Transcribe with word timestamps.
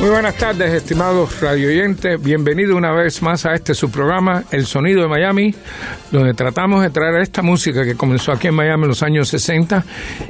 Muy 0.00 0.08
buenas 0.08 0.38
tardes, 0.38 0.72
estimados 0.72 1.42
radioyentes. 1.42 2.22
Bienvenido 2.22 2.74
una 2.74 2.90
vez 2.90 3.20
más 3.20 3.44
a 3.44 3.52
este 3.52 3.74
su 3.74 3.90
programa, 3.90 4.44
El 4.50 4.64
Sonido 4.64 5.02
de 5.02 5.08
Miami, 5.08 5.54
donde 6.10 6.32
tratamos 6.32 6.80
de 6.80 6.88
traer 6.88 7.20
esta 7.20 7.42
música 7.42 7.84
que 7.84 7.96
comenzó 7.96 8.32
aquí 8.32 8.48
en 8.48 8.54
Miami 8.54 8.84
en 8.84 8.88
los 8.88 9.02
años 9.02 9.28
60 9.28 9.84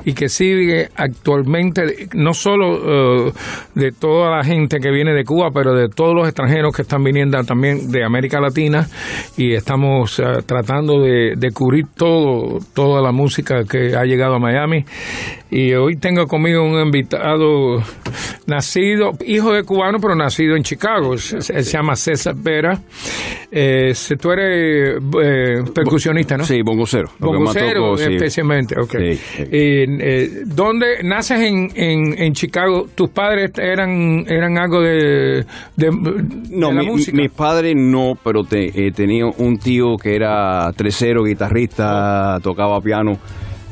y 0.04 0.12
que 0.12 0.28
sigue 0.28 0.88
actualmente, 0.96 2.08
no 2.14 2.34
solo 2.34 3.28
eh, 3.28 3.32
de 3.76 3.92
toda 3.92 4.36
la 4.36 4.42
gente 4.42 4.80
que 4.80 4.90
viene 4.90 5.12
de 5.12 5.22
Cuba, 5.24 5.50
pero 5.54 5.72
de 5.72 5.88
todos 5.88 6.16
los 6.16 6.26
extranjeros 6.26 6.74
que 6.74 6.82
están 6.82 7.04
viniendo 7.04 7.40
también 7.44 7.92
de 7.92 8.04
América 8.04 8.40
Latina 8.40 8.88
y 9.36 9.54
estamos 9.54 10.18
eh, 10.18 10.42
tratando 10.46 11.00
de, 11.00 11.50
cubrir 11.54 11.86
todo, 11.96 12.58
toda 12.74 13.00
la 13.00 13.12
música 13.12 13.62
que 13.62 13.94
ha 13.96 14.02
llegado 14.02 14.34
a 14.34 14.38
Miami. 14.40 14.84
Y 15.52 15.74
hoy 15.74 15.96
tengo 15.96 16.26
conmigo 16.26 16.62
un 16.64 16.80
invitado 16.80 17.82
nacido, 18.46 19.12
hijo 19.26 19.52
de 19.52 19.59
cubano, 19.64 19.98
pero 20.00 20.14
nacido 20.14 20.56
en 20.56 20.62
Chicago. 20.62 21.16
Se, 21.18 21.40
se 21.42 21.62
llama 21.62 21.96
César 21.96 22.34
Vera. 22.36 22.78
Eh, 23.52 23.92
tú 24.20 24.30
eres 24.30 25.00
eh, 25.22 25.62
percusionista, 25.74 26.36
¿no? 26.36 26.44
Sí, 26.44 26.62
bongocero. 26.62 27.08
Bongocero, 27.18 27.96
sí. 27.96 28.04
especialmente, 28.14 28.74
ok. 28.80 28.90
Sí, 28.98 29.14
sí. 29.14 29.42
Eh, 29.50 30.28
¿Dónde 30.46 31.02
naces 31.02 31.40
en, 31.40 31.70
en, 31.74 32.22
en 32.22 32.32
Chicago? 32.32 32.86
¿Tus 32.94 33.10
padres 33.10 33.50
eran 33.58 34.24
eran 34.28 34.56
algo 34.58 34.80
de, 34.80 35.44
de, 35.76 35.90
No, 36.50 36.68
de 36.68 36.74
la 36.74 36.82
mi- 36.82 36.86
música? 36.90 37.16
mis 37.16 37.30
padres 37.30 37.74
no, 37.76 38.12
pero 38.22 38.44
te- 38.44 38.86
eh, 38.86 38.92
tenía 38.92 39.26
un 39.26 39.58
tío 39.58 39.96
que 39.96 40.14
era 40.14 40.70
tresero, 40.76 41.24
guitarrista, 41.24 42.38
tocaba 42.42 42.80
piano 42.80 43.18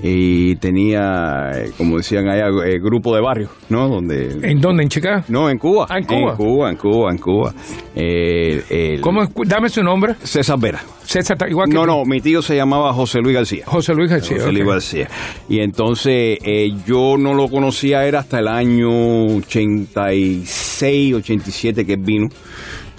y 0.02 0.54
tenía, 0.56 1.50
eh, 1.54 1.70
como 1.76 1.96
decían 1.96 2.28
allá, 2.28 2.46
eh, 2.64 2.78
grupo 2.78 3.14
de 3.14 3.20
barrio, 3.20 3.48
¿no? 3.68 3.88
Donde... 3.88 4.38
¿En 4.42 4.60
dónde? 4.60 4.84
¿En 4.84 4.88
Chicago? 4.88 5.24
No, 5.28 5.50
en 5.50 5.58
Cuba. 5.58 5.86
Ah, 5.88 5.98
en 5.98 6.04
Cuba. 6.04 6.30
En 6.30 6.36
Cuba, 6.36 6.70
en 6.70 6.76
Cuba, 6.76 7.10
en 7.10 7.18
Cuba. 7.18 7.54
Eh, 7.96 8.62
el- 8.94 9.00
¿Cómo 9.00 9.22
es? 9.24 9.30
Dame 9.46 9.68
su 9.68 9.82
nombre. 9.82 10.14
César 10.22 10.58
Vera. 10.60 10.80
César, 11.04 11.36
igual 11.50 11.68
que 11.68 11.74
No, 11.74 11.80
tú. 11.82 11.86
no, 11.86 12.04
mi 12.04 12.20
tío 12.20 12.42
se 12.42 12.54
llamaba 12.54 12.92
José 12.92 13.20
Luis 13.20 13.34
García. 13.34 13.64
José 13.66 13.94
Luis 13.94 14.10
García. 14.10 14.36
José 14.38 14.52
Luis. 14.52 14.66
García. 14.66 15.08
Y 15.48 15.60
entonces 15.60 16.38
eh, 16.44 16.70
yo 16.86 17.16
no 17.18 17.34
lo 17.34 17.48
conocía, 17.48 18.04
era 18.06 18.20
hasta 18.20 18.38
el 18.40 18.48
año 18.48 19.24
86, 19.36 21.14
87 21.14 21.84
que 21.86 21.96
vino. 21.96 22.28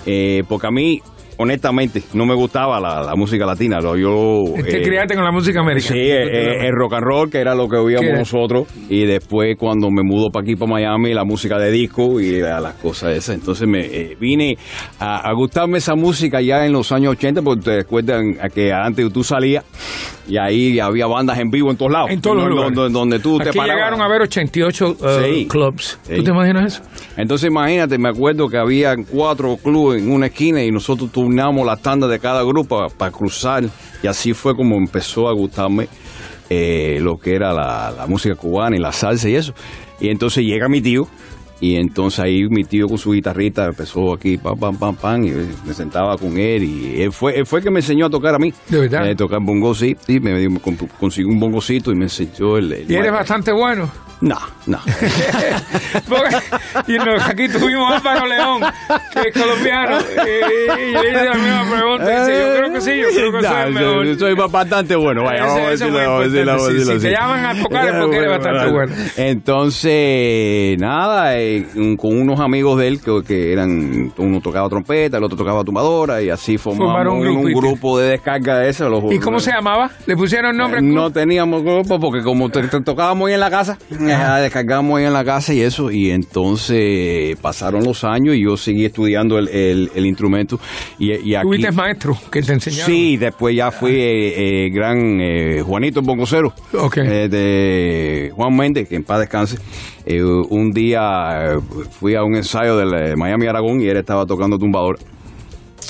Eh, 0.05 0.43
porque 0.47 0.67
a 0.67 0.71
mí, 0.71 1.01
honestamente, 1.39 2.03
no 2.13 2.25
me 2.25 2.35
gustaba 2.35 2.79
la, 2.79 3.01
la 3.01 3.15
música 3.15 3.45
latina. 3.45 3.79
Lo, 3.79 3.95
yo, 3.97 4.43
Te 4.61 4.79
eh, 4.79 4.81
criaste 4.83 5.15
con 5.15 5.23
la 5.23 5.31
música 5.31 5.61
americana. 5.61 5.93
Sí, 5.93 5.97
eh, 5.99 6.23
eh, 6.23 6.67
el 6.67 6.73
rock 6.73 6.93
and 6.95 7.03
roll, 7.05 7.29
que 7.29 7.39
era 7.39 7.55
lo 7.55 7.67
que 7.69 7.77
oíamos 7.77 8.11
nosotros. 8.19 8.67
Y 8.89 9.05
después, 9.05 9.55
cuando 9.57 9.89
me 9.89 10.03
mudo 10.03 10.29
para 10.31 10.43
aquí, 10.43 10.55
para 10.55 10.71
Miami, 10.73 11.13
la 11.13 11.23
música 11.23 11.57
de 11.57 11.71
disco 11.71 12.19
y 12.19 12.39
la- 12.41 12.59
las 12.59 12.73
cosas 12.75 13.15
esas. 13.15 13.35
Entonces 13.35 13.67
me 13.67 13.85
eh, 13.85 14.17
vine 14.19 14.57
a, 14.99 15.29
a 15.29 15.33
gustarme 15.33 15.77
esa 15.77 15.95
música 15.95 16.41
ya 16.41 16.65
en 16.65 16.73
los 16.73 16.91
años 16.91 17.13
80, 17.13 17.41
porque 17.41 17.61
te 17.63 17.75
recuerdan 17.77 18.35
que 18.53 18.73
antes 18.73 19.11
tú 19.13 19.23
salías 19.23 19.63
y 20.27 20.37
ahí 20.37 20.77
había 20.79 21.07
bandas 21.07 21.39
en 21.39 21.49
vivo 21.49 21.71
en 21.71 21.77
todos 21.77 21.91
lados. 21.91 22.11
En 22.11 22.19
todos 22.21 22.35
los 22.37 22.49
lugares. 22.49 22.75
Donde, 22.75 22.93
donde 22.99 23.19
tú 23.19 23.37
te 23.39 23.49
Aquí 23.49 23.57
parabas. 23.57 23.77
llegaron 23.77 24.01
a 24.01 24.07
ver 24.09 24.21
88 24.23 24.89
uh, 24.89 24.95
Sí. 25.23 25.47
clubs. 25.47 25.99
Sí. 26.03 26.15
¿Tú 26.17 26.23
te 26.23 26.29
imaginas 26.31 26.75
eso? 26.75 26.83
Entonces 27.17 27.49
imagínate, 27.49 27.97
me 27.97 28.09
acuerdo 28.09 28.47
que 28.49 28.57
había 28.57 28.95
cuatro 29.09 29.57
clubes 29.57 30.03
en 30.03 30.11
una 30.11 30.27
esquina 30.27 30.61
y 30.63 30.69
nosotros 30.71 31.11
turnamos 31.29 31.63
las 31.63 31.79
tandas 31.79 32.09
de 32.09 32.17
cada 32.17 32.41
grupo 32.41 32.89
para 32.97 33.11
cruzar 33.11 33.63
y 34.01 34.07
así 34.07 34.33
fue 34.33 34.55
como 34.55 34.77
empezó 34.77 35.29
a 35.29 35.33
gustarme 35.33 35.87
eh, 36.49 36.97
lo 37.01 37.19
que 37.19 37.35
era 37.35 37.53
la, 37.53 37.93
la 37.95 38.07
música 38.07 38.33
cubana 38.33 38.75
y 38.75 38.79
la 38.79 38.91
salsa 38.91 39.29
y 39.29 39.35
eso. 39.35 39.53
Y 39.99 40.09
entonces 40.09 40.43
llega 40.43 40.67
mi 40.67 40.81
tío 40.81 41.07
y 41.59 41.75
entonces 41.75 42.19
ahí 42.19 42.47
mi 42.49 42.63
tío 42.63 42.87
con 42.87 42.97
su 42.97 43.11
guitarrita 43.11 43.65
empezó 43.65 44.13
aquí, 44.13 44.37
pam, 44.37 44.57
pam, 44.57 44.77
pam, 44.77 44.95
pam, 44.95 45.23
y 45.23 45.31
me 45.65 45.73
sentaba 45.73 46.17
con 46.17 46.37
él 46.37 46.63
y 46.63 47.01
él 47.01 47.11
fue, 47.11 47.37
él 47.37 47.45
fue 47.45 47.59
el 47.59 47.65
que 47.65 47.71
me 47.71 47.79
enseñó 47.79 48.05
a 48.05 48.09
tocar 48.09 48.35
a 48.35 48.39
mí. 48.39 48.53
¿De 48.67 48.79
verdad? 48.79 49.09
Eh, 49.09 49.15
tocar 49.15 49.39
bongo, 49.41 49.73
sí, 49.75 49.95
sí, 50.05 50.19
me, 50.19 50.33
me 50.49 50.59
consiguió 50.99 51.31
un 51.31 51.39
bongocito 51.39 51.91
y 51.91 51.95
me 51.95 52.05
enseñó 52.05 52.57
el... 52.57 52.71
el 52.71 52.91
Y 52.91 52.95
eres 52.95 53.11
bastante 53.11 53.51
bueno. 53.51 53.89
No, 54.21 54.37
no. 54.65 54.79
Y 56.87 56.97
no, 56.97 57.13
aquí 57.23 57.47
tuvimos 57.47 57.91
a 57.91 57.97
Álvaro 57.97 58.27
León, 58.27 58.61
que 59.13 59.29
es 59.29 59.33
colombiano, 59.33 59.97
y, 59.99 60.81
y 60.81 60.91
le 60.93 61.09
hice 61.09 61.25
la 61.25 61.33
misma 61.33 61.65
pregunta. 61.69 62.25
Dice, 62.25 62.39
yo 62.39 62.55
creo 62.57 62.73
que 62.73 62.81
sí, 62.81 62.91
yo 62.97 63.07
creo 63.09 63.31
que 63.31 63.47
soy 63.47 63.61
el 63.63 63.73
mejor. 63.73 64.05
Yo 64.05 64.15
soy 64.15 64.35
bastante 64.35 64.95
bueno, 64.95 65.23
vaya, 65.23 65.45
vamos 65.45 65.61
a 65.61 65.69
decirlo, 65.71 65.99
a 65.99 66.19
a 66.19 66.59
si 66.59 66.99
te 66.99 67.11
llaman 67.11 67.45
a 67.45 67.63
tocar 67.63 67.87
es 67.87 67.95
porque 67.95 68.17
eres 68.17 68.29
bastante 68.29 68.71
bueno. 68.71 68.93
Entonces, 69.17 70.77
nada, 70.79 71.37
eh, 71.37 71.48
un- 71.75 71.95
con 71.97 72.15
unos 72.19 72.39
amigos 72.39 72.79
de 72.79 72.87
él 72.87 72.99
que, 73.01 73.21
que 73.25 73.51
eran, 73.53 74.11
uno 74.17 74.41
tocaba 74.41 74.67
trompeta, 74.69 75.17
el 75.17 75.23
otro 75.23 75.37
tocaba 75.37 75.63
tumbadora 75.63 76.21
y 76.21 76.29
así 76.29 76.57
formamos 76.57 76.87
Formaron 76.93 77.27
un 77.27 77.53
grupo 77.53 77.99
de 77.99 78.09
descarga 78.11 78.59
de 78.59 78.69
eso. 78.69 78.89
Los- 78.89 79.11
¿Y 79.11 79.19
cómo 79.19 79.39
se 79.39 79.51
llamaba? 79.51 79.91
¿Le 80.05 80.15
pusieron 80.15 80.55
nombre? 80.57 80.79
club? 80.79 80.93
no 80.93 81.11
teníamos 81.11 81.63
grupo 81.63 81.99
porque 81.99 82.21
como 82.23 82.49
te- 82.49 82.67
te 82.67 82.81
tocábamos 82.81 83.27
ahí 83.27 83.33
en 83.33 83.39
la 83.39 83.49
casa, 83.49 83.77
eh, 83.91 84.41
descargábamos 84.41 84.99
ahí 84.99 85.05
en 85.05 85.13
la 85.13 85.23
casa 85.25 85.53
y 85.53 85.61
eso, 85.61 85.91
y 85.91 86.11
entonces 86.11 87.37
pasaron 87.41 87.83
los 87.83 88.03
años 88.03 88.35
y 88.35 88.43
yo 88.43 88.57
seguí 88.57 88.85
estudiando 88.85 89.37
el, 89.37 89.47
el- 89.49 89.91
el 89.95 90.05
instrumento. 90.05 90.59
Y, 90.97 91.11
y 91.29 91.35
aquí, 91.35 91.47
Tuviste 91.47 91.71
maestro 91.71 92.17
que 92.31 92.41
te 92.41 92.53
enseñaron. 92.53 92.85
Sí, 92.85 93.17
después 93.17 93.55
ya 93.55 93.71
fui 93.71 93.91
eh, 93.91 94.65
eh, 94.65 94.69
gran 94.71 95.19
eh, 95.21 95.61
Juanito 95.65 96.01
Bongocero, 96.01 96.53
eh, 96.95 97.27
de 97.29 98.31
Juan 98.35 98.55
Méndez, 98.55 98.87
que 98.89 98.95
en 98.95 99.03
paz 99.03 99.19
descanse. 99.19 99.57
Eh, 100.11 100.23
un 100.23 100.71
día 100.71 101.53
eh, 101.53 101.59
fui 101.91 102.15
a 102.15 102.23
un 102.23 102.33
ensayo 102.33 102.75
del 102.77 102.93
eh, 102.95 103.15
Miami 103.15 103.45
Aragón 103.45 103.79
y 103.79 103.89
él 103.89 103.97
estaba 103.97 104.25
tocando 104.25 104.57
tumbador. 104.57 104.97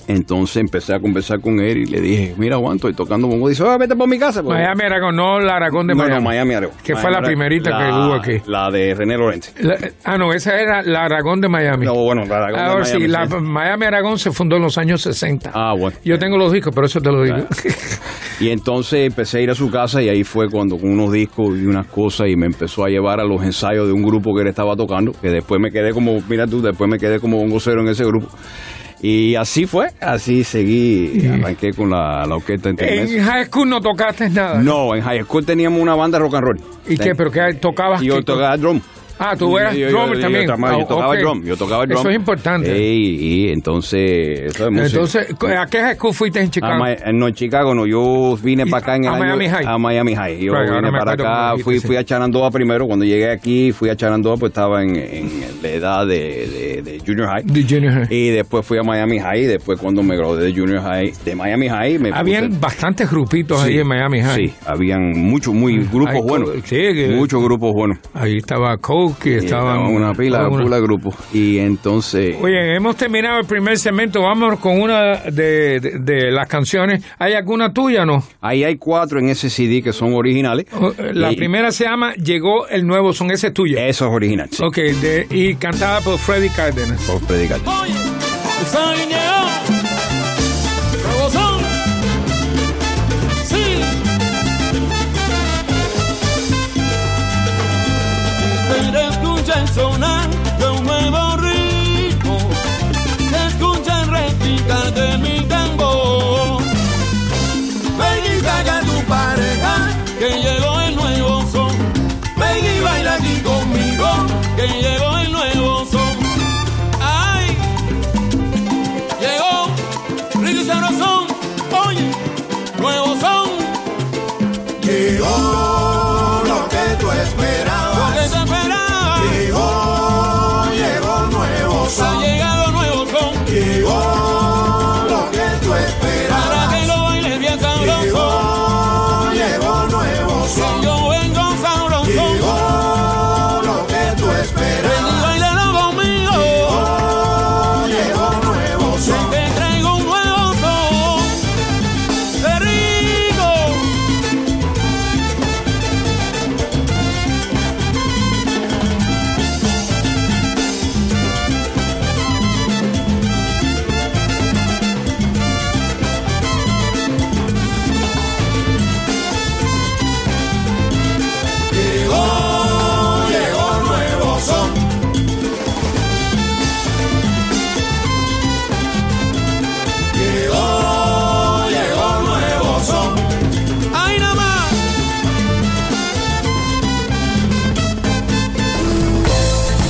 Entonces 0.09 0.57
empecé 0.57 0.95
a 0.95 0.99
conversar 0.99 1.39
con 1.39 1.59
él 1.59 1.77
y 1.77 1.85
le 1.85 2.01
dije, 2.01 2.33
mira 2.35 2.57
Juan, 2.57 2.77
estoy 2.77 2.95
tocando 2.95 3.27
bongo. 3.27 3.47
Dice, 3.47 3.63
"Ah, 3.63 3.77
vete 3.77 3.95
por 3.95 4.09
mi 4.09 4.17
casa. 4.17 4.41
pues". 4.41 4.57
Miami 4.57 4.81
Aragón, 4.85 5.15
no 5.15 5.39
la 5.39 5.57
Aragón 5.57 5.85
de 5.85 5.93
No, 5.93 5.99
Miami. 6.03 6.15
no, 6.15 6.21
Miami 6.29 6.53
Aragón. 6.55 6.75
Que 6.83 6.95
fue 6.95 7.11
la 7.11 7.21
primerita 7.21 7.69
que 7.77 7.93
hubo 7.93 8.13
aquí. 8.15 8.41
La 8.47 8.71
de 8.71 8.95
René 8.95 9.15
Lorente. 9.17 9.49
La- 9.61 9.77
ah, 10.03 10.17
no, 10.17 10.33
esa 10.33 10.59
era 10.59 10.81
la 10.81 11.03
Aragón 11.03 11.41
de 11.41 11.47
Miami. 11.47 11.85
No, 11.85 11.93
bueno, 11.93 12.25
la 12.25 12.37
Aragón 12.37 12.79
de 12.79 12.85
sí, 12.85 12.93
Miami, 12.97 13.07
la 13.07 13.27
sí. 13.27 13.35
Miami 13.39 13.85
Aragón 13.85 14.17
se 14.17 14.31
fundó 14.31 14.55
en 14.55 14.63
los 14.63 14.79
años 14.79 14.99
60. 15.03 15.51
Ah, 15.53 15.75
bueno. 15.77 15.95
Yo 16.03 16.17
tengo 16.17 16.37
los 16.39 16.51
discos, 16.51 16.73
por 16.73 16.85
eso 16.85 16.99
te 16.99 17.11
lo 17.11 17.21
digo. 17.21 17.45
Y 18.39 18.49
entonces 18.49 19.05
empecé 19.05 19.37
a 19.37 19.41
ir 19.41 19.49
a 19.51 19.55
su 19.55 19.69
casa 19.69 20.01
y 20.01 20.09
ahí 20.09 20.23
fue 20.23 20.49
cuando 20.49 20.77
con 20.77 20.89
unos 20.89 21.11
discos 21.11 21.55
y 21.55 21.67
unas 21.67 21.85
cosas 21.85 22.29
y 22.29 22.35
me 22.35 22.47
empezó 22.47 22.83
a 22.83 22.89
llevar 22.89 23.19
a 23.19 23.25
los 23.25 23.43
ensayos 23.43 23.85
de 23.85 23.93
un 23.93 24.01
grupo 24.01 24.33
que 24.33 24.41
él 24.41 24.47
estaba 24.47 24.75
tocando, 24.75 25.11
que 25.11 25.29
después 25.29 25.61
me 25.61 25.69
quedé 25.69 25.91
como, 25.93 26.19
mira 26.27 26.47
tú, 26.47 26.61
después 26.63 26.89
me 26.89 26.97
quedé 26.97 27.19
como 27.19 27.37
bongocero 27.37 27.81
en 27.81 27.89
ese 27.89 28.05
grupo. 28.05 28.27
Y 29.01 29.35
así 29.35 29.65
fue, 29.65 29.91
así 30.01 30.43
seguí, 30.43 31.25
arranqué 31.25 31.71
con 31.71 31.89
la, 31.89 32.25
la 32.25 32.35
orquesta 32.35 32.69
en 32.69 32.77
en 32.79 33.23
high 33.23 33.45
school 33.45 33.69
no 33.69 33.79
tocaste 33.79 34.29
nada. 34.29 34.61
No, 34.61 34.93
en 34.93 35.01
high 35.01 35.23
school 35.23 35.45
teníamos 35.45 35.81
una 35.81 35.95
banda 35.95 36.19
rock 36.19 36.35
and 36.35 36.44
roll. 36.44 36.62
¿Y 36.88 36.97
qué? 36.97 37.15
¿Pero 37.15 37.31
qué 37.31 37.53
tocabas? 37.53 38.01
Y 38.01 38.07
yo 38.07 38.21
tocaba 38.24 38.57
drum. 38.57 38.81
Ah, 39.19 39.36
tú 39.38 39.57
eras 39.57 39.74
Yo- 39.75 39.89
yo- 39.89 39.89
drummer 39.89 40.16
yo- 40.16 40.21
también. 40.21 40.48
Yo, 40.48 40.54
tocaba- 40.56 40.71
yo 40.71 40.80
Ah, 40.81 40.88
tocaba 40.88 41.10
ok. 41.10 41.16
el 41.16 41.21
drum, 41.21 41.44
yo 41.44 41.57
tocaba 41.57 41.86
drum. 41.86 42.00
Eso 42.00 42.10
es 42.10 42.16
importante. 42.16 42.77
Y, 42.88 43.16
y 43.48 43.50
entonces, 43.50 44.39
eso 44.56 44.66
es 44.68 44.71
música. 44.71 44.88
Entonces, 44.88 45.36
¿a 45.57 45.66
qué 45.68 45.95
school 45.95 46.13
fuiste 46.13 46.39
en 46.39 46.50
Chicago? 46.50 46.80
Ma- 46.80 46.95
no, 47.13 47.27
en 47.27 47.33
Chicago 47.33 47.74
no, 47.75 47.86
yo 47.86 48.38
vine 48.42 48.66
para 48.66 48.77
acá 48.83 48.95
en 48.95 49.04
el 49.04 49.10
a 49.10 49.13
año- 49.16 49.19
Miami 49.25 49.48
High. 49.50 49.66
A 49.66 49.77
Miami 49.77 50.16
High. 50.16 50.39
Yo 50.45 50.54
Right, 50.54 50.71
vine 50.74 50.92
para 50.92 51.12
acá, 51.13 51.54
fui, 51.63 51.80
fui 51.80 51.95
a 51.98 52.04
Charandoa 52.04 52.50
primero. 52.51 52.88
Cuando 52.88 53.06
llegué 53.06 53.30
aquí, 53.30 53.71
fui 53.71 53.89
a 53.89 53.95
Charandoa, 53.95 54.38
pues 54.38 54.51
estaba 54.51 54.81
en, 54.83 54.95
en 54.95 55.30
la 55.62 55.69
edad 55.69 56.07
de, 56.07 56.48
de- 56.48 56.81
de 56.81 57.00
Junior 57.06 57.27
High. 57.27 57.44
De 57.44 57.63
junior 57.63 57.94
high. 57.94 58.07
Y 58.10 58.30
después 58.30 58.65
fui 58.65 58.77
a 58.77 58.83
Miami 58.83 59.19
High. 59.19 59.42
Y 59.44 59.45
después, 59.48 59.80
cuando 59.80 60.01
me 60.01 60.15
gradué 60.15 60.44
de 60.45 60.54
Junior 60.54 60.81
High, 60.81 61.13
de 61.25 61.36
Miami 61.36 61.68
High, 61.68 62.00
me 62.00 62.12
Habían 62.13 62.50
puse- 62.51 62.60
bastantes 62.62 63.10
grupitos 63.12 63.62
ahí 63.62 63.80
en 63.80 63.88
Miami 63.88 64.22
High. 64.22 64.48
Sí, 64.50 64.54
habían 64.65 65.12
muchos, 65.12 65.54
muy 65.54 65.77
grupos 65.92 66.15
Hay 66.15 66.22
buenos. 66.22 66.50
sí, 66.63 66.75
que- 66.75 67.10
Muchos 67.19 67.44
grupos 67.44 67.74
buenos. 67.74 67.98
Ahí 68.13 68.38
estaba 68.38 68.77
Coke, 68.77 69.08
Y 69.25 69.33
estaban 69.33 69.79
una 69.79 70.13
pila, 70.13 70.47
una- 70.47 70.63
pila 70.63 70.75
de 70.77 70.81
grupos. 70.81 71.15
Y 71.33 71.57
entonces. 71.59 72.35
Oye, 72.41 72.75
hemos 72.75 72.95
terminado 72.95 73.39
el 73.39 73.45
primer 73.45 73.77
segmento. 73.77 74.21
Vamos 74.21 74.59
con 74.59 74.79
una 74.81 75.17
de, 75.17 75.79
de- 75.79 76.00
de 76.00 76.31
las 76.31 76.47
canciones. 76.47 77.03
¿Hay 77.17 77.33
alguna 77.33 77.73
tuya 77.73 78.03
o 78.03 78.06
no? 78.06 78.23
Ahí 78.41 78.63
hay 78.63 78.77
cuatro 78.77 79.19
en 79.19 79.29
ese 79.29 79.50
CD 79.50 79.81
que 79.81 79.94
son 79.94 80.13
originales. 80.13 80.65
La 81.13 81.31
Y- 81.31 81.35
primera 81.35 81.71
se 81.71 81.83
llama 81.85 82.13
Llegó 82.15 82.67
el 82.67 82.85
nuevo 82.85 83.13
son. 83.13 83.31
Ese 83.31 83.47
es 83.47 83.53
tuya. 83.53 83.85
Eso 83.88 84.06
es 84.07 84.11
original, 84.13 84.50
sí. 84.51 84.63
Ok, 84.63 84.75
de- 84.77 85.27
y 85.29 85.55
cantada 85.55 86.01
por 86.01 86.17
Freddy 86.17 86.50
Cárdenas. 86.50 87.01
Por 87.03 87.21
predicar. 87.21 87.59
Oye, 87.65 87.94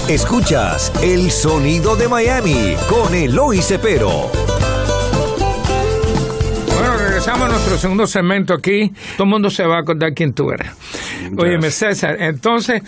Escuchas 0.10 0.92
el 1.04 1.30
sonido 1.30 1.96
de 1.96 2.08
Miami 2.08 2.76
con 2.90 3.14
Eloy 3.14 3.62
Cepero. 3.62 4.32
Bueno, 6.74 6.98
regresamos 6.98 7.44
a 7.44 7.50
nuestro 7.50 7.78
segundo 7.78 8.08
segmento 8.08 8.56
aquí. 8.56 8.92
Todo 9.16 9.26
el 9.26 9.30
mundo 9.30 9.52
se 9.52 9.64
va 9.68 9.78
a 9.78 9.80
acordar 9.82 10.16
quién 10.16 10.34
tú 10.34 10.50
eres. 10.50 10.72
Oye, 11.38 11.70
César, 11.70 12.18
entonces 12.22 12.82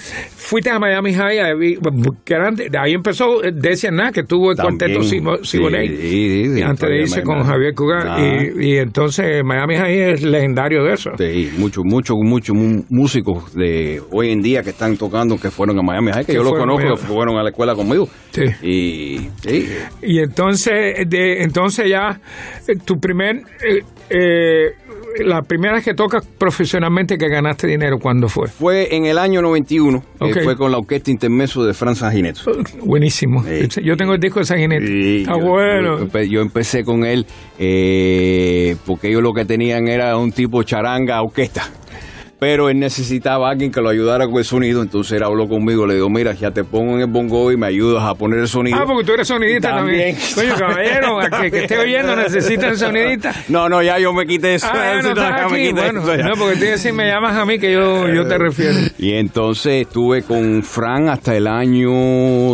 fuiste 0.52 0.70
a 0.70 0.80
Miami 0.80 1.14
High, 1.14 1.40
ahí, 1.40 2.94
empezó 2.94 3.42
eh, 3.42 3.52
Decía 3.54 3.90
nada, 3.90 4.12
que 4.12 4.24
tuvo 4.24 4.52
el 4.52 4.58
También, 4.58 4.98
cuarteto 4.98 5.44
Siboney. 5.46 5.88
sí, 5.88 5.96
sí, 5.96 6.56
sí, 6.56 6.62
antes 6.62 6.90
de 6.90 6.98
irse 7.00 7.24
con 7.24 7.42
Javier 7.44 7.74
Cugar. 7.74 8.06
Ah. 8.10 8.20
Y, 8.22 8.72
y 8.74 8.78
entonces 8.78 9.44
Miami 9.46 9.76
High 9.78 10.12
es 10.12 10.24
legendario 10.24 10.84
de 10.84 10.94
eso. 10.94 11.12
Sí, 11.18 11.52
muchos, 11.58 11.86
muchos, 11.86 12.18
muchos 12.22 12.54
mu- 12.54 12.84
músicos 12.90 13.54
de 13.56 14.02
hoy 14.12 14.32
en 14.32 14.42
día 14.42 14.62
que 14.62 14.72
están 14.72 14.98
tocando 14.98 15.38
que 15.38 15.50
fueron 15.50 15.80
a 15.80 15.82
Miami 15.82 16.12
High, 16.12 16.26
que 16.26 16.34
Que 16.34 16.38
yo 16.38 16.44
los 16.44 16.52
conozco, 16.54 16.96
que 16.96 16.98
fueron 16.98 17.38
a 17.38 17.44
la 17.44 17.50
escuela 17.52 17.74
conmigo. 17.74 18.10
Sí. 18.32 18.44
Y 18.62 19.18
sí, 19.42 19.70
Y 20.02 20.20
entonces, 20.20 21.08
de, 21.08 21.44
entonces 21.44 21.90
ya, 21.90 22.20
eh, 22.68 22.76
tu 22.86 22.96
primer, 23.00 23.38
eh, 23.38 23.84
eh, 24.10 24.66
la 25.20 25.42
primera 25.42 25.74
vez 25.74 25.84
que 25.86 25.94
tocas 25.94 26.26
profesionalmente 26.26 27.18
que 27.18 27.28
ganaste 27.30 27.68
dinero, 27.68 27.98
¿cuándo 28.00 28.28
fue? 28.28 28.48
fue 28.48 28.96
en 28.96 29.06
el 29.06 29.18
año 29.18 29.42
91, 29.42 29.98
eh, 29.98 30.02
Ok. 30.20 30.44
fue 30.44 30.56
con 30.58 30.72
la 30.72 30.78
Orquesta 30.78 31.12
Intermeso 31.12 31.64
de 31.64 31.74
Franz 31.74 32.02
Gineto. 32.12 32.42
Buenísimo. 32.84 33.44
Sí. 33.44 33.82
Yo 33.84 33.96
tengo 33.98 34.14
el 34.14 34.20
disco 34.20 34.40
de 34.40 34.46
San 34.46 34.58
Ginete. 34.60 34.88
Sí, 34.88 35.22
Está 35.22 35.38
yo- 35.40 35.46
bueno. 35.46 36.08
Yo, 36.08 36.22
yo 36.24 36.42
empecé 36.42 36.84
con 36.84 37.06
él 37.06 37.26
eh, 37.60 38.76
porque 38.86 39.10
ellos 39.10 39.22
lo 39.22 39.34
que 39.34 39.46
tenían 39.46 39.88
era 39.88 40.18
un 40.18 40.32
tipo 40.32 40.64
charanga 40.64 41.22
orquesta. 41.22 41.64
Pero 42.42 42.70
él 42.70 42.80
necesitaba 42.80 43.50
a 43.50 43.52
alguien 43.52 43.72
que 43.72 43.82
lo 43.82 43.90
ayudara 43.90 44.26
con 44.26 44.40
el 44.40 44.46
sonido, 44.46 44.82
entonces 44.82 45.16
él 45.16 45.22
habló 45.22 45.48
conmigo, 45.48 45.86
le 45.86 45.94
digo, 45.94 46.10
mira, 46.10 46.34
ya 46.34 46.50
te 46.50 46.64
pongo 46.64 46.96
en 46.96 47.02
el 47.02 47.06
bongo 47.06 47.52
y 47.52 47.56
me 47.56 47.68
ayudas 47.68 48.02
a 48.02 48.16
poner 48.16 48.40
el 48.40 48.48
sonido. 48.48 48.80
Ah, 48.82 48.84
porque 48.88 49.06
tú 49.06 49.14
eres 49.14 49.28
sonidista 49.28 49.70
también. 49.70 50.16
También. 50.16 50.34
Coño, 50.34 50.56
caballero, 50.58 51.20
al 51.20 51.30
que, 51.30 51.52
que 51.52 51.60
esté 51.66 51.78
oyendo 51.78 52.16
necesita 52.16 52.70
el 52.70 52.78
sonidista. 52.80 53.32
No, 53.48 53.70
no, 53.70 53.84
ya 53.84 54.00
yo 54.00 54.12
me 54.12 54.26
quité 54.26 54.56
eso. 54.56 54.66
Ah, 54.72 55.02
no, 55.04 55.50
me 55.52 55.72
Bueno, 55.72 56.02
eso 56.02 56.24
no, 56.24 56.34
porque 56.36 56.56
tú 56.56 56.62
decís, 56.62 56.92
me 56.92 57.06
llamas 57.06 57.38
a 57.38 57.46
mí 57.46 57.60
que 57.60 57.74
yo, 57.74 58.08
yo 58.08 58.28
te 58.28 58.40
refiero. 58.40 58.74
Y 58.98 59.14
entonces 59.14 59.84
estuve 59.84 60.24
con 60.24 60.64
Fran 60.64 61.10
hasta 61.10 61.38
el 61.38 61.46
año 61.46 61.92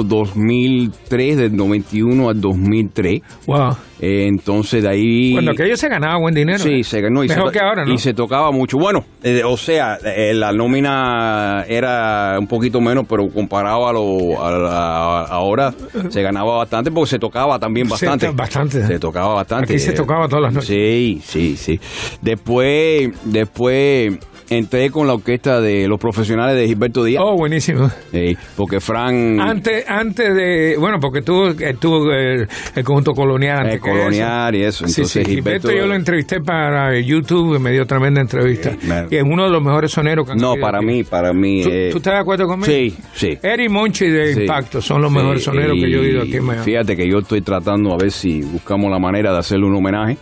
2003, 0.04 1.38
del 1.38 1.56
91 1.56 2.30
al 2.30 2.42
2003. 2.42 3.22
Wow. 3.46 3.78
Eh, 4.00 4.28
entonces 4.28 4.84
de 4.84 4.90
ahí... 4.90 5.34
Cuando 5.34 5.52
aquello 5.52 5.76
se 5.76 5.90
ganaba 5.90 6.20
buen 6.20 6.36
dinero. 6.36 6.60
Sí, 6.60 6.80
¿eh? 6.80 6.84
se 6.84 7.02
ganó. 7.02 7.24
Y 7.24 7.28
Mejor 7.28 7.48
se, 7.48 7.54
que 7.54 7.60
ahora, 7.60 7.86
¿no? 7.86 7.94
Y 7.94 7.98
se 7.98 8.14
tocaba 8.14 8.52
mucho. 8.52 8.78
Bueno, 8.78 9.04
eh, 9.24 9.42
o 9.44 9.58
sea, 9.58 9.98
la 10.34 10.52
nómina 10.52 11.66
era 11.68 12.38
un 12.40 12.48
poquito 12.48 12.80
menos, 12.80 13.06
pero 13.10 13.28
comparado 13.28 13.88
a 13.88 13.94
lo 13.94 14.42
a 14.42 15.26
ahora, 15.26 15.74
se 16.10 16.22
ganaba 16.22 16.58
bastante 16.58 16.92
porque 16.92 17.10
se 17.12 17.20
tocaba 17.20 17.58
también 17.60 17.88
bastante. 17.88 18.30
bastante. 18.30 18.86
Se 18.86 19.00
tocaba 19.00 19.34
bastante. 19.36 19.74
Aquí 19.74 19.80
se 19.80 19.94
tocaba 19.94 20.28
todas 20.28 20.44
las 20.44 20.54
noches. 20.54 20.70
Sí, 20.70 21.22
sí, 21.24 21.58
sí. 21.58 21.80
Después, 22.22 23.10
después 23.26 24.18
entré 24.50 24.90
con 24.92 25.08
la 25.08 25.14
orquesta 25.14 25.60
de 25.62 25.88
los 25.88 26.00
profesionales 26.00 26.56
de 26.56 26.68
Gilberto 26.68 27.04
Díaz. 27.04 27.22
Oh, 27.26 27.36
buenísimo. 27.36 27.90
eh, 28.14 28.36
porque 28.56 28.80
Fran... 28.80 29.40
Antes, 29.40 29.86
antes 29.88 30.34
de, 30.36 30.76
bueno, 30.80 31.00
porque 31.00 31.22
tuvo, 31.22 31.50
eh, 31.50 31.76
tuvo 31.80 32.12
el, 32.12 32.48
el 32.76 32.84
conjunto 32.84 33.14
colonial. 33.14 33.70
Eh, 33.70 33.80
colonial 33.80 34.56
y 34.56 34.64
eso. 34.64 34.88
Sí, 34.88 35.02
Entonces, 35.02 35.24
sí, 35.26 35.30
Gilberto, 35.36 35.68
Gilberto- 35.70 35.78
yo 35.80 35.86
lo 35.88 35.96
entrevisté 35.96 36.40
para 36.42 36.98
YouTube 37.00 37.56
y 37.56 37.60
me 37.60 37.72
dio 37.72 37.86
tremenda 37.86 38.22
entrevista. 38.22 38.72
Sí, 38.80 38.88
y 39.12 39.16
es 39.18 39.24
uno 39.24 39.46
de 39.46 39.50
los 39.52 39.62
mejores 39.64 39.92
soneros 39.92 40.26
que 40.26 40.32
han 40.34 40.38
No, 40.38 40.56
para 40.62 40.82
mí, 40.82 41.04
para 41.04 41.34
mí... 41.34 41.64
¿Tú, 41.64 41.70
eh, 41.72 41.90
tú 41.92 41.98
estás 41.98 42.14
de 42.14 42.20
acuerdo 42.20 42.48
conmigo? 42.48 42.66
Sí, 42.72 42.96
sí. 43.14 43.38
Eric 43.42 43.70
Monchi 43.70 44.08
de 44.08 44.34
Sí. 44.34 44.42
Impacto 44.42 44.82
son 44.82 45.02
los 45.02 45.12
Sí, 45.12 45.18
mejores 45.18 45.44
soneros 45.44 45.76
que 45.80 45.90
yo 45.90 45.98
he 45.98 46.08
oído 46.08 46.22
aquí 46.22 46.38
en 46.38 46.44
Miami. 46.46 46.64
Fíjate 46.66 46.96
que 46.96 47.08
yo 47.10 47.20
estoy 47.20 47.42
tratando 47.42 47.94
a 47.94 47.98
ver 47.98 48.12
si 48.12 48.42
buscamos 48.42 48.90
la 48.92 49.00
manera 49.00 49.32
de 49.32 49.40
hacerle 49.40 49.66
un 49.66 49.76
homenaje, 49.76 50.14
eh, 50.14 50.18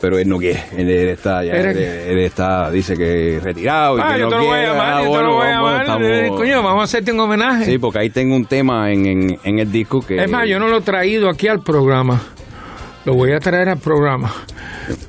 pero 0.00 0.18
él 0.18 0.28
no 0.28 0.38
quiere. 0.38 0.62
Él, 0.76 0.88
él 0.90 1.08
está, 1.08 1.42
ya, 1.44 1.52
él, 1.52 1.76
él 1.76 2.18
está, 2.20 2.70
dice 2.70 2.94
que 2.96 3.40
retirado. 3.42 3.98
Y 3.98 4.00
Ah, 4.02 4.12
que 4.14 4.20
yo 4.20 4.24
no 4.26 4.30
te 4.30 4.36
lo 4.36 4.44
voy 4.44 4.48
a 4.50 4.56
quiere. 4.58 4.72
llamar, 4.72 4.86
Ah, 4.94 5.02
yo 5.04 5.10
te 5.12 5.22
lo 5.22 5.34
voy 5.34 5.46
a 5.46 5.50
llamar. 5.50 5.80
estamos- 5.82 6.02
Eh, 6.08 6.28
Coño, 6.36 6.62
vamos 6.62 6.80
a 6.80 6.84
hacerte 6.84 7.12
un 7.12 7.20
homenaje. 7.20 7.64
Sí, 7.64 7.78
porque 7.78 7.98
ahí 8.00 8.10
tengo 8.10 8.36
un 8.36 8.44
tema 8.46 8.90
en, 8.92 9.06
en, 9.06 9.38
en 9.42 9.58
el 9.58 9.70
disco 9.72 10.00
que. 10.00 10.22
Es 10.22 10.30
más, 10.30 10.46
yo 10.48 10.58
no 10.58 10.68
lo 10.68 10.78
he 10.78 10.82
traído 10.82 11.28
aquí 11.30 11.48
al 11.48 11.60
programa. 11.60 12.20
Lo 13.08 13.14
voy 13.14 13.32
a 13.32 13.38
traer 13.40 13.70
al 13.70 13.78
programa. 13.78 14.30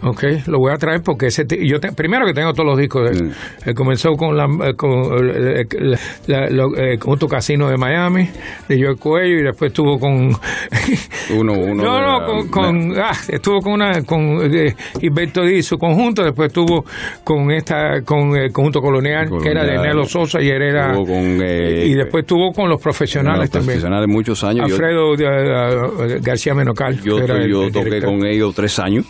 Ok, 0.03 0.23
lo 0.47 0.59
voy 0.59 0.71
a 0.71 0.77
traer 0.77 1.01
porque 1.03 1.27
ese 1.27 1.45
yo 1.67 1.81
te- 1.81 1.91
primero 1.91 2.25
que 2.25 2.33
tengo 2.33 2.53
todos 2.53 2.65
los 2.65 2.77
discos 2.79 3.09
de 3.11 3.17
él. 3.17 3.23
Mm. 3.25 3.31
Él 3.69 3.75
comenzó 3.75 4.11
con 4.13 4.37
la 4.37 4.45
eh, 4.45 4.73
con 4.75 4.89
eh, 5.29 5.61
eh, 5.69 5.95
la- 6.27 6.49
lo- 6.49 6.77
eh, 6.77 6.97
conjunto 6.97 7.27
casino 7.27 7.69
de 7.69 7.75
Miami, 7.75 8.29
de 8.69 8.81
Joe 8.81 8.95
Cuello 8.95 9.39
y 9.39 9.43
después 9.43 9.71
estuvo 9.71 9.99
con 9.99 10.29
Uno, 11.37 11.53
uno. 11.53 11.83
no 11.83 12.01
no 12.01 12.19
la- 12.19 12.25
con, 12.25 12.47
con- 12.47 12.93
ah, 12.97 13.11
estuvo 13.27 13.59
con 13.59 13.73
una 13.73 14.01
con 14.03 14.39
eh, 14.53 14.73
y 15.01 15.61
su 15.61 15.77
conjunto, 15.77 16.23
después 16.23 16.47
estuvo 16.47 16.85
con 17.25 17.51
esta 17.51 18.01
con 18.03 18.35
el 18.37 18.51
conjunto 18.53 18.79
colonial, 18.79 19.27
que 19.43 19.49
era 19.49 19.65
de. 19.65 19.77
Nelo 19.77 20.05
Sosa 20.05 20.41
y 20.41 20.47
él 20.49 20.61
era 20.61 20.93
con, 20.93 21.07
eh, 21.41 21.85
y 21.85 21.93
después 21.95 22.23
estuvo 22.23 22.51
con 22.53 22.69
los 22.69 22.81
profesionales 22.81 23.41
los 23.41 23.49
también. 23.49 23.67
profesionales 23.79 24.07
muchos 24.07 24.41
años. 24.45 24.65
Alfredo 24.71 25.15
eh, 25.15 26.15
eh, 26.15 26.19
García 26.21 26.53
Menocal. 26.53 26.99
Yo, 27.01 27.17
que 27.17 27.23
era 27.23 27.37
el- 27.37 27.49
yo 27.49 27.63
el 27.63 27.71
toqué 27.89 28.01
con 28.05 28.25
ellos 28.25 28.53
tres 28.55 28.79
años. 28.79 29.05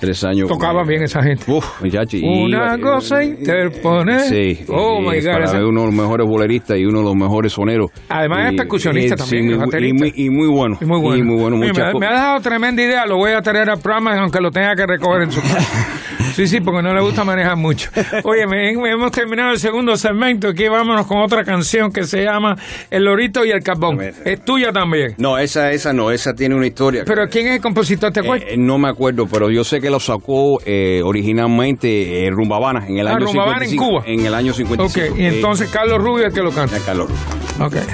Tres 0.00 0.22
años. 0.24 0.48
Tocaba 0.48 0.80
con- 0.80 0.88
bien 0.88 1.02
esa 1.04 1.22
gente. 1.22 1.50
Uf, 1.50 1.80
muchacho. 1.80 2.16
y 2.18 2.22
Una 2.24 2.76
iba- 2.76 2.78
cosa 2.78 3.22
interpone. 3.22 4.18
Sí. 4.20 4.64
Oh, 4.68 5.00
my 5.00 5.16
es 5.16 5.24
God, 5.24 5.32
Para 5.32 5.44
esa- 5.46 5.64
uno 5.64 5.80
de 5.82 5.86
los 5.86 5.94
mejores 5.94 6.26
boleristas 6.26 6.76
y 6.78 6.84
uno 6.84 6.98
de 6.98 7.04
los 7.04 7.14
mejores 7.14 7.52
soneros. 7.52 7.90
Además 8.08 8.48
es 8.48 8.52
Y- 8.52 8.56
percusionista 8.56 9.14
y- 9.14 9.18
también, 9.18 9.44
sí, 9.44 9.52
es 9.52 9.58
muy- 9.58 9.88
y, 9.88 9.92
muy, 9.94 10.12
y 10.16 10.30
muy 10.30 10.48
bueno. 10.48 10.76
Y 10.80 10.84
muy 10.84 11.00
bueno. 11.00 11.16
Y 11.16 11.22
muy 11.22 11.36
bueno. 11.40 11.56
Muchas 11.56 11.94
me, 11.94 12.06
ha 12.06 12.10
dejado 12.12 12.40
tremenda 12.40 12.82
idea, 12.82 13.06
lo 13.06 13.16
voy 13.16 13.32
a 13.32 13.40
traer 13.40 13.70
al 13.70 13.78
programa 13.80 14.20
aunque 14.20 14.40
lo 14.40 14.50
tenga 14.50 14.74
que 14.74 14.84
recoger 14.86 15.22
en 15.22 15.32
su 15.32 15.40
casa. 15.40 16.00
Sí, 16.34 16.46
sí, 16.48 16.60
porque 16.60 16.82
no 16.82 16.92
le 16.92 17.00
gusta 17.00 17.22
manejar 17.24 17.56
mucho. 17.56 17.90
Oye, 18.24 18.46
me- 18.46 18.70
hemos 18.72 19.10
terminado 19.12 19.52
el 19.52 19.58
segundo 19.58 19.96
segmento, 19.96 20.48
aquí 20.48 20.66
vámonos 20.68 21.06
con 21.06 21.18
otra 21.22 21.44
canción 21.44 21.90
que 21.92 22.04
se 22.04 22.22
llama 22.24 22.56
El 22.90 23.04
Lorito 23.04 23.44
y 23.44 23.50
el 23.50 23.62
Carbón. 23.62 24.00
Es 24.00 24.44
tuya 24.44 24.72
también. 24.72 25.14
No, 25.18 25.38
esa, 25.38 25.70
esa 25.70 25.92
no, 25.92 26.10
esa 26.10 26.32
tiene 26.34 26.54
una 26.56 26.66
historia. 26.66 27.04
Pero 27.06 27.28
¿quién 27.28 27.46
es 27.48 27.54
el 27.56 27.60
compositor? 27.60 28.10
¿Te 28.12 28.20
acuerdas? 28.20 28.48
Eh, 28.50 28.56
no 28.58 28.78
me 28.78 28.88
acuerdo, 28.88 29.26
pero 29.30 29.48
yo 29.50 29.62
sé 29.64 29.80
que 29.80 29.90
lo 29.90 30.00
sacó 30.00 30.58
eh, 30.66 31.00
originalmente 31.04 32.26
eh, 32.26 32.30
Rumbabana 32.30 32.86
en 32.88 32.98
el 32.98 33.06
Ah, 33.06 33.12
año 33.16 33.26
Rumbabana 33.26 33.64
en 33.64 33.70
55. 33.70 33.84
Cuba. 33.84 34.02
En 34.06 34.26
el 34.26 34.34
año 34.34 34.52
55. 34.52 35.12
ok, 35.14 35.18
y 35.20 35.24
entonces 35.26 35.70
Carlos 35.70 35.98
Rubio 36.02 36.26
es 36.26 36.30
el 36.30 36.34
que 36.34 36.42
lo 36.42 36.50
canta. 36.50 36.76
Eh, 36.76 36.80
Carlos 36.84 37.08
Rubio. 37.08 37.66
Ok. 37.66 37.74
Oye, 37.76 37.84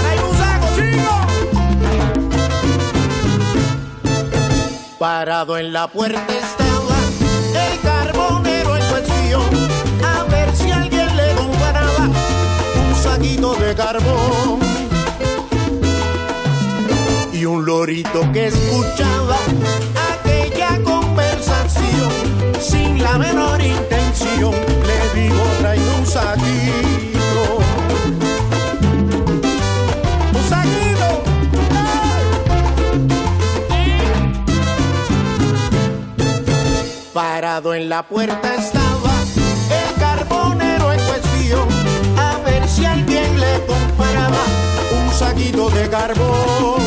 trae 0.00 0.24
un 0.24 0.34
saco, 0.36 0.66
chico. 0.76 1.12
Parado 4.98 5.58
en 5.58 5.72
la 5.72 5.88
puerta 5.88 6.22
Y 17.32 17.46
un 17.46 17.64
lorito 17.64 18.30
que 18.30 18.48
escuchaba 18.48 19.38
aquella 20.12 20.82
conversación 20.82 22.12
sin 22.60 23.02
la 23.02 23.16
menor 23.16 23.62
intención. 23.62 24.52
Le 24.52 25.20
digo, 25.22 25.42
trae 25.60 25.78
un 25.78 26.04
saquito. 26.06 27.60
Un 30.34 30.44
saquito. 30.50 31.22
Parado 37.14 37.72
en 37.72 37.88
la 37.88 38.02
puerta 38.02 38.54
estaba 38.54 38.91
un 45.22 45.28
saquito 45.28 45.70
de 45.70 45.88
carbón. 45.88 46.82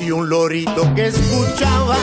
Y 0.00 0.10
un 0.10 0.28
lorito 0.28 0.94
que 0.94 1.06
escuchaba 1.06 1.96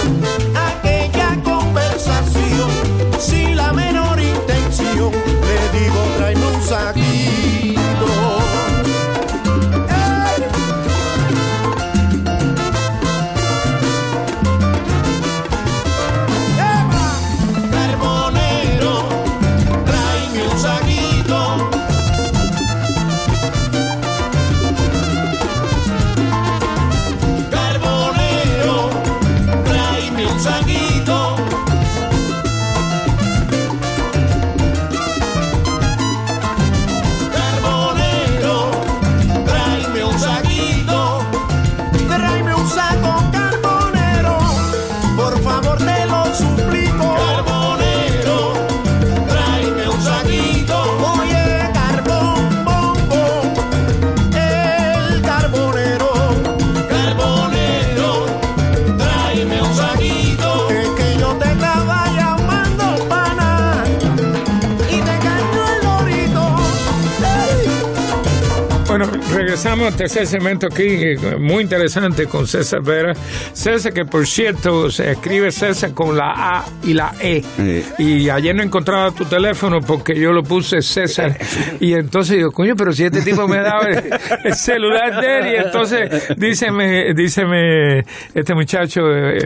tercer 69.95 70.27
segmento 70.27 70.67
aquí, 70.67 70.83
eh, 70.85 71.17
muy 71.39 71.63
interesante 71.63 72.25
con 72.27 72.47
César 72.47 72.81
Vera. 72.83 73.13
César, 73.53 73.93
que 73.93 74.05
por 74.05 74.27
cierto, 74.27 74.89
se 74.91 75.11
escribe 75.11 75.51
César 75.51 75.93
con 75.93 76.15
la 76.17 76.33
A 76.35 76.65
y 76.83 76.93
la 76.93 77.13
E. 77.19 77.41
Sí. 77.57 77.83
Y 77.97 78.29
ayer 78.29 78.55
no 78.55 78.63
encontraba 78.63 79.11
tu 79.11 79.25
teléfono 79.25 79.79
porque 79.81 80.17
yo 80.19 80.31
lo 80.31 80.43
puse 80.43 80.81
César. 80.81 81.37
Y 81.79 81.93
entonces 81.93 82.37
digo, 82.37 82.51
coño, 82.51 82.75
pero 82.75 82.91
si 82.93 83.03
este 83.03 83.21
tipo 83.21 83.47
me 83.47 83.57
daba 83.57 83.87
el, 83.89 84.03
el 84.45 84.53
celular 84.55 85.21
de 85.21 85.39
él. 85.39 85.53
Y 85.53 85.65
entonces 85.65 86.35
díceme, 86.37 87.13
díceme 87.13 87.99
este 88.33 88.53
muchacho, 88.53 89.01
eh, 89.13 89.39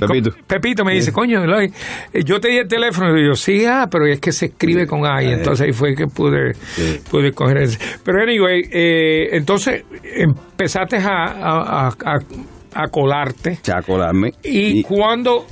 Pepito. 0.00 0.30
co- 0.32 0.36
Pepito 0.46 0.84
me 0.84 0.94
dice, 0.94 1.12
coño, 1.12 1.42
Eloy, 1.44 1.72
eh, 2.12 2.22
yo 2.24 2.40
te 2.40 2.48
di 2.48 2.58
el 2.58 2.68
teléfono. 2.68 3.16
Y 3.18 3.26
yo, 3.26 3.34
sí, 3.34 3.64
ah, 3.66 3.88
pero 3.90 4.06
es 4.06 4.20
que 4.20 4.32
se 4.32 4.46
escribe 4.46 4.86
con 4.86 5.06
A. 5.06 5.22
Y 5.22 5.32
entonces 5.32 5.66
ahí 5.66 5.72
fue 5.72 5.94
que 5.94 6.06
pude, 6.06 6.52
pude 7.10 7.32
coger 7.32 7.58
ese. 7.58 7.78
Pero 8.04 8.22
anyway, 8.22 8.62
eh, 8.72 9.28
entonces 9.32 9.84
empezaste 10.02 10.96
a, 10.96 11.08
a, 11.08 11.86
a- 11.86 11.88
a- 11.88 12.82
a 12.82 12.88
colarte. 12.88 13.58
Chacolarme. 13.62 14.32
¿Y, 14.42 14.82
cuándo 14.82 15.46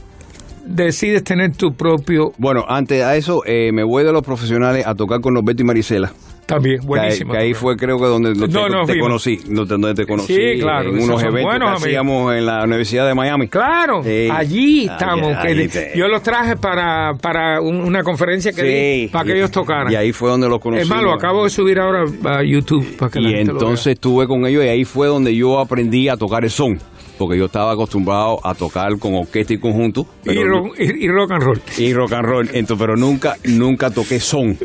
decides 0.64 1.22
tener 1.24 1.56
tu 1.56 1.72
propio... 1.74 2.32
Bueno, 2.38 2.64
antes 2.68 3.04
de 3.04 3.16
eso, 3.18 3.42
eh, 3.46 3.70
me 3.72 3.84
voy 3.84 4.04
de 4.04 4.12
los 4.12 4.22
profesionales 4.22 4.86
a 4.86 4.94
tocar 4.94 5.20
con 5.20 5.34
Norberto 5.34 5.62
y 5.62 5.64
Marisela. 5.66 6.12
También, 6.54 6.76
Que 6.76 6.82
ahí- 6.82 6.86
buenísimo. 6.86 7.32
Que, 7.32 7.38
ahí 7.38 7.54
fue 7.54 7.76
creo 7.76 7.98
que 7.98 8.06
donde, 8.06 8.34
No, 8.34 8.46
te, 8.46 8.70
nos 8.70 8.86
te 8.86 8.98
conocí, 8.98 9.36
donde, 9.46 9.94
te 9.94 10.06
conocí. 10.06 10.34
Sí, 10.34 10.60
claro, 10.60 10.90
En 10.90 11.00
unos 11.02 11.22
eventos 11.22 11.42
buenos 11.44 11.70
que 11.82 11.88
hacíamos 11.88 12.34
en 12.34 12.46
la 12.46 12.64
Universidad 12.64 13.06
de 13.06 13.14
Miami. 13.14 13.48
Claro, 13.48 14.02
Sí. 14.02 14.28
allí 14.30 14.84
estamos. 14.86 15.36
Te- 15.42 15.92
yo 15.96 16.08
los 16.08 16.22
traje 16.22 16.56
para, 16.56 17.14
para 17.20 17.60
un- 17.60 17.80
una 17.82 18.02
conferencia 18.02 18.52
que 18.52 18.62
di, 18.62 19.08
para 19.08 19.24
que 19.24 19.32
y- 19.32 19.36
ellos 19.36 19.50
tocaran. 19.50 19.92
Y 19.92 19.96
ahí 19.96 20.12
fue 20.12 20.30
donde 20.30 20.48
los 20.48 20.60
conocí. 20.60 20.82
es 20.82 20.88
más, 20.88 21.02
lo 21.02 21.12
acabo 21.12 21.44
de 21.44 21.50
subir 21.50 21.78
ahora 21.78 22.04
a 22.24 22.42
YouTube 22.42 22.96
para 22.96 23.10
que 23.10 23.20
la 23.20 23.30
Y 23.30 23.32
gente 23.34 23.52
lo 23.52 23.58
vea. 23.58 23.62
entonces 23.68 23.86
estuve 23.94 24.26
con 24.26 24.46
ellos 24.46 24.64
y 24.64 24.68
ahí 24.68 24.84
fue 24.84 25.06
donde 25.08 25.34
yo 25.34 25.58
aprendí 25.58 26.08
a 26.08 26.16
tocar 26.16 26.44
el 26.44 26.50
son. 26.50 26.78
Porque 27.18 27.38
yo 27.38 27.44
estaba 27.44 27.72
acostumbrado 27.72 28.40
a 28.44 28.54
tocar 28.54 28.98
con 28.98 29.14
orquesta 29.14 29.52
y 29.52 29.58
conjunto. 29.58 30.06
y, 30.24 30.28
pero 30.28 30.46
ro- 30.48 30.72
y- 30.78 31.04
y 31.04 31.08
rock 31.08 31.30
and 31.32 31.42
roll. 31.42 31.60
y 31.78 31.92
rock 31.92 32.12
and 32.14 32.24
roll, 32.26 32.48
entonces, 32.52 32.76
pero 32.78 32.96
nunca, 32.96 33.36
nunca 33.44 33.90
toqué 33.90 34.18
son 34.18 34.56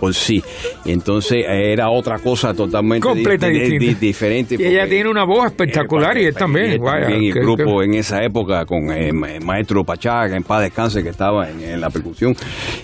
por 0.00 0.14
sí. 0.14 0.42
Y 0.84 0.92
entonces 0.92 1.44
era 1.48 1.88
otra 1.90 2.18
cosa 2.18 2.54
totalmente 2.54 3.06
Completa 3.06 3.46
di- 3.48 3.54
di- 3.54 3.60
distinta. 3.78 3.84
di- 4.00 4.06
diferente. 4.06 4.56
Y 4.58 4.64
ella 4.64 4.86
tiene 4.88 5.08
una 5.10 5.24
voz 5.24 5.46
espectacular 5.46 6.16
y 6.18 6.24
él 6.26 6.34
también. 6.34 6.80
vaya, 6.80 7.06
también, 7.08 7.24
el 7.24 7.32
grupo 7.42 7.78
que- 7.80 7.84
en 7.86 7.94
esa 7.94 8.22
época 8.22 8.64
con 8.64 8.90
eh, 8.90 9.08
el 9.08 9.44
maestro 9.44 9.84
Pachaga, 9.84 10.36
en 10.36 10.42
paz 10.42 10.62
descanse, 10.62 11.02
que 11.02 11.10
estaba 11.10 11.48
en, 11.50 11.60
en 11.62 11.80
la 11.80 11.90
percusión. 11.90 12.34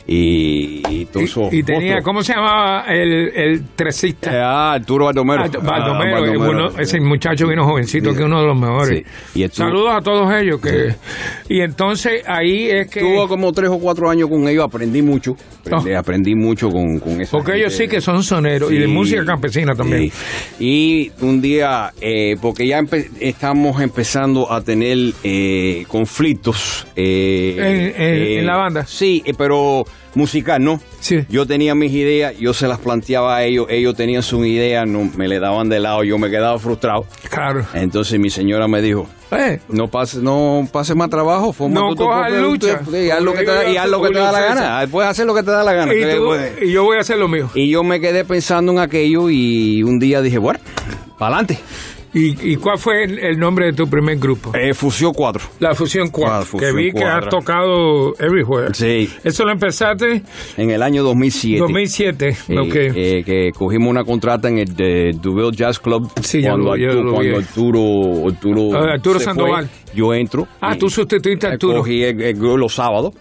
Y, 0.07 0.83
y 0.89 1.07
todo 1.07 1.23
eso. 1.23 1.49
y, 1.53 1.59
y 1.59 1.63
tenía. 1.63 2.03
¿cómo 2.03 2.23
se 2.23 2.35
llamaba 2.35 2.85
el, 2.89 3.13
el 3.35 3.55
Eh, 3.55 3.61
tresista? 3.77 4.31
Ah, 4.33 4.73
Arturo 4.75 5.07
Baldomero. 5.07 5.45
Ah, 5.45 5.49
Baldomero, 5.63 6.71
eh, 6.71 6.83
ese 6.83 7.01
muchacho 7.01 7.47
vino 7.47 7.65
jovencito, 7.65 8.13
que 8.13 8.21
es 8.21 8.25
uno 8.27 8.41
de 8.41 8.47
los 8.47 8.59
mejores. 8.59 9.05
Sí. 9.33 9.41
Y 9.41 9.43
estuvo- 9.45 9.67
Saludos 9.67 9.93
a 9.95 10.01
todos 10.01 10.33
ellos. 10.35 10.61
que 10.61 10.95
Y 11.49 11.61
entonces 11.61 12.23
ahí 12.27 12.69
es 12.71 12.89
que... 12.89 13.01
Estuvo 13.01 13.29
como 13.29 13.53
tres 13.53 13.71
o 13.71 13.79
cuatro 13.79 14.09
años 14.11 14.29
con 14.29 14.47
ellos, 14.49 14.65
aprendí 14.65 15.03
mucho. 15.03 15.37
Aprendí, 15.61 15.93
Oh. 15.93 15.99
aprendí 15.99 16.35
mucho 16.35 16.71
con, 16.71 16.99
con 17.03 17.21
esa 17.21 17.33
Porque 17.33 17.57
ellos 17.57 17.75
sí 17.75 17.89
que 17.89 18.01
son 18.01 18.23
soneros 18.23 18.71
y 18.73 18.77
de 18.79 18.87
música 18.87 19.25
campesina 19.25 19.75
también. 19.75 20.11
sí. 20.59 20.65
Y 20.65 21.13
un 21.25 21.41
día, 21.43 21.93
eh, 22.01 22.37
porque 22.41 22.67
ya 22.67 22.79
empe- 22.81 23.09
estamos 23.21 23.81
empezando 23.83 24.51
a 24.53 24.61
tener 24.63 24.99
eh, 25.25 25.85
conflictos. 25.89 26.87
eh, 26.97 27.93
En- 27.97 28.03
en- 28.03 28.39
en 28.41 28.47
la 28.47 28.57
banda. 28.57 28.87
Sí, 28.87 29.23
eh, 29.25 29.33
pero 29.37 29.85
musical, 30.15 30.63
¿no? 30.63 30.81
Sí. 31.01 31.21
Yo 31.29 31.47
tenía 31.47 31.75
mis 31.75 31.93
ideas, 31.93 32.37
yo 32.39 32.53
se 32.53 32.69
las 32.69 32.79
planteaba 32.79 33.37
a 33.37 33.45
ellos, 33.45 33.67
ellos 33.71 33.95
tenían 33.97 34.23
sus 34.23 34.47
ideas, 34.47 34.87
no, 34.87 35.11
me 35.17 35.27
le 35.29 35.39
daban 35.41 35.69
de 35.69 35.81
lado, 35.81 36.05
yo 36.05 36.19
me 36.19 36.31
quedaba 36.31 36.59
frustrado. 36.59 37.07
Claro. 37.31 37.65
Entonces 37.75 38.19
mi 38.21 38.29
señora 38.31 38.69
me 38.69 38.83
dijo, 38.83 39.09
Eh, 39.33 39.61
no 39.69 39.89
pase, 39.89 40.19
no 40.19 40.69
pase 40.71 40.95
más 40.95 41.09
trabajo, 41.11 41.53
forma 41.53 41.81
No 41.81 41.95
tu 41.95 42.05
cojas 42.05 42.31
lucha. 42.33 42.81
sí, 42.91 43.11
haz 43.11 43.23
lo 43.23 43.33
que 43.33 43.39
te 43.41 43.45
da- 43.47 43.69
y 43.69 43.77
haz 43.77 43.89
lo 43.89 44.03
que 44.03 44.11
te 44.11 44.19
da 44.19 44.31
la 44.33 44.41
gana. 44.41 44.87
Puedes 44.91 45.11
hacer 45.11 45.27
lo 45.27 45.35
que 45.35 45.43
te 45.43 45.51
da 45.51 45.63
la 45.65 45.73
gana. 45.73 45.93
y, 45.95 45.99
¿qué 45.99 46.15
tú- 46.17 46.35
y 46.65 46.73
yo 46.73 46.85
voy 46.85 46.99
a 46.99 47.01
hacer 47.01 47.17
lo 47.19 47.29
mío. 47.29 47.49
Y 47.55 47.71
yo 47.71 47.83
me 47.83 48.01
quedé 48.01 48.25
pensando 48.25 48.73
en 48.73 48.79
aquello 48.79 49.31
y 49.31 49.83
un 49.83 49.99
día 49.99 50.21
dije, 50.21 50.39
bueno, 50.39 50.61
para 51.19 51.37
adelante. 51.37 51.59
¿Y, 52.15 52.53
y 52.53 52.57
cuál 52.57 52.77
fue 52.79 53.05
el, 53.05 53.19
el 53.19 53.39
nombre 53.39 53.67
de 53.67 53.73
tu 53.73 53.89
primer 53.89 54.19
grupo? 54.19 54.53
Eh, 54.55 54.75
Fusión 54.75 55.13
4. 55.15 55.43
La 55.61 55.75
Fusión 55.75 56.09
4, 56.11 56.35
Ah, 56.35 56.59
que 56.59 56.73
vi 56.73 56.93
que 56.93 57.05
has 57.05 57.21
4. 57.23 57.31
tocado 57.31 58.15
everywhere. 58.19 58.75
Sí. 58.75 59.09
Eso 59.25 59.45
lo 59.47 59.53
empezaste 59.53 60.23
En 60.59 60.71
el 60.71 60.83
año 60.83 61.03
2007. 61.05 61.59
2007. 61.61 62.37
Eh, 62.49 62.59
ok. 62.59 62.75
eh, 62.75 63.23
que 63.25 63.51
cogimos 63.57 63.89
una 63.89 64.05
contrata 64.05 64.49
en 64.49 64.59
el 64.59 64.75
de 64.77 65.13
Duville 65.21 65.53
Jazz 65.57 65.79
Club 65.79 66.11
Sí, 66.23 66.43
yo 66.43 66.51
cuando, 66.51 66.77
yo 66.77 66.89
Arturo, 66.91 67.19
vi. 67.19 67.31
cuando 67.31 67.39
Arturo, 67.39 68.29
Arturo, 68.29 68.79
Ah, 68.79 68.93
Arturo 68.93 69.19
Sandoval. 69.19 69.69
fue, 69.69 69.95
yo 69.95 70.13
entro. 70.15 70.47
ah, 70.61 70.77
tú 70.77 70.91
sustituiste 70.91 71.47
a 71.47 71.51
eh, 71.51 71.53
Arturo. 71.55 71.79
Cogí 71.79 72.03
el, 72.05 72.21
el 72.21 72.39
los 72.39 72.75
sábados 72.75 73.15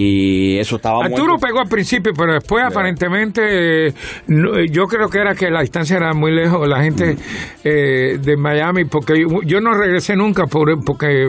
y 0.00 0.58
eso 0.58 0.76
estaba 0.76 1.04
Arturo 1.04 1.30
muerto. 1.30 1.46
pegó 1.46 1.58
al 1.58 1.68
principio, 1.68 2.12
pero 2.16 2.34
después 2.34 2.62
aparentemente 2.64 3.88
eh, 3.88 3.92
no, 4.28 4.56
eh, 4.56 4.66
yo 4.70 4.84
creo 4.84 5.08
que 5.08 5.18
era 5.18 5.34
que 5.34 5.50
la 5.50 5.62
distancia 5.62 5.96
era 5.96 6.14
muy 6.14 6.30
lejos, 6.30 6.68
la 6.68 6.82
gente 6.84 7.16
eh, 7.64 8.16
de 8.22 8.36
Miami, 8.36 8.84
porque 8.84 9.24
yo, 9.44 9.60
no 9.60 9.74
regresé 9.74 10.14
nunca 10.14 10.46
por, 10.46 10.68
porque 10.84 11.26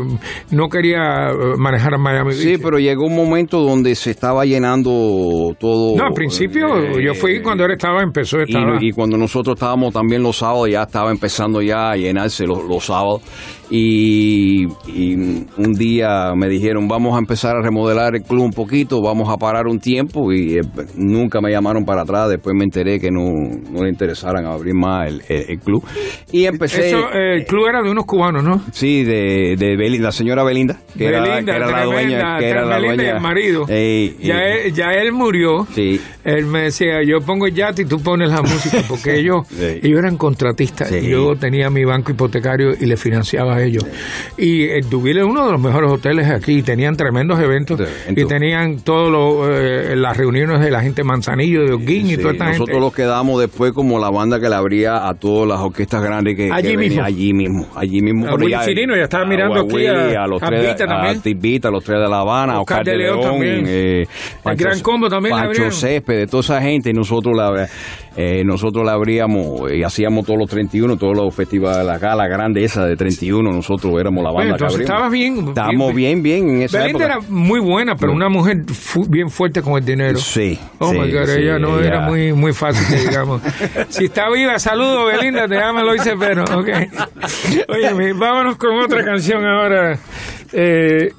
no 0.51 0.69
quería 0.69 1.31
manejar 1.57 1.95
a 1.95 1.97
Miami. 1.97 2.33
Sí, 2.33 2.49
Beach. 2.49 2.61
pero 2.63 2.77
llegó 2.77 3.05
un 3.05 3.15
momento 3.15 3.59
donde 3.61 3.95
se 3.95 4.11
estaba 4.11 4.45
llenando 4.45 5.55
todo. 5.59 5.97
No, 5.97 6.05
al 6.05 6.13
principio 6.13 6.77
eh, 6.77 7.03
yo 7.03 7.15
fui 7.15 7.41
cuando 7.41 7.65
él 7.65 7.71
estaba, 7.71 8.03
empezó, 8.03 8.37
Y, 8.39 8.43
estaba. 8.43 8.77
y 8.79 8.91
cuando 8.91 9.17
nosotros 9.17 9.55
estábamos 9.55 9.93
también 9.93 10.21
los 10.21 10.37
sábados, 10.37 10.69
ya 10.69 10.83
estaba 10.83 11.09
empezando 11.09 11.61
ya 11.63 11.91
a 11.91 11.95
llenarse 11.95 12.45
los, 12.45 12.63
los 12.65 12.85
sábados. 12.85 13.23
Y, 13.71 14.65
y 14.87 15.13
un 15.57 15.73
día 15.77 16.33
me 16.35 16.47
dijeron, 16.49 16.87
vamos 16.87 17.15
a 17.15 17.19
empezar 17.19 17.55
a 17.55 17.61
remodelar 17.61 18.15
el 18.15 18.23
club 18.23 18.58
poquito, 18.63 19.01
vamos 19.01 19.29
a 19.29 19.37
parar 19.37 19.67
un 19.67 19.79
tiempo. 19.79 20.31
Y 20.33 20.57
eh, 20.57 20.61
nunca 20.95 21.39
me 21.41 21.51
llamaron 21.51 21.85
para 21.85 22.01
atrás. 22.01 22.29
Después 22.29 22.55
me 22.57 22.63
enteré 22.65 22.99
que 22.99 23.09
no, 23.11 23.23
no 23.71 23.83
le 23.83 23.89
interesaran 23.89 24.45
abrir 24.45 24.73
más 24.75 25.07
el, 25.07 25.21
el- 25.29 25.45
el 25.49 25.59
club. 25.59 25.83
Y 26.31 26.45
empecé. 26.45 26.89
Eso, 26.89 26.99
eh, 27.13 27.35
el 27.37 27.45
club 27.45 27.67
era 27.67 27.81
de 27.81 27.89
unos 27.89 28.05
cubanos, 28.05 28.43
¿no? 28.43 28.61
Sí, 28.71 29.03
de, 29.03 29.55
de 29.57 29.75
Belinda, 29.77 30.07
la 30.07 30.11
señora 30.11 30.43
Belinda, 30.43 30.77
que 30.97 31.05
era, 31.05 31.21
Belinda, 31.21 31.51
que 31.53 31.57
era 31.57 31.71
la 31.71 31.85
dueña, 31.85 32.39
que 32.39 32.49
era 32.49 32.65
la 32.65 32.79
y 32.79 32.83
dueña. 32.95 33.11
el 33.15 33.21
marido. 33.21 33.65
Ey, 33.69 34.15
ya, 34.21 34.43
él, 34.43 34.73
ya 34.73 34.91
él 34.93 35.11
murió. 35.11 35.65
Sí. 35.73 35.99
Él 36.23 36.45
me 36.45 36.63
decía, 36.63 37.01
yo 37.03 37.19
pongo 37.25 37.47
el 37.47 37.53
yate 37.53 37.83
y 37.83 37.85
tú 37.85 37.99
pones 38.01 38.29
la 38.29 38.41
música, 38.41 38.83
porque 38.87 39.15
ellos, 39.19 39.47
Sí. 39.47 39.79
ellos 39.81 39.99
eran 39.99 40.17
contratistas. 40.17 40.89
Sí. 40.89 41.09
Yo 41.09 41.35
tenía 41.35 41.69
mi 41.69 41.85
banco 41.85 42.11
hipotecario 42.11 42.71
y 42.79 42.85
le 42.85 42.97
financiaba 42.97 43.55
a 43.55 43.63
ellos. 43.63 43.85
Y 44.37 44.63
el 44.69 44.89
Duville 44.89 45.21
es 45.21 45.25
uno 45.25 45.45
de 45.45 45.51
los 45.53 45.61
mejores 45.61 45.91
hoteles 45.91 46.29
aquí. 46.29 46.61
Tenían 46.61 46.95
tremendos 46.95 47.39
eventos 47.39 47.79
y 48.15 48.25
tenían 48.39 48.77
todas 48.81 49.11
las 49.97 50.17
reuniones 50.17 50.59
de 50.61 50.71
la 50.71 50.81
gente 50.81 51.03
Manzanillo, 51.03 51.65
de 51.65 51.73
Holguín 51.73 52.07
y 52.07 52.09
Sí, 52.11 52.17
toda 52.17 52.31
esta 52.33 52.45
nosotros 52.45 52.67
gente. 52.69 52.81
los 52.81 52.93
quedamos 52.93 53.39
después 53.39 53.73
como 53.73 53.99
la 53.99 54.09
banda 54.09 54.39
que 54.39 54.47
le 54.49 54.55
abría 54.55 55.07
a 55.07 55.13
todas 55.13 55.47
las 55.47 55.59
orquestas 55.59 56.01
grandes 56.01 56.35
que, 56.35 56.49
Allí 56.51 56.69
que 56.71 56.77
mismo. 56.77 57.03
allí 57.03 57.33
mismo, 57.33 57.67
allí 57.75 58.01
mismo. 58.01 58.27
A 58.27 58.35
Willy 58.35 58.55
Cirino, 58.63 58.95
ya 58.95 59.03
estaba 59.03 59.25
mirando 59.25 59.59
aquí 59.61 59.73
Willy, 59.75 59.87
a- 60.15 60.25
los 60.27 60.41
a 60.41 60.47
tres, 60.47 60.61
Vita 60.65 60.87
también. 60.87 61.17
a 61.17 61.21
Tibita, 61.21 61.67
a 61.67 61.71
los 61.71 61.83
tres 61.83 61.99
de 61.99 62.07
La 62.09 62.19
Habana, 62.19 62.53
a 62.53 62.59
Oscar 62.61 62.79
Oscar 62.79 62.93
de 62.93 62.97
León 62.97 63.19
León, 63.19 63.31
también. 63.31 63.63
eh, 63.67 64.07
Gran 64.55 64.79
Combo 64.81 65.09
también 65.09 65.35
Pancho. 65.35 65.69
Césped, 65.71 66.15
de 66.15 66.27
toda 66.27 66.41
esa 66.41 66.61
gente, 66.61 66.89
y 66.89 66.93
nosotros 66.93 67.35
la 67.35 67.67
eh, 68.17 68.43
nosotros 68.43 68.85
la 68.85 68.93
abríamos 68.93 69.71
y 69.71 69.83
hacíamos 69.83 70.25
todos 70.25 70.39
los 70.39 70.49
31, 70.49 70.97
todos 70.97 71.15
los 71.15 71.33
festivales, 71.33 71.85
la 71.85 71.97
gala 71.97 72.27
grande 72.27 72.63
esa 72.63 72.85
de 72.85 72.95
31, 72.95 73.51
nosotros 73.51 73.93
éramos 73.99 74.23
la 74.23 74.31
Bueno, 74.31 74.51
banda 74.51 74.57
que 74.57 74.63
entonces 74.63 74.81
estabas 74.81 75.11
bien. 75.11 75.47
Estábamos 75.49 75.93
bien, 75.93 76.21
bien 76.23 76.49
en 76.49 76.61
esa 76.63 76.79
Belinda 76.79 77.05
época. 77.05 77.19
era 77.19 77.25
muy 77.29 77.59
buena, 77.59 77.95
pero 77.95 78.11
una 78.13 78.29
mujer 78.29 78.63
fu- 78.73 79.05
bien 79.07 79.29
fuerte 79.29 79.61
con 79.61 79.73
el 79.77 79.85
dinero. 79.85 80.17
Sí. 80.17 80.59
Oh 80.79 80.91
sí, 80.91 80.99
my 80.99 81.11
God, 81.11 81.25
sí, 81.25 81.41
ella 81.41 81.59
no 81.59 81.79
ella- 81.79 81.87
era 81.87 82.01
muy, 82.01 82.33
muy 82.33 82.51
fácil, 82.53 83.07
digamos. 83.09 83.41
si 83.89 84.05
está 84.05 84.29
viva, 84.29 84.57
saludo, 84.59 85.05
Belinda, 85.05 85.47
te 85.47 85.55
llamo 85.55 85.81
Lois 85.83 86.01
pero, 86.19 86.43
ok. 86.43 86.67
Oye, 87.69 88.13
vámonos 88.13 88.57
con 88.57 88.77
otra 88.79 89.03
canción 89.03 89.45
ahora. 89.45 89.97
Eh, 90.51 91.11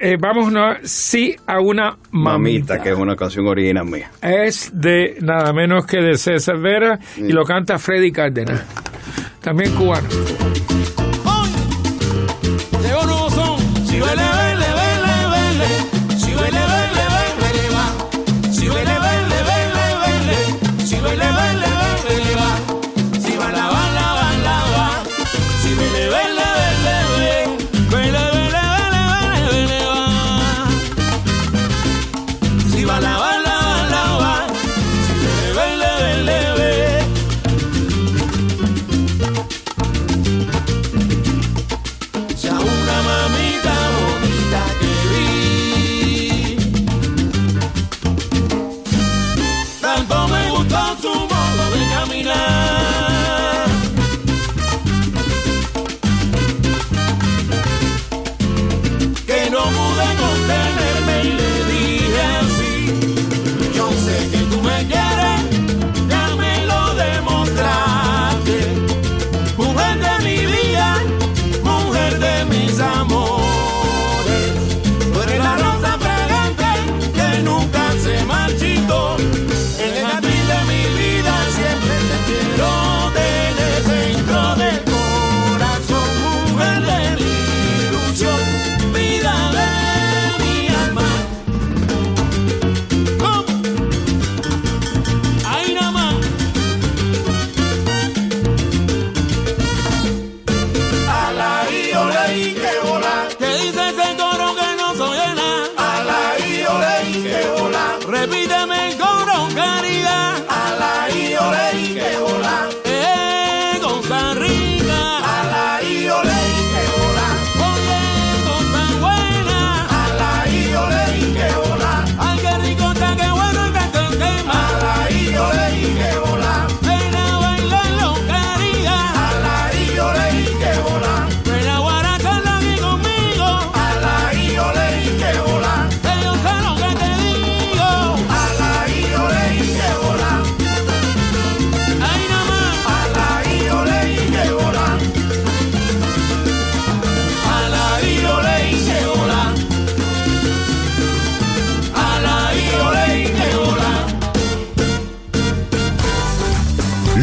eh, 0.00 0.16
vámonos 0.20 0.78
sí 0.84 1.34
a 1.46 1.60
una 1.60 1.96
mamita. 2.10 2.38
Mamita, 2.38 2.82
que 2.82 2.90
es 2.90 2.98
una 2.98 3.16
canción 3.16 3.46
original 3.46 3.86
mía. 3.86 4.10
Es 4.22 4.70
de 4.74 5.16
nada 5.20 5.52
menos 5.52 5.86
que 5.86 5.98
de 5.98 6.16
César 6.16 6.58
Vera 6.58 6.98
y 7.16 7.32
lo 7.32 7.44
canta 7.44 7.78
Freddy 7.78 8.12
Cárdenas. 8.12 8.64
También 9.40 9.74
cubano. 9.74 10.08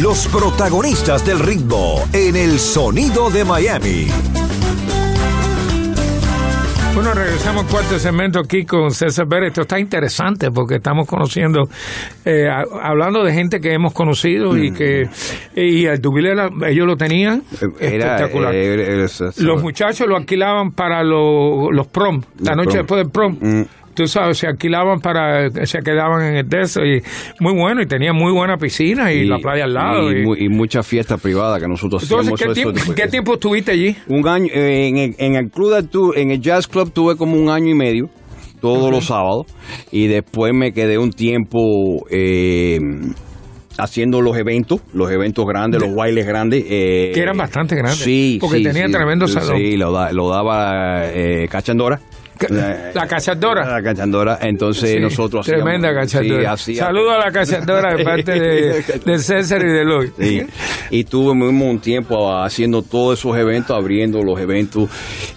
Los 0.00 0.26
protagonistas 0.28 1.24
del 1.24 1.38
ritmo 1.38 2.02
en 2.12 2.36
el 2.36 2.58
sonido 2.58 3.30
de 3.30 3.44
Miami. 3.44 4.08
Bueno, 6.94 7.12
regresamos 7.12 7.64
al 7.64 7.70
cuarto 7.70 7.98
segmento 7.98 8.38
aquí 8.38 8.64
con 8.64 8.90
César 8.92 9.26
Pérez. 9.26 9.48
Esto 9.48 9.62
está 9.62 9.80
interesante 9.80 10.50
porque 10.52 10.76
estamos 10.76 11.08
conociendo, 11.08 11.68
eh, 12.24 12.48
a- 12.48 12.64
hablando 12.88 13.24
de 13.24 13.32
gente 13.32 13.60
que 13.60 13.72
hemos 13.72 13.92
conocido 13.92 14.56
y 14.56 14.72
que 14.72 15.08
y 15.56 15.86
el 15.86 16.00
Dubilera, 16.00 16.50
ellos 16.68 16.86
lo 16.86 16.96
tenían 16.96 17.42
Era, 17.80 18.16
espectacular. 18.16 18.54
eh, 18.54 18.74
era- 18.74 18.82
era- 18.84 19.06
los 19.38 19.62
muchachos 19.62 20.06
lo 20.06 20.16
alquilaban 20.16 20.70
para 20.72 21.02
lo- 21.02 21.70
los 21.72 21.86
prom, 21.88 22.22
la 22.40 22.54
noche 22.54 22.70
prom. 22.70 22.78
después 22.78 23.02
del 23.02 23.10
prom. 23.10 23.38
Mm. 23.40 23.62
Tú 23.94 24.06
sabes, 24.06 24.38
se 24.38 24.46
alquilaban 24.48 24.98
para, 25.00 25.48
se 25.66 25.78
quedaban 25.80 26.22
en 26.26 26.36
el 26.38 26.48
de 26.48 26.60
eso 26.62 26.80
y 26.84 27.00
muy 27.40 27.54
bueno 27.54 27.80
y 27.82 27.86
tenía 27.86 28.12
muy 28.12 28.32
buena 28.32 28.56
piscina 28.56 29.12
y, 29.12 29.24
la 29.26 29.38
playa 29.38 29.64
al 29.64 29.74
lado. 29.74 30.10
Y, 30.12 30.20
y- 30.20 30.24
mu- 30.24 30.34
y 30.34 30.48
muchas 30.48 30.86
fiestas 30.86 31.20
privadas 31.20 31.60
que 31.62 31.68
nosotros 31.68 32.02
Entonces, 32.02 32.32
hacíamos. 32.34 32.40
¿qué, 32.40 32.44
eso 32.46 32.52
tiempo, 32.54 32.72
después. 32.72 32.96
¿qué 33.00 33.06
tiempo 33.08 33.34
estuviste 33.34 33.70
allí? 33.72 33.96
Un 34.08 34.26
año, 34.28 34.48
eh, 34.52 34.88
en, 34.88 34.96
el, 34.98 35.14
en 35.18 35.34
el 35.36 35.50
club 35.50 35.74
de 35.74 35.82
tu- 35.84 36.12
en 36.14 36.30
el 36.32 36.40
Jazz 36.40 36.66
Club 36.66 36.92
tuve 36.92 37.16
como 37.16 37.36
un 37.36 37.48
año 37.50 37.68
y 37.70 37.74
medio, 37.74 38.08
todos 38.60 38.90
los 38.90 39.06
sábados, 39.06 39.46
y 39.92 40.06
después 40.08 40.52
me 40.54 40.72
quedé 40.72 40.98
un 40.98 41.10
tiempo 41.10 42.04
eh, 42.10 42.78
haciendo 43.76 44.20
los 44.22 44.36
eventos, 44.36 44.80
los 44.92 45.10
eventos 45.10 45.44
grandes, 45.46 45.80
los 45.82 45.94
bailes 45.94 46.26
grandes. 46.26 46.64
eh, 46.68 47.10
Que 47.14 47.20
eran 47.20 47.36
bastante 47.36 47.74
grandes, 47.74 47.98
Sí, 47.98 48.38
porque 48.40 48.58
sí, 48.58 48.64
tenía 48.64 48.86
sí. 48.86 48.92
tremendo 48.92 49.26
salón. 49.28 49.56
Sí, 49.58 49.76
lo, 49.76 49.92
da- 49.92 50.12
lo 50.12 50.28
daba 50.30 51.06
eh, 51.12 51.46
Cachandora. 51.50 52.00
La 52.48 53.06
cachadora. 53.06 53.66
La 53.68 53.82
cachandora, 53.82 54.38
entonces 54.42 54.90
Sí, 54.90 54.98
nosotros 55.00 55.46
Tremenda 55.46 55.88
hacíamos- 55.90 56.12
cachadora. 56.12 56.56
sí, 56.56 56.74
Saludo 56.76 57.10
a 57.12 57.18
la 57.18 57.32
cachadora 57.32 57.94
de 57.96 58.04
parte 58.04 58.32
de, 58.32 58.82
de 59.04 59.18
César 59.18 59.62
y 59.62 59.70
de. 59.70 60.10
Sí. 60.18 60.42
Y 60.90 61.04
tuve 61.04 61.32
un 61.32 61.78
tiempo 61.80 62.32
haciendo 62.36 62.82
todos 62.82 63.18
esos 63.18 63.36
eventos, 63.36 63.76
abriendo 63.76 64.22
los 64.22 64.38
eventos. 64.40 64.88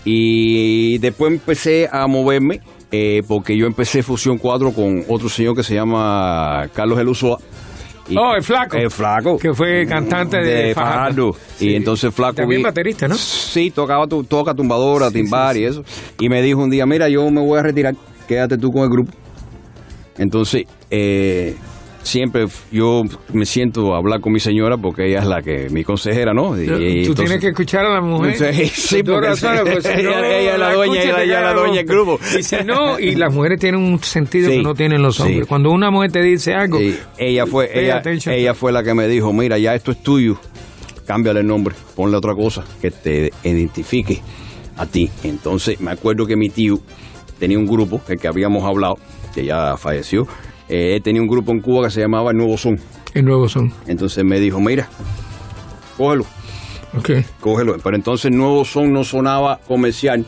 Y 0.05 0.97
después 0.99 1.31
empecé 1.33 1.89
a 1.91 2.07
moverme, 2.07 2.61
eh, 2.91 3.21
porque 3.27 3.57
yo 3.57 3.65
empecé 3.67 4.03
Fusión 4.03 4.37
4 4.37 4.71
con 4.71 5.03
otro 5.07 5.29
señor 5.29 5.55
que 5.55 5.63
se 5.63 5.75
llama 5.75 6.67
Carlos 6.73 6.99
Elusoa. 6.99 7.37
Y- 8.09 8.17
Oh, 8.17 8.35
el 8.35 8.43
flaco. 8.43 8.77
El 8.77 8.89
flaco. 8.89 9.37
Que 9.37 9.53
fue 9.53 9.85
cantante 9.85 10.37
de, 10.37 10.73
Fajardo. 10.73 11.33
Sí. 11.57 11.69
Y 11.69 11.75
entonces 11.75 12.13
flaco. 12.13 12.35
También 12.35 12.61
vi- 12.61 12.63
baterista, 12.65 13.07
¿no? 13.07 13.15
Sí, 13.15 13.71
tocaba 13.71 14.07
tu, 14.07 14.23
toca 14.23 14.53
tumbadora, 14.53 15.11
timbar 15.11 15.57
y 15.57 15.65
eso. 15.65 15.83
Y 16.19 16.29
me 16.29 16.41
dijo 16.41 16.61
un 16.61 16.69
día, 16.69 16.85
mira, 16.85 17.09
yo 17.09 17.29
me 17.29 17.41
voy 17.41 17.59
a 17.59 17.63
retirar, 17.63 17.95
quédate 18.27 18.57
tú 18.57 18.71
con 18.71 18.83
el 18.83 18.89
grupo. 18.89 19.11
Entonces, 20.17 20.63
eh, 20.89 21.55
siempre 22.07 22.45
yo 22.71 23.03
me 23.33 23.45
siento 23.45 23.93
a 23.93 23.97
hablar 23.97 24.19
con 24.21 24.33
mi 24.33 24.39
señora 24.39 24.77
porque 24.77 25.07
ella 25.07 25.19
es 25.19 25.25
la 25.25 25.41
que, 25.41 25.69
mi 25.69 25.83
consejera, 25.83 26.33
¿no? 26.33 26.59
Y- 26.59 26.65
Tú 26.65 26.73
entonces- 26.73 27.15
tienes 27.15 27.39
que 27.39 27.47
escuchar 27.49 27.85
a 27.85 27.93
la 27.93 28.01
mujer. 28.01 28.35
Sí, 28.53 28.65
sí, 28.73 29.03
Por 29.03 29.15
porque 29.15 29.29
dos 29.29 29.41
razones, 29.41 29.61
sí. 29.65 29.69
pues, 29.81 29.83
si 29.97 30.03
no, 30.03 30.09
Ella- 30.11 30.37
ella 30.39 30.53
es 30.53 30.59
la 30.59 30.73
dueña, 30.73 30.93
escucha 30.93 31.03
y 31.03 31.07
ella- 31.09 31.15
te 31.17 31.23
ella 31.25 31.37
es 31.37 31.43
la 31.43 31.53
dueña 31.53 31.75
del 31.77 31.85
grupo. 31.85 32.19
Y 32.39 32.43
si 32.43 32.55
no, 32.65 32.99
y 32.99 33.15
las 33.15 33.33
mujeres 33.33 33.59
tienen 33.59 33.81
un 33.81 34.01
sentido 34.03 34.49
Sí, 34.49 34.57
que 34.57 34.63
no 34.63 34.73
tienen 34.73 35.01
los 35.01 35.17
sí. 35.17 35.21
hombres. 35.23 35.45
Cuando 35.47 35.71
una 35.71 35.91
mujer 35.91 36.11
te 36.11 36.21
dice 36.21 36.53
algo, 36.53 36.79
ella 37.17 37.45
fue 37.45 37.69
ella, 37.73 38.01
ella 38.27 38.53
fue 38.53 38.71
la 38.71 38.83
que 38.83 38.93
me 38.93 39.07
dijo, 39.07 39.31
mira, 39.33 39.57
ya 39.57 39.75
esto 39.75 39.91
es 39.91 40.01
tuyo, 40.01 40.39
cámbiale 41.05 41.41
el 41.41 41.47
nombre, 41.47 41.75
ponle 41.95 42.17
otra 42.17 42.33
cosa 42.33 42.63
que 42.81 42.91
te 42.91 43.31
identifique 43.43 44.21
a 44.77 44.85
ti. 44.85 45.09
Entonces 45.23 45.79
me 45.81 45.91
acuerdo 45.91 46.25
que 46.25 46.35
mi 46.35 46.49
tío 46.49 46.79
tenía 47.39 47.57
un 47.57 47.67
grupo, 47.67 48.01
el 48.07 48.17
que 48.19 48.27
habíamos 48.27 48.63
hablado, 48.63 48.97
que 49.33 49.45
ya 49.45 49.77
falleció, 49.77 50.27
eh, 50.69 50.99
tenía 51.03 51.21
un 51.21 51.27
grupo 51.27 51.51
en 51.51 51.61
Cuba 51.61 51.85
que 51.87 51.91
se 51.91 52.01
llamaba 52.01 52.31
El 52.31 52.37
Nuevo 52.37 52.57
Son. 52.57 52.79
el 53.13 53.25
nuevo 53.25 53.47
son. 53.49 53.73
Entonces 53.87 54.23
me 54.23 54.39
dijo, 54.39 54.59
mira, 54.59 54.87
cógelo, 55.97 56.25
Ok. 56.97 57.09
cógelo. 57.39 57.77
Pero 57.83 57.95
entonces 57.95 58.31
Nuevo 58.31 58.63
Son 58.65 58.91
no 58.93 59.03
sonaba 59.03 59.59
comercial. 59.67 60.25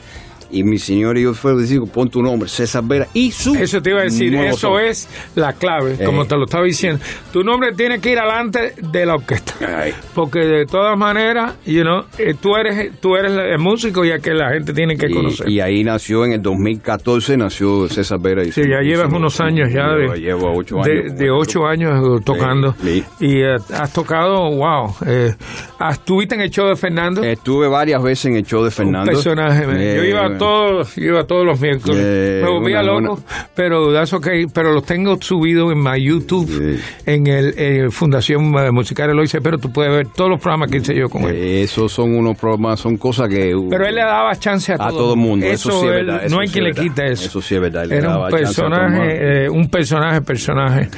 Y 0.52 0.64
mi 0.64 0.78
señor 0.80 1.18
y 1.18 1.24
yo 1.24 1.34
fue 1.34 1.56
decir, 1.56 1.80
pon 1.94 2.10
tu 2.10 2.22
nombre, 2.22 2.50
César 2.50 2.84
Vera 2.86 3.08
y 3.14 3.32
su 3.32 3.54
Eso 3.56 3.82
te 3.82 3.92
iba 3.92 4.00
a 4.00 4.04
decir, 4.04 4.34
eso 4.36 4.80
es 4.80 5.08
la 5.36 5.54
clave, 5.54 5.96
Eh. 6.00 6.04
como 6.06 6.26
te 6.26 6.36
lo 6.36 6.46
estaba 6.46 6.64
diciendo. 6.64 7.04
Tu 7.32 7.44
nombre 7.44 7.72
tiene 7.74 8.00
que 8.00 8.12
ir 8.12 8.20
adelante 8.20 8.74
de 8.82 9.06
la 9.06 9.16
orquesta. 9.16 9.54
Ay. 9.84 9.94
Porque 10.16 10.40
de 10.40 10.66
todas 10.66 10.98
maneras, 10.98 11.54
you 11.66 11.82
know, 11.84 12.04
eh, 12.18 12.34
tú 12.40 12.56
eres 12.56 13.00
tú 13.00 13.16
eres 13.16 13.32
el 13.34 13.60
músico 13.60 14.04
y 14.06 14.12
a 14.12 14.20
que 14.20 14.34
la 14.34 14.50
gente 14.52 14.74
tiene 14.74 14.98
que 14.98 15.08
Y- 15.08 15.14
conocer. 15.14 15.48
Y, 15.50 15.60
ahí 15.60 15.84
nació 15.84 16.26
en 16.26 16.34
el 16.34 16.42
2014, 16.42 17.38
nació 17.38 17.88
César 17.88 18.20
Vera. 18.20 18.44
Y 18.44 18.52
Sí, 18.52 18.62
ya 18.68 18.82
llevas 18.82 19.12
unos 19.14 19.40
años 19.40 19.72
ya 19.72 19.90
de, 19.94 20.20
Llevo, 20.20 20.52
ocho 20.56 20.78
de, 20.84 20.92
años. 21.02 21.16
de 21.18 21.30
ocho 21.32 21.66
años 21.68 22.20
eh, 22.20 22.24
tocando. 22.26 22.76
Sí. 22.84 23.04
Y 23.20 23.42
eh, 23.42 23.58
has 23.74 23.94
tocado, 23.94 24.50
wow. 24.52 24.96
Eh, 25.06 25.36
has- 25.78 26.00
¿Estuviste 26.00 26.34
en 26.36 26.42
el 26.42 26.50
show 26.50 26.68
de 26.68 26.76
Fernando? 26.76 27.22
Estuve 27.24 27.68
varias 27.68 28.02
veces 28.02 28.26
en 28.28 28.38
el 28.38 28.44
show 28.46 28.64
de 28.64 28.72
Fernando. 28.72 29.12
Un 29.12 29.16
personaje. 29.16 29.68
man. 29.68 29.76
yo 29.76 29.82
Eh, 29.82 30.10
iba 30.10 30.26
a 30.26 30.38
todos, 30.40 30.98
iba 30.98 31.24
todos 31.26 31.46
los 31.46 31.60
miércoles. 31.62 32.02
Eh, 32.04 32.42
Me 32.44 32.50
volvía 32.50 32.82
loco, 32.82 33.20
pero 33.56 33.94
that's 33.94 34.14
okay. 34.14 34.46
Pero 34.54 34.74
los 34.74 34.84
tengo 34.86 35.18
subidos 35.22 35.72
en 35.72 35.84
mi 35.84 36.04
YouTube, 36.04 36.80
en 37.06 37.28
el 37.28 37.54
eh, 37.58 37.88
Fundación 37.92 38.54
eh, 38.58 38.72
Musical 38.72 39.10
Eloy 39.12 39.28
pero 39.44 39.58
tú 39.58 39.72
puedes 39.72 39.92
ver 39.94 40.08
todos 40.16 40.30
los 40.32 40.40
programas 40.42 40.72
que 40.72 40.78
hice 40.78 40.96
yo 40.96 41.08
con 41.10 41.24
él. 41.24 41.36
esos 41.36 41.92
son 41.92 42.16
unos 42.16 42.38
programas, 42.38 42.80
son 42.80 42.98
cosas 42.98 43.28
que... 43.30 43.54
uh, 43.54 43.70
Pero 43.70 43.86
él 43.86 43.96
le 43.96 44.02
daba 44.02 44.36
chance 44.36 44.72
a, 44.72 44.76
a 44.76 44.90
todo 44.90 45.14
el 45.14 45.20
mundo. 45.20 45.46
Eso, 45.46 45.70
sí 45.72 45.78
es 45.78 45.84
él- 45.84 45.90
verdad. 46.06 46.26
eso 46.26 46.36
no 46.36 46.42
hay 46.42 46.48
sí 46.48 46.54
quien 46.54 46.66
le 46.66 46.72
quite 46.74 47.12
eso. 47.12 47.26
Eso 47.26 47.42
sí 47.42 47.56
es 47.56 47.62
verdad. 47.62 47.92
Era 47.92 48.18
un 48.18 48.30
personaje, 48.30 49.46
eh, 49.46 49.50
un 49.50 49.70
personaje, 49.70 50.22
personaje. 50.22 50.90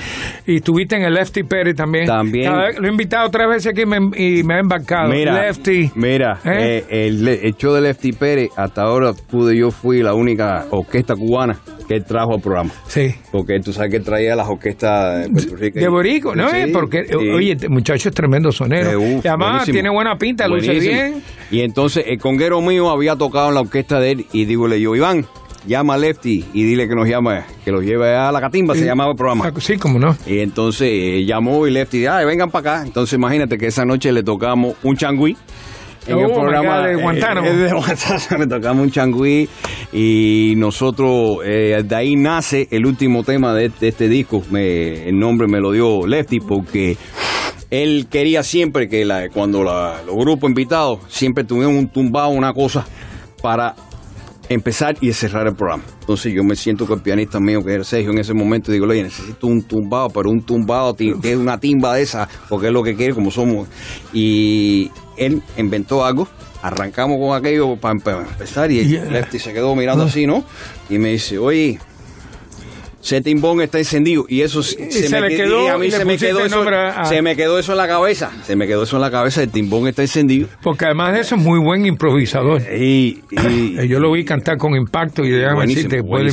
Y 0.47 0.57
estuviste 0.57 0.95
en 0.95 1.03
el 1.03 1.13
Lefty 1.13 1.43
Perry 1.43 1.73
también. 1.73 2.05
También. 2.05 2.51
Vez- 2.55 2.79
lo 2.79 2.87
he 2.87 2.91
invitado 2.91 3.29
tres 3.29 3.47
veces 3.49 3.67
aquí 3.73 3.81
y 3.81 3.85
me, 3.85 3.97
y 4.17 4.43
me 4.43 4.55
ha 4.55 4.59
embarcado. 4.59 5.09
Mira, 5.09 5.33
Lefty. 5.47 5.91
mira 5.95 6.39
¿Eh? 6.45 6.85
eh, 6.89 7.07
el, 7.07 7.27
el 7.27 7.55
show 7.55 7.73
de 7.73 7.81
Lefty 7.81 8.11
Pérez, 8.13 8.49
hasta 8.55 8.83
ahora 8.83 9.13
pude, 9.31 9.55
yo 9.57 9.71
fui 9.71 10.03
la 10.03 10.13
única 10.13 10.65
orquesta 10.69 11.15
cubana 11.15 11.57
que 11.87 11.95
él 11.95 12.05
trajo 12.05 12.35
al 12.35 12.41
programa. 12.41 12.71
Sí. 12.87 13.15
Porque 13.31 13.59
tú 13.59 13.71
sabes 13.73 13.89
que 13.91 13.97
él 13.97 14.03
traía 14.03 14.35
las 14.35 14.47
orquestas 14.47 15.23
de 15.23 15.29
Puerto 15.31 15.55
Rico. 15.55 15.79
De 15.79 15.87
Borico, 15.87 16.35
¿no? 16.35 16.49
Sí, 16.49 16.57
Porque, 16.71 17.05
sí. 17.07 17.15
oye, 17.15 17.53
este 17.53 17.69
muchacho 17.69 18.09
es 18.09 18.15
tremendo 18.15 18.51
sonero. 18.51 18.91
Eh, 18.91 18.95
uf, 18.97 19.25
además 19.25 19.49
buenísimo. 19.49 19.73
tiene 19.73 19.89
buena 19.89 20.17
pinta, 20.17 20.47
luce 20.47 20.73
bien. 20.79 21.23
Y 21.49 21.61
entonces 21.61 22.03
el 22.07 22.19
conguero 22.19 22.61
mío 22.61 22.89
había 22.89 23.15
tocado 23.15 23.49
en 23.49 23.55
la 23.55 23.61
orquesta 23.61 23.99
de 23.99 24.11
él 24.11 24.25
y 24.31 24.45
dígole 24.45 24.79
yo, 24.79 24.95
Iván, 24.95 25.25
llama 25.67 25.93
a 25.93 25.97
Lefty 25.97 26.45
y 26.53 26.63
dile 26.63 26.87
que 26.87 26.95
nos 26.95 27.07
llame, 27.07 27.41
que 27.63 27.71
los 27.71 27.83
lleve 27.83 28.15
a 28.15 28.31
la 28.31 28.41
catimba, 28.41 28.73
se 28.75 28.85
llamaba 28.85 29.11
el 29.11 29.17
programa. 29.17 29.45
Ah, 29.47 29.59
Sí, 29.59 29.77
como 29.77 29.99
no. 29.99 30.15
Y 30.25 30.39
entonces 30.39 30.87
eh, 30.91 31.23
llamó 31.25 31.67
y 31.67 31.71
Lefty, 31.71 32.05
ay, 32.07 32.25
vengan 32.25 32.49
para 32.49 32.77
acá. 32.77 32.87
Entonces 32.87 33.13
imagínate 33.17 33.57
que 33.57 33.67
esa 33.67 33.85
noche 33.85 34.11
le 34.11 34.23
tocamos 34.23 34.75
un 34.83 34.95
changüí. 34.97 35.35
En 36.07 36.15
Oh, 36.15 36.25
el 36.25 36.31
programa 36.31 36.87
de 36.87 36.95
Guantánamo. 36.95 37.47
eh, 37.47 37.53
de 37.57 37.71
Guantánamo, 37.73 38.47
tocamos 38.49 38.83
un 38.85 38.91
changüí 38.91 39.47
y 39.93 40.53
nosotros, 40.57 41.37
eh, 41.45 41.83
de 41.85 41.95
ahí 41.95 42.15
nace 42.15 42.67
el 42.71 42.85
último 42.85 43.23
tema 43.23 43.53
de, 43.53 43.69
de 43.69 43.87
este 43.89 44.07
disco. 44.09 44.41
Me- 44.49 45.07
el 45.07 45.17
nombre 45.19 45.47
me 45.47 45.59
lo 45.59 45.71
dio 45.71 46.07
Lefty 46.07 46.39
porque 46.39 46.97
él 47.69 48.07
quería 48.09 48.41
siempre 48.43 48.89
que 48.89 49.05
la- 49.05 49.29
cuando 49.29 49.63
la- 49.63 50.01
los 50.05 50.15
grupos 50.15 50.49
invitados 50.49 50.99
siempre 51.07 51.43
tuvieran 51.43 51.75
un 51.75 51.87
tumbado, 51.87 52.29
una 52.29 52.51
cosa 52.53 52.85
para 53.41 53.75
empezar 54.49 54.97
y 55.01 55.13
cerrar 55.13 55.47
el 55.47 55.55
programa. 55.55 55.83
Entonces 56.01 56.33
yo 56.33 56.43
me 56.43 56.55
siento 56.55 56.85
con 56.85 56.97
el 56.97 57.03
pianista 57.03 57.39
mío, 57.39 57.63
que 57.63 57.73
era 57.75 57.83
Sergio, 57.85 58.11
en 58.11 58.17
ese 58.17 58.33
momento, 58.33 58.69
y 58.71 58.73
digo, 58.73 58.87
oye, 58.87 59.03
necesito 59.03 59.47
un 59.47 59.61
tumbado, 59.63 60.09
pero 60.09 60.29
un 60.29 60.41
tumbado 60.41 60.93
que 60.95 61.13
es 61.23 61.37
una 61.37 61.57
timba 61.59 61.93
de 61.95 62.01
esa, 62.01 62.27
porque 62.49 62.67
es 62.67 62.73
lo 62.73 62.83
que 62.83 62.95
quiere, 62.95 63.13
como 63.13 63.31
somos. 63.31 63.69
Y 64.11 64.91
él 65.25 65.41
inventó 65.57 66.03
algo, 66.03 66.27
arrancamos 66.61 67.17
con 67.19 67.35
aquello 67.35 67.75
para 67.77 67.93
empezar, 67.93 68.71
y 68.71 68.87
Yeah. 68.87 69.05
Lefty 69.05 69.39
se 69.39 69.53
quedó 69.53 69.75
mirando 69.75 70.05
así, 70.05 70.25
¿no? 70.27 70.43
Y 70.89 70.97
me 70.97 71.09
dice, 71.09 71.37
oye, 71.37 71.79
ese 73.03 73.21
timbón 73.21 73.61
está 73.61 73.79
encendido 73.79 74.25
y 74.27 74.41
eso 74.41 74.61
se, 74.63 74.77
me 75.21 75.29
quedó 75.29 75.63
y 75.65 75.67
a 75.67 75.77
mí 75.77 75.91
se 75.91 76.05
me 76.05 76.17
quedó 76.17 76.45
eso, 76.45 76.61
a- 76.69 77.05
se 77.05 77.21
me 77.21 77.35
quedó 77.35 77.57
eso 77.59 77.71
en 77.73 77.77
la 77.79 77.87
cabeza 77.87 78.31
se 78.43 78.55
me 78.55 78.67
quedó 78.67 78.83
eso 78.83 78.95
en 78.97 79.01
la 79.01 79.11
cabeza 79.11 79.41
el 79.43 79.49
timbón 79.49 79.87
está 79.87 80.01
encendido 80.01 80.47
Porque 80.61 80.85
además 80.85 81.13
de 81.13 81.21
eso 81.21 81.35
es 81.35 81.41
muy 81.41 81.59
buen 81.59 81.85
improvisador. 81.85 82.61
y, 82.61 83.21
y- 83.31 83.77
Eh, 83.79 83.87
Yo 83.87 83.99
lo 83.99 84.11
vi 84.11 84.23
cantar 84.25 84.57
con 84.57 84.75
impacto 84.75 85.23
y 85.25 85.29
déjame 85.31 85.65
decirte, 85.67 86.03
puede, 86.03 86.31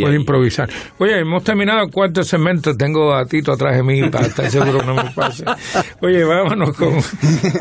puede 0.00 0.16
improvisar. 0.16 0.68
Oye, 0.98 1.18
hemos 1.20 1.42
terminado 1.44 1.82
el 1.84 1.90
cuarto 1.90 2.22
segmento. 2.22 2.76
Tengo 2.76 3.14
a 3.14 3.24
Tito 3.26 3.52
atrás 3.52 3.76
de 3.76 3.82
mí 3.82 4.08
para 4.10 4.26
estar 4.26 4.50
seguro 4.50 4.80
que 4.80 4.86
no 4.86 4.94
me 4.94 5.10
pase. 5.14 5.44
Oye, 6.00 6.24
vámonos 6.24 6.76
con. 6.76 6.94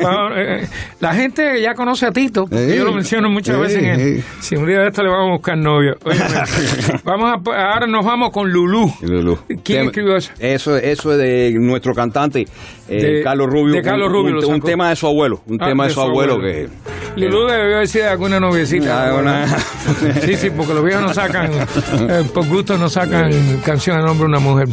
vámonos, 0.01 0.37
eh, 0.37 0.67
la 0.99 1.13
gente 1.13 1.61
ya 1.61 1.73
conoce 1.73 2.05
a 2.05 2.11
Tito, 2.11 2.45
Eh, 2.51 2.75
yo 2.77 2.83
lo 2.85 2.93
menciono 2.93 3.29
muchas 3.29 3.55
eh, 3.55 3.59
veces. 3.59 3.77
En 3.83 3.85
el- 3.85 4.17
eh. 4.19 4.23
si 4.39 4.55
un 4.55 4.67
día 4.67 4.79
de 4.79 4.87
esto 4.87 5.03
le 5.03 5.09
vamos 5.09 5.29
a 5.29 5.31
buscar 5.33 5.57
novio. 5.57 5.95
Oye, 6.03 6.19
vamos 7.03 7.29
a, 7.47 7.71
ahora 7.73 7.87
nos 7.87 8.05
vamos 8.05 8.31
con 8.31 8.40
Lulú. 8.45 8.91
Lulú. 9.01 9.37
¿Quién 9.47 9.61
Tema- 9.63 9.85
escribió 9.85 10.15
eso? 10.17 10.31
Eso, 10.39 10.77
eso 10.77 11.11
es 11.13 11.17
de 11.17 11.53
nuestro 11.59 11.93
cantante, 11.93 12.45
eh, 12.87 13.01
De- 13.03 13.23
Carlos 13.23 13.47
Rubio. 13.49 13.75
de 13.75 13.81
Carlos 13.81 14.11
Rubio 14.11 14.47
Un, 14.47 14.61
tema 14.61 14.89
de 14.89 14.95
su 14.95 15.07
abuelo. 15.07 15.41
Un 15.47 15.57
Ah, 15.61 15.67
tema 15.67 15.83
de, 15.83 15.89
de 15.89 15.93
su 15.93 16.01
su 16.01 16.07
abuelo, 16.07 16.33
abuelo. 16.35 16.69
que. 17.15 17.19
Lulú 17.21 17.45
debió 17.47 17.79
decir 17.79 18.01
de 18.03 18.07
alguna 18.09 18.39
noviecita. 18.39 19.09
Ah, 19.17 19.45
Sí, 20.25 20.35
sí, 20.35 20.49
porque 20.49 20.73
los 20.73 20.83
viejos 20.83 21.03
no 21.03 21.13
sacan, 21.13 21.51
eh, 22.09 22.23
por 22.33 22.47
gusto 22.47 22.77
no 22.77 22.89
sacan 22.89 23.31
canción 23.65 23.97
a 23.97 24.01
nombre 24.01 24.19
de 24.27 24.29
una 24.29 24.39
mujer. 24.39 24.67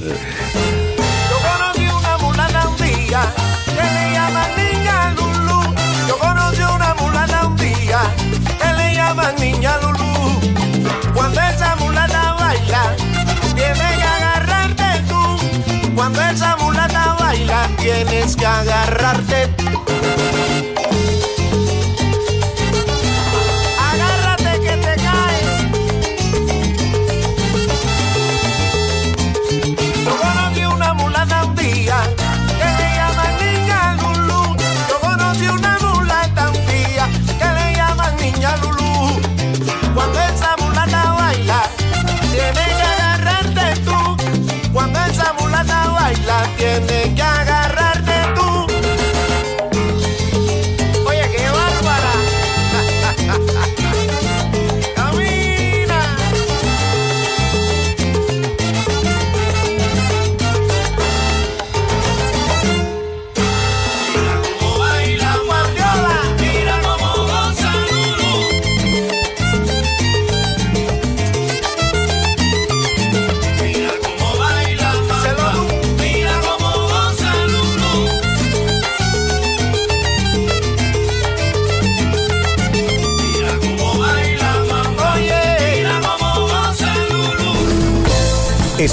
Tienes 17.88 18.36
que 18.36 18.44
agarrarte. 18.44 19.87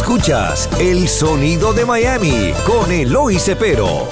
Escuchas 0.05 0.69
El 0.79 1.07
Sonido 1.07 1.73
de 1.73 1.83
Miami 1.83 2.53
con 2.67 2.91
Eloy 2.91 3.39
Cepero. 3.39 4.07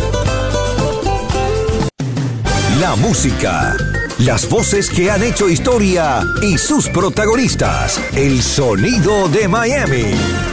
La 2.80 2.96
música, 2.96 3.78
las 4.18 4.50
voces 4.50 4.90
que 4.90 5.12
han 5.12 5.22
hecho 5.22 5.48
historia 5.48 6.26
y 6.42 6.58
sus 6.58 6.90
protagonistas. 6.90 8.02
El 8.16 8.42
Sonido 8.42 9.30
de 9.30 9.48
Miami. 9.48 10.53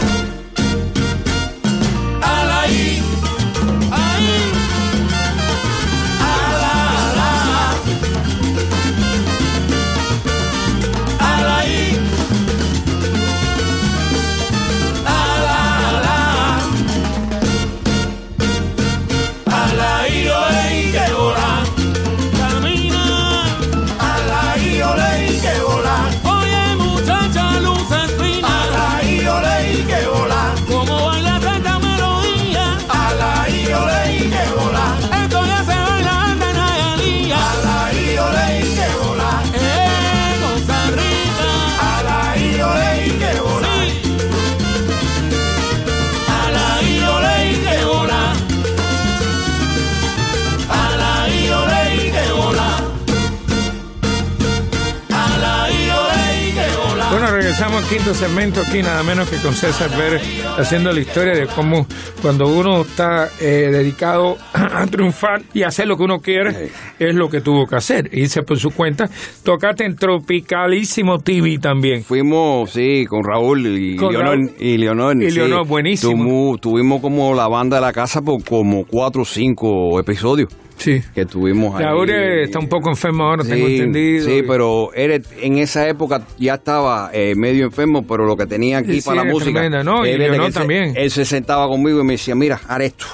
Quinto 57.91 58.15
segmento 58.15 58.61
aquí, 58.61 58.83
nada 58.83 59.03
menos 59.03 59.29
que 59.29 59.37
con 59.39 59.53
César 59.53 59.91
Pérez, 59.91 60.23
haciendo 60.57 60.93
la 60.93 61.01
historia 61.01 61.33
de 61.35 61.47
cómo 61.49 61.87
cuando 62.23 62.47
uno 62.47 62.83
está 62.83 63.29
eh, 63.41 63.69
dedicado 63.73 64.37
a 64.53 64.87
triunfar 64.87 65.43
y 65.53 65.65
hacer 65.65 65.89
lo 65.89 65.97
que 65.97 66.05
uno 66.05 66.21
quiere, 66.21 66.71
es 67.01 67.15
lo 67.17 67.29
que 67.29 67.41
tuvo 67.41 67.67
que 67.67 67.75
hacer. 67.77 68.09
Irse 68.13 68.43
por 68.43 68.59
su 68.61 68.71
cuenta. 68.71 69.11
Tocaste 69.43 69.85
en 69.85 69.97
Tropicalísimo 69.97 71.19
TV 71.19 71.59
también. 71.59 72.05
Fuimos, 72.05 72.71
sí, 72.71 73.07
con 73.07 73.25
Raúl 73.25 73.67
y 73.67 73.97
Con 73.97 74.13
Leonor. 74.13 74.37
Raúl. 74.37 74.51
Y 74.61 74.79
Leonor, 74.79 75.23
Y 75.23 75.31
sí. 75.31 75.37
Leonor, 75.39 75.67
buenísimo. 75.67 76.13
Tumu- 76.55 76.61
tuvimos 76.61 77.01
como 77.01 77.35
la 77.35 77.49
banda 77.49 77.77
de 77.79 77.83
la 77.83 77.93
casa 77.93 78.23
por 78.23 78.45
como 78.45 78.85
cuatro 78.85 79.23
o 79.23 79.25
cinco 79.25 79.99
episodios 79.99 80.49
Sí. 80.81 81.01
que 81.15 81.27
tuvimos 81.27 81.75
ahí. 81.79 81.85
Eh, 82.09 82.43
está 82.45 82.59
un 82.59 82.69
poco 82.69 82.89
enfermo 82.89 83.25
ahora, 83.25 83.45
tengo 83.45 83.67
Sí, 83.67 83.75
entendido. 83.77 84.25
Sí, 84.27 84.33
Y- 84.39 84.43
pero 84.43 84.93
él 84.95 85.23
en 85.41 85.59
esa 85.59 85.87
época 85.89 86.23
ya 86.39 86.55
estaba 86.55 87.11
eh, 87.13 87.35
medio 87.37 87.67
enfermo, 87.67 88.03
pero 88.07 88.25
lo 88.27 88.35
que 88.37 88.47
tenía 88.47 88.79
aquí 88.79 89.01
Sí, 89.01 89.07
para 89.07 89.25
la 89.25 89.31
música. 89.31 89.53
tremenda, 89.61 89.85
¿no? 89.85 90.07
Y 90.07 90.11
él, 90.11 90.19
desde 90.19 90.31
Leonor 90.33 90.53
se- 90.53 90.59
también. 90.59 90.93
él 90.97 91.11
se 91.11 91.25
sentaba 91.25 91.69
conmigo 91.69 92.01
y 92.01 92.05
me 92.05 92.13
decía, 92.15 92.35
mira, 92.35 92.61
haz 92.67 92.81
esto, 92.81 93.07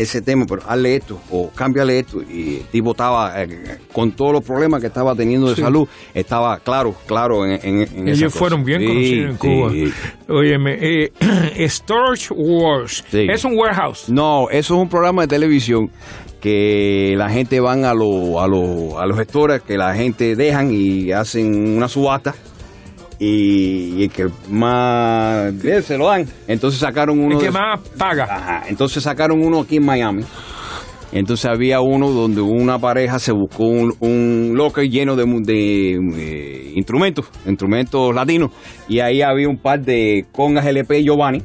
ese 0.00 0.22
tema, 0.22 0.44
pero 0.48 0.62
hazle 0.66 0.96
esto, 0.96 1.20
o 1.30 1.50
cámbiale 1.50 1.98
esto. 1.98 2.22
Y 2.22 2.56
el 2.58 2.64
tipo 2.64 2.92
estaba, 2.92 3.42
eh, 3.42 3.78
con 3.92 4.12
todos 4.12 4.32
los 4.32 4.44
problemas 4.44 4.80
que 4.80 4.86
estaba 4.88 5.14
teniendo 5.14 5.48
de 5.48 5.56
Sí. 5.56 5.62
salud, 5.62 5.88
estaba 6.14 6.58
claro, 6.58 6.94
claro 7.06 7.44
en, 7.46 7.52
en, 7.62 7.80
en 7.82 8.08
esa 8.08 8.18
Ellos 8.20 8.32
cosa. 8.32 8.38
fueron 8.38 8.64
bien 8.64 8.80
Sí, 8.80 8.86
conocidos 8.86 9.30
en 9.30 9.32
sí. 9.32 9.38
Cuba. 10.26 10.38
Óyeme, 10.40 10.78
eh, 10.80 11.12
Storage 11.68 12.32
Wars 12.34 13.04
Sí. 13.10 13.26
es 13.30 13.44
un 13.44 13.56
warehouse. 13.58 14.08
No, 14.08 14.48
eso 14.50 14.74
es 14.74 14.80
un 14.82 14.88
programa 14.88 15.22
de 15.22 15.28
televisión 15.28 15.90
que 16.40 17.14
la 17.18 17.28
gente 17.28 17.60
van 17.60 17.84
a, 17.84 17.92
lo- 17.92 18.40
a, 18.40 18.48
lo- 18.48 18.98
a 18.98 19.06
los 19.06 19.18
gestores, 19.18 19.60
que 19.62 19.76
la 19.76 19.94
gente 19.94 20.36
dejan 20.36 20.70
y 20.72 21.12
hacen 21.12 21.76
una 21.76 21.86
subasta 21.88 22.34
y, 23.20 23.98
y 23.98 24.02
el 24.04 24.10
que 24.10 24.26
más 24.50 25.54
se 25.84 25.96
lo 25.96 26.06
dan. 26.06 26.26
Entonces 26.48 26.80
sacaron 26.80 27.20
uno. 27.20 27.34
El 27.34 27.38
que 27.38 27.44
de- 27.46 27.50
más 27.52 27.78
paga. 27.96 28.24
Ajá, 28.24 28.62
entonces 28.68 29.02
sacaron 29.04 29.40
uno 29.44 29.60
aquí 29.60 29.76
en 29.76 29.84
Miami. 29.84 30.24
Entonces 31.12 31.46
había 31.50 31.80
uno 31.80 32.08
donde 32.10 32.40
una 32.40 32.78
pareja 32.78 33.18
se 33.18 33.32
buscó 33.32 33.64
un, 33.64 33.94
un 34.00 34.52
locker 34.54 34.88
lleno 34.88 35.16
de, 35.16 35.24
de, 35.42 35.94
eh, 36.16 36.72
instrumentos, 36.76 37.26
instrumentos 37.46 38.14
latinos. 38.14 38.52
Y 38.88 39.00
ahí 39.00 39.20
había 39.20 39.48
un 39.48 39.58
par 39.58 39.80
de 39.80 40.24
congas 40.32 40.66
LP 40.66 41.02
Giovanni. 41.02 41.42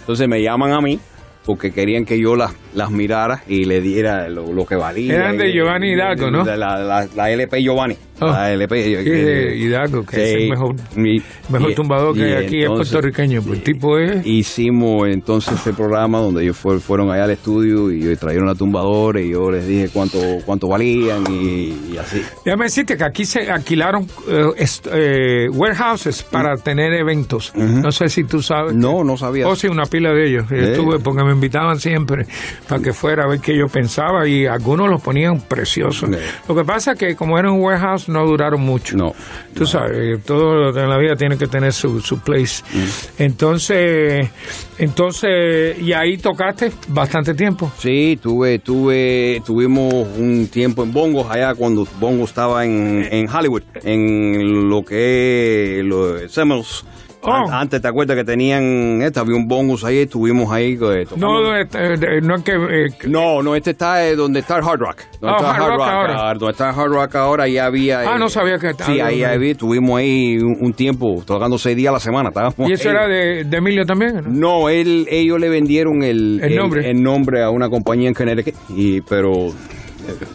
Entonces 0.00 0.26
me 0.28 0.42
llaman 0.42 0.72
a 0.72 0.80
mí 0.80 0.98
porque 1.46 1.70
querían 1.70 2.04
que 2.04 2.20
yo 2.20 2.34
las, 2.36 2.52
las 2.74 2.90
mirara 2.90 3.42
y 3.48 3.64
le 3.64 3.80
diera 3.80 4.28
lo, 4.28 4.52
lo 4.52 4.64
que 4.66 4.76
valía. 4.76 5.14
Eran 5.14 5.36
de 5.36 5.52
Giovanni 5.52 5.92
Hidalgo, 5.92 6.30
¿no? 6.30 6.44
La, 6.44 6.56
la- 6.56 7.08
la 7.14 7.30
LP 7.30 7.62
Giovanni. 7.62 7.96
Oh. 8.22 8.26
La 8.26 8.52
LP. 8.52 8.82
Sí, 8.84 8.94
de 8.94 9.56
Hidalgo, 9.56 10.04
que 10.04 10.16
es 10.22 10.34
el 10.42 10.50
mejor, 10.50 10.76
Y- 10.94 11.22
mejor 11.50 11.70
y- 11.70 11.74
tumbador 11.74 12.14
que 12.14 12.22
hay 12.24 12.44
aquí, 12.44 12.60
entonces- 12.62 12.88
es 12.88 12.92
puertorriqueño. 12.92 13.42
Pues 13.42 13.58
el 13.58 13.64
tipo 13.64 13.98
es. 13.98 14.26
Hicimos 14.26 15.08
entonces 15.08 15.54
este 15.54 15.72
programa 15.72 16.18
donde 16.18 16.42
ellos 16.42 16.56
fue- 16.58 16.78
fueron 16.80 17.10
allá 17.10 17.24
al 17.24 17.30
estudio 17.30 17.90
y 17.90 18.14
trajeron 18.16 18.48
a 18.50 18.54
tumbadores 18.54 19.24
y 19.24 19.30
yo 19.30 19.50
les 19.50 19.66
dije 19.66 19.88
cuánto 19.92 20.18
cuánto 20.44 20.68
valían 20.68 21.24
y, 21.30 21.92
y 21.92 21.96
así. 21.98 22.20
Ya 22.44 22.56
me 22.56 22.64
deciste 22.64 22.96
que 22.96 23.04
aquí 23.04 23.24
se 23.24 23.50
alquilaron 23.50 24.06
eh, 24.28 24.44
est- 24.58 24.86
eh, 24.92 25.48
warehouses 25.50 26.22
para 26.22 26.56
tener 26.56 26.92
eventos. 26.92 27.52
No 27.56 27.90
sé 27.90 28.08
si 28.10 28.24
tú 28.24 28.42
sabes. 28.42 28.74
No, 28.74 29.02
no 29.02 29.16
sabía. 29.16 29.48
Oh, 29.48 29.56
sí, 29.56 29.66
una 29.66 29.84
pila 29.86 30.10
de 30.12 30.26
ellos. 30.28 30.44
Yo 30.50 30.56
Eh. 30.56 30.72
Estuve 30.72 30.98
porque 30.98 31.24
me 31.24 31.32
invitaban 31.32 31.78
siempre 31.80 32.26
para 32.70 32.80
que 32.80 32.92
fuera 32.92 33.24
a 33.24 33.26
ver 33.26 33.40
qué 33.40 33.58
yo 33.58 33.66
pensaba 33.66 34.28
y 34.28 34.46
algunos 34.46 34.88
los 34.88 35.02
ponían 35.02 35.40
preciosos. 35.40 36.08
Lo 36.48 36.54
que 36.54 36.62
pasa 36.62 36.92
es 36.92 36.98
que 37.00 37.16
como 37.16 37.36
era 37.36 37.50
un 37.50 37.60
warehouse 37.60 38.08
no 38.08 38.24
duraron 38.24 38.60
mucho. 38.60 38.96
No. 38.96 39.12
Tú 39.52 39.66
sabes, 39.66 40.22
todo 40.24 40.68
en 40.68 40.88
la 40.88 40.96
vida 40.96 41.16
tiene 41.16 41.36
que 41.36 41.48
tener 41.48 41.72
su, 41.72 42.00
su 42.00 42.20
place. 42.20 42.62
Mm. 42.72 43.22
Entonces, 43.24 44.30
entonces, 44.78 45.80
y 45.80 45.92
ahí 45.92 46.16
tocaste 46.16 46.70
bastante 46.86 47.34
tiempo. 47.34 47.72
Sí, 47.76 48.20
tuve, 48.22 48.60
tuve, 48.60 49.42
tuvimos 49.44 49.92
un 50.16 50.46
tiempo 50.46 50.84
en 50.84 50.92
Bongos 50.92 51.28
allá 51.28 51.56
cuando 51.56 51.84
Bongo 51.98 52.22
estaba 52.22 52.64
en, 52.64 53.04
en 53.10 53.28
Hollywood, 53.28 53.64
en 53.82 54.68
lo 54.68 54.84
que 54.84 55.80
es 55.80 55.84
lo, 55.84 56.28
Seminoles, 56.28 56.84
Oh. 57.22 57.30
An- 57.32 57.52
Antes, 57.52 57.82
¿te 57.82 57.88
acuerdas 57.88 58.16
que 58.16 58.24
tenían, 58.24 59.02
este, 59.02 59.20
había 59.20 59.36
un 59.36 59.46
bonus 59.46 59.84
ahí, 59.84 59.98
estuvimos 59.98 60.50
ahí. 60.52 60.72
eh, 60.80 61.04
tocando. 61.04 61.16
No, 61.42 61.56
eh, 61.56 61.66
eh, 61.74 62.20
no 62.22 62.36
es 62.36 62.42
que... 62.42 62.52
eh, 62.52 62.86
No, 63.08 63.42
no, 63.42 63.54
este 63.54 63.72
está 63.72 64.06
eh, 64.06 64.16
donde 64.16 64.40
está 64.40 64.56
el 64.56 64.64
Hard 64.64 64.78
Rock. 64.80 65.02
Donde 65.20 65.36
Ah, 65.36 65.36
está 65.38 65.56
el 65.56 65.62
Hard 65.62 65.70
Rock 65.72 65.80
ahora. 65.88 66.14
ah, 66.30 66.34
Donde 66.34 66.50
está 66.52 66.70
el 66.70 66.80
Hard 66.80 66.90
Rock 66.92 67.14
ahora 67.16 67.46
ya 67.48 67.66
había... 67.66 68.00
Ah, 68.00 68.18
no 68.18 68.28
sabía 68.30 68.58
que 68.58 68.70
estaba- 68.70 68.90
Sí, 68.90 69.00
ahí, 69.00 69.22
ahí 69.22 69.50
estuvimos 69.50 69.98
ahí 69.98 70.38
un, 70.38 70.56
un 70.60 70.72
tiempo, 70.72 71.22
tocando 71.26 71.58
seis 71.58 71.76
días 71.76 71.90
a 71.90 71.94
la 71.94 72.00
semana. 72.00 72.28
Estábamos 72.30 72.56
¿Y 72.68 72.72
eso 72.72 72.88
ahí. 72.88 72.94
era 72.94 73.06
de, 73.06 73.44
de 73.44 73.56
Emilio 73.56 73.84
también? 73.84 74.14
¿no? 74.16 74.60
No, 74.62 74.68
él, 74.70 75.06
ellos 75.10 75.38
le 75.38 75.48
vendieron 75.50 76.02
el, 76.02 76.40
El 76.42 76.56
nombre. 76.56 76.90
el 76.90 77.02
nombre 77.02 77.42
a 77.42 77.50
una 77.50 77.68
compañía 77.68 78.08
en 78.08 78.14
Connecticut, 78.14 78.54
y, 78.70 79.02
pero 79.02 79.52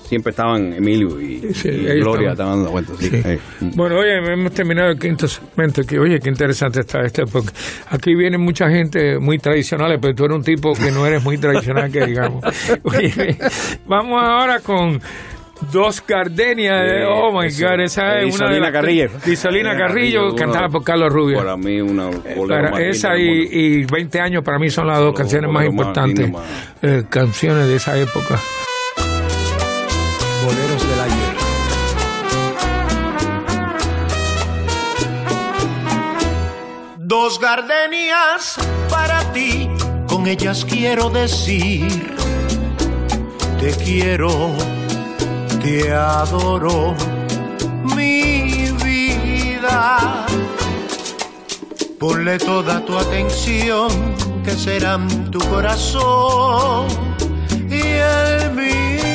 siempre 0.07 0.31
estaban 0.31 0.73
Emilio 0.73 1.19
y, 1.21 1.53
Sí, 1.53 1.69
y 1.69 1.87
ellos 1.87 2.05
Gloria, 2.05 2.31
estaban. 2.31 2.55
dando 2.57 2.71
vueltas. 2.71 2.97
sí. 2.99 3.09
Sí. 3.09 3.21
Eh, 3.25 3.39
Bueno, 3.75 3.97
oye, 3.99 4.33
hemos 4.33 4.51
terminado 4.53 4.89
el 4.91 4.99
quinto 4.99 5.27
segmento. 5.27 5.81
Que, 5.83 5.99
oye, 5.99 6.19
qué 6.19 6.29
interesante 6.29 6.81
está 6.81 7.01
este, 7.01 7.25
porque 7.25 7.49
aquí 7.89 8.15
viene 8.15 8.37
mucha 8.37 8.69
gente 8.69 9.19
muy 9.19 9.37
tradicional, 9.39 9.97
pero 10.01 10.13
tú 10.15 10.25
eres 10.25 10.37
un 10.37 10.43
tipo 10.43 10.73
que 10.73 10.91
no 10.91 11.05
eres 11.05 11.23
muy 11.23 11.37
tradicional, 11.37 11.91
que 11.91 12.05
digamos. 12.05 12.43
Oye, 12.83 13.37
vamos 13.85 14.19
ahora 14.21 14.59
con 14.59 14.99
Dos 15.71 16.03
Gardenias. 16.05 16.89
Sí, 16.89 16.95
oh 17.07 17.31
my 17.31 17.47
eso. 17.47 17.65
God, 17.67 17.79
esa 17.79 18.19
Eh, 18.19 18.27
es 18.27 18.35
una 18.39 18.51
de 18.51 18.59
las- 18.59 18.71
Carrillo. 18.71 19.09
Isolina 19.25 19.77
Carrillo, 19.77 20.35
cantada 20.35 20.67
por 20.67 20.83
Carlos 20.83 21.11
Rubio. 21.13 21.37
Para 21.37 21.55
mí, 21.55 21.79
una 21.79 22.07
bolero 22.35 22.71
Para 22.71 22.85
esa 22.85 23.17
y, 23.17 23.47
y 23.51 23.85
20 23.85 24.19
años 24.19 24.43
para 24.43 24.59
mí 24.59 24.69
son 24.69 24.87
las 24.87 24.99
dos 24.99 25.13
canciones 25.15 25.49
más 25.49 25.65
importantes, 25.65 26.29
más- 26.29 26.43
eh, 26.81 27.03
canciones 27.09 27.67
de 27.67 27.75
esa 27.77 27.97
época. 27.97 28.37
Boleros 30.45 30.87
del 30.87 30.99
ayer. 30.99 31.35
Dos 36.99 37.39
gardenias 37.39 38.55
para 38.87 39.31
ti, 39.33 39.67
con 40.07 40.27
ellas 40.27 40.63
quiero 40.63 41.09
decir, 41.09 42.15
te 43.59 43.71
quiero, 43.71 44.51
te 45.63 45.91
adoro, 45.91 46.93
mi 47.95 48.69
vida. 48.83 50.27
Ponle 51.99 52.37
toda 52.37 52.85
tu 52.85 52.95
atención, 52.99 53.89
que 54.43 54.51
serán 54.51 55.31
tu 55.31 55.39
corazón 55.39 56.85
y 57.67 57.81
el 57.81 58.51
mío. 58.51 59.14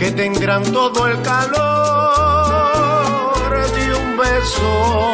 Que 0.00 0.10
tendrán 0.12 0.64
todo 0.72 1.06
el 1.06 1.20
calor 1.20 1.60
de 3.74 3.94
un 3.94 4.16
beso. 4.16 5.12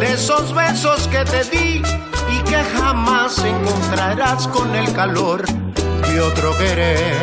De 0.00 0.12
esos 0.14 0.52
besos 0.52 1.06
que 1.06 1.24
te 1.24 1.44
di 1.44 1.80
y 2.28 2.38
que 2.42 2.60
jamás 2.76 3.38
encontrarás 3.38 4.48
con 4.48 4.74
el 4.74 4.92
calor 4.92 5.44
de 5.46 6.20
otro 6.20 6.58
querer. 6.58 7.14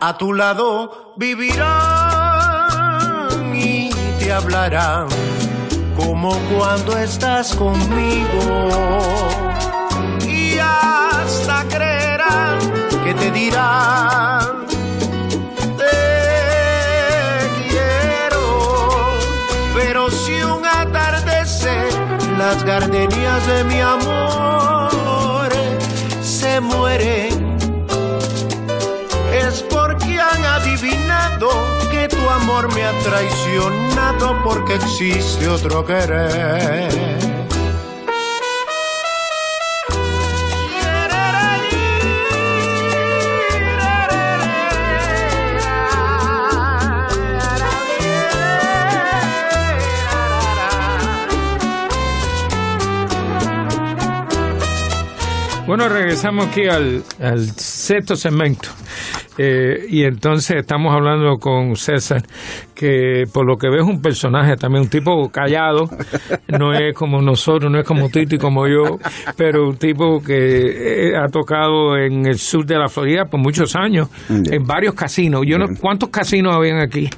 A 0.00 0.16
tu 0.16 0.32
lado 0.32 1.12
vivirán 1.16 1.66
y 3.54 3.90
te 4.18 4.32
hablarán 4.32 5.08
como 5.98 6.34
cuando 6.56 6.96
estás 6.96 7.54
conmigo 7.54 8.70
y 10.26 10.56
hasta 10.58 11.64
creerán 11.68 12.75
que 13.06 13.14
te 13.14 13.30
dirán 13.30 14.66
te 15.78 15.96
quiero 17.68 19.14
pero 19.76 20.10
si 20.10 20.42
un 20.42 20.66
atardecer 20.66 21.92
las 22.36 22.64
gardenias 22.64 23.46
de 23.46 23.62
mi 23.62 23.80
amor 23.80 25.52
se 26.20 26.60
mueren 26.60 27.56
es 29.32 29.62
porque 29.62 30.18
han 30.18 30.44
adivinado 30.44 31.48
que 31.92 32.08
tu 32.08 32.28
amor 32.28 32.74
me 32.74 32.82
ha 32.86 32.92
traicionado 33.04 34.42
porque 34.42 34.74
existe 34.74 35.48
otro 35.48 35.84
querer. 35.84 37.25
Bueno, 55.66 55.88
regresamos 55.88 56.46
aquí 56.46 56.68
al, 56.68 57.02
al 57.20 57.40
sexto 57.40 58.14
segmento. 58.14 58.68
Eh, 59.36 59.84
y 59.88 60.04
entonces 60.04 60.58
estamos 60.58 60.94
hablando 60.94 61.38
con 61.38 61.74
César, 61.74 62.22
que 62.72 63.24
por 63.32 63.44
lo 63.44 63.56
que 63.56 63.68
veo 63.68 63.82
es 63.82 63.88
un 63.88 64.00
personaje 64.00 64.56
también, 64.56 64.84
un 64.84 64.88
tipo 64.88 65.28
callado, 65.28 65.90
no 66.48 66.72
es 66.72 66.94
como 66.94 67.20
nosotros, 67.20 67.70
no 67.70 67.80
es 67.80 67.84
como 67.84 68.08
Titi, 68.08 68.38
como 68.38 68.66
yo, 68.68 68.98
pero 69.36 69.68
un 69.68 69.76
tipo 69.76 70.22
que 70.22 71.08
eh, 71.10 71.16
ha 71.16 71.26
tocado 71.28 71.98
en 71.98 72.26
el 72.26 72.38
sur 72.38 72.64
de 72.64 72.78
la 72.78 72.88
Florida 72.88 73.24
por 73.24 73.40
muchos 73.40 73.74
años, 73.74 74.08
en 74.30 74.64
varios 74.64 74.94
casinos. 74.94 75.42
Yo 75.46 75.58
no, 75.58 75.66
¿Cuántos 75.80 76.10
casinos 76.10 76.54
habían 76.54 76.78
aquí? 76.78 77.10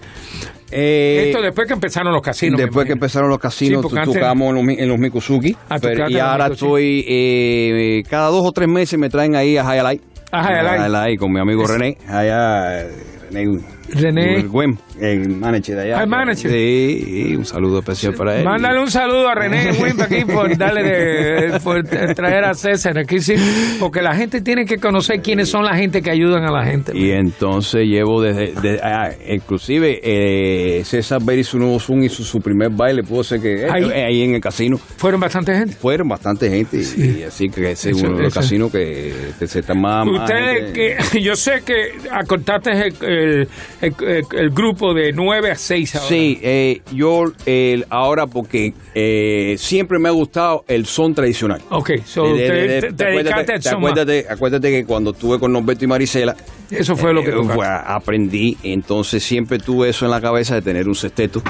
Eh, 0.71 1.25
Esto 1.29 1.41
después 1.43 1.67
que 1.67 1.75
empezaron 1.75 2.13
los 2.13 2.23
casinos. 2.23 2.59
Después 2.61 2.87
que 2.87 2.93
empezaron 2.93 3.31
los 3.31 3.39
casinos, 3.39 3.85
Sí, 3.91 3.97
tocamos 4.05 4.49
en 4.51 4.67
los, 4.67 4.79
en 4.79 4.89
los 4.89 4.99
Mikusuki. 4.99 5.57
Ah, 5.69 5.79
pero- 5.81 6.09
y 6.11 6.19
ahora 6.19 6.49
estoy, 6.49 7.05
eh, 7.09 8.03
cada 8.09 8.29
dos 8.29 8.45
o 8.45 8.53
tres 8.53 8.69
meses 8.69 8.99
me 8.99 9.09
traen 9.09 9.35
ahí 9.37 9.57
a 9.57 9.63
Highlight. 9.63 10.03
A 10.31 10.87
Highlight. 10.87 11.19
con 11.19 11.33
mi 11.33 11.41
amigo 11.41 11.67
René. 11.67 11.97
Allá, 12.07 12.83
eh, 12.83 12.91
René. 13.31 13.78
René. 13.95 14.43
Güem, 14.43 14.77
el 15.01 15.29
manager 15.37 15.77
de 15.77 15.83
allá. 15.83 15.99
Ah, 15.99 16.03
el 16.03 16.09
manager. 16.09 16.51
Sí, 16.51 17.35
un 17.37 17.45
saludo 17.45 17.79
especial 17.81 18.15
para 18.15 18.39
él. 18.39 18.45
Mándale 18.45 18.81
un 18.81 18.91
saludo 18.91 19.29
a 19.29 19.35
René 19.35 19.71
Wimp 19.83 20.01
aquí 20.01 20.25
por 20.25 20.57
darle 20.57 20.83
de, 20.83 21.61
por 21.61 21.83
traer 21.85 22.45
a 22.45 22.55
César 22.55 22.99
aquí 22.99 23.21
sí, 23.21 23.35
porque 23.81 24.03
la 24.03 24.15
gente 24.15 24.41
tiene 24.41 24.65
que 24.65 24.77
conocer 24.77 25.21
quiénes 25.21 25.49
son 25.49 25.65
la 25.65 25.77
gente 25.77 26.03
que 26.03 26.11
ayudan 26.11 26.45
a 26.45 26.51
la 26.53 26.65
gente. 26.65 26.93
Y 26.97 27.11
entonces 27.13 27.87
llevo 27.87 28.21
desde, 28.23 28.53
de- 28.61 28.81
ah, 28.83 29.11
inclusive 29.29 30.01
eh, 30.03 30.85
César 30.85 31.21
hizo 31.37 31.57
un 31.57 31.63
nuevo 31.65 31.79
Zoom 31.81 32.03
hizo 32.03 32.23
su 32.23 32.39
primer 32.41 32.71
baile, 32.71 33.03
pudo 33.03 33.23
ser 33.25 33.41
que 33.41 33.65
eh, 33.65 33.69
Ahí. 33.71 33.85
eh, 33.85 34.05
ahí 34.05 34.23
en 34.23 34.35
el 34.35 34.41
casino. 34.41 34.79
Fueron 34.79 35.21
bastante 35.21 35.55
gente. 35.55 35.75
Fueron 35.75 36.09
bastante 36.09 36.49
gente 36.51 36.79
y 36.79 37.23
así 37.23 37.49
que 37.49 37.71
ese 37.73 37.91
es 37.91 38.03
uno 38.03 38.17
de 38.17 38.25
los 38.25 38.35
casinos 38.35 38.71
que, 38.73 39.13
que 39.39 39.47
se 39.47 39.61
está 39.61 39.75
más, 39.75 40.07
Ustedes, 40.07 40.73
que 40.73 40.97
yo 41.23 41.35
sé 41.37 41.63
que 41.65 41.93
acortaste 42.11 42.71
el, 42.73 42.95
el, 43.03 43.49
el- 43.81 43.95
el- 44.07 44.25
el 44.39 44.51
grupo 44.51 44.93
de 44.95 45.13
9 45.13 45.51
a 45.51 45.55
6 45.55 45.97
ahora. 45.97 46.09
Sí, 46.09 46.39
eh, 46.43 46.81
yo 46.93 47.25
eh, 47.47 47.85
ahora 47.91 48.27
porque 48.27 48.73
eh, 48.95 49.55
siempre 49.59 49.99
me 49.99 50.09
ha 50.09 50.13
gustado 50.13 50.65
el 50.69 50.87
son 50.87 51.15
tradicional. 51.15 51.61
Ok, 51.71 51.91
so 52.05 52.25
De- 52.25 52.33
de- 52.43 52.49
te, 52.49 52.53
de- 52.55 52.69
te- 52.81 52.87
te 52.89 52.93
te 52.93 53.05
acuérdate- 53.05 53.23
dedicaste 53.25 53.53
al 53.53 53.61
te 53.63 53.69
son 53.71 53.81
más. 53.83 53.91
acuérdate, 53.93 54.27
acuérdate 54.29 54.71
que 54.71 54.85
cuando 54.85 55.11
estuve 55.13 55.39
con 55.39 55.53
Norberto 55.53 55.85
y 55.85 55.89
Marisela, 55.89 56.37
Eso 56.71 56.97
fue 56.97 57.13
lo 57.15 57.23
que 57.23 57.31
eh, 57.31 57.43
fue- 57.55 57.67
aprendí, 57.67 58.57
entonces 58.63 59.23
siempre 59.23 59.59
tuve 59.59 59.89
eso 59.91 60.05
en 60.05 60.11
la 60.11 60.21
cabeza 60.21 60.55
de 60.55 60.63
tener 60.63 60.87
un 60.89 60.95
sexteto. 60.95 61.43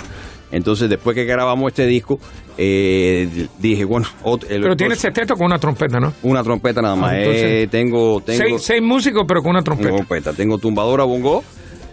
Entonces 0.51 0.89
después 0.89 1.15
que 1.15 1.25
grabamos 1.25 1.69
este 1.73 1.87
disco, 1.87 2.19
eh, 2.57 3.29
dije, 3.59 3.85
bueno, 3.85 4.07
ot- 4.25 4.47
el- 4.49 4.63
Pero 4.63 4.77
tienes 4.77 4.99
sexteto 4.99 5.35
con 5.37 5.47
una 5.47 5.59
trompeta, 5.59 6.01
¿no? 6.01 6.15
una 6.23 6.43
trompeta 6.43 6.81
nada 6.81 6.97
más. 6.97 7.13
Ah, 7.13 7.19
entonces- 7.19 7.45
Eh, 7.45 7.69
tengo 7.71 8.21
tengo 8.23 8.39
Seis, 8.45 8.63
seis 8.63 8.83
músicos, 8.83 9.25
pero 9.29 9.41
con 9.43 9.51
una 9.51 9.59
una 9.59 9.65
trompeta. 9.65 9.91
trompeta. 9.95 10.33
Tengo 10.33 10.57
tumbadora, 10.59 11.05
bongo, 11.05 11.45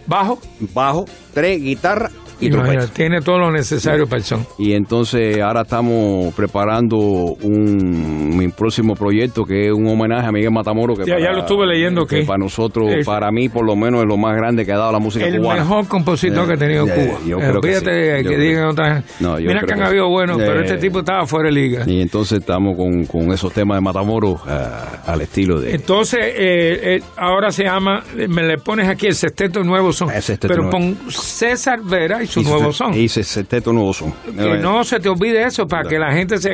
Bajo. 0.06 0.38
bajo, 0.72 1.04
tres, 1.34 1.60
guitarra 1.60 2.10
tiene 2.38 3.20
todo 3.20 3.38
lo 3.38 3.50
necesario 3.50 4.06
para 4.06 4.18
el 4.18 4.24
son. 4.24 4.46
Y 4.58 4.72
entonces 4.72 5.40
ahora 5.40 5.62
estamos 5.62 6.34
preparando 6.34 6.96
un 6.96 8.36
mi 8.36 8.48
próximo 8.48 8.94
proyecto 8.94 9.44
que 9.44 9.66
es 9.66 9.72
un 9.72 9.86
homenaje 9.88 10.26
a 10.28 10.32
Miguel 10.32 10.50
Matamoro. 10.52 10.94
Que 10.94 11.04
Ya- 11.06 11.18
ya 11.18 11.32
lo 11.32 11.40
estuve 11.40 11.66
leyendo 11.66 12.04
que- 12.06 12.22
para 12.24 12.38
nosotros, 12.38 12.90
para 13.04 13.30
mí 13.30 13.48
por 13.48 13.64
lo 13.64 13.76
menos 13.76 14.02
es 14.02 14.06
lo 14.08 14.16
más 14.16 14.36
grande 14.36 14.64
que 14.64 14.72
ha 14.72 14.78
dado 14.78 14.92
la 14.92 14.98
música 14.98 15.26
El 15.26 15.38
cubana. 15.40 15.60
mejor 15.62 15.86
compositor 15.88 16.44
Eh, 16.44 16.46
que 16.48 16.52
ha 16.52 16.56
tenido 16.56 16.86
eh, 16.86 16.92
Cuba. 16.94 17.18
yo 17.26 17.38
Eh, 17.38 17.52
que 17.60 17.68
Fíjate 17.68 18.18
sí, 18.22 18.28
que, 18.28 18.36
digan 18.38 18.64
otras. 18.68 19.20
No, 19.20 19.36
Mira 19.36 19.60
que 19.62 19.72
han 19.72 19.82
habido 19.82 20.06
sí. 20.06 20.10
buenos, 20.12 20.36
pero 20.38 20.60
Eh, 20.60 20.64
este 20.64 20.78
tipo 20.78 21.00
estaba 21.00 21.26
fuera 21.26 21.48
de 21.48 21.54
liga. 21.54 21.84
Y 21.86 22.00
entonces 22.00 22.40
estamos 22.40 22.76
con, 22.76 23.04
con 23.06 23.32
esos 23.32 23.52
temas 23.52 23.76
de 23.78 23.80
Matamoro 23.80 24.38
ah, 24.46 25.02
al 25.06 25.20
estilo 25.22 25.60
de... 25.60 25.74
Entonces, 25.74 26.20
eh, 26.22 26.96
eh, 26.96 27.02
ahora 27.16 27.50
se 27.50 27.64
llama, 27.64 28.02
me 28.28 28.42
le 28.42 28.58
pones 28.58 28.88
aquí 28.88 29.06
el 29.06 29.14
sexteto 29.14 29.62
nuevo 29.62 29.92
son, 29.92 30.10
El 30.10 30.22
sexteto 30.22 30.48
pero 30.54 30.62
nuevo. 30.70 30.70
pon 30.78 31.10
César 31.10 31.80
Vera 31.82 32.22
y 32.26 32.40
y 32.40 32.44
su 32.44 32.50
nuevo 32.50 32.72
son. 32.72 32.94
Y 32.94 33.04
ese 33.06 33.22
sexteto 33.22 33.72
nuevo 33.72 33.92
son. 33.92 34.12
Que 34.24 34.58
no 34.58 34.84
se 34.84 35.00
te 35.00 35.08
olvide 35.08 35.42
eso 35.44 35.66
para 35.66 35.88
que 35.88 35.98
la 35.98 36.12
gente 36.12 36.38
se, 36.38 36.50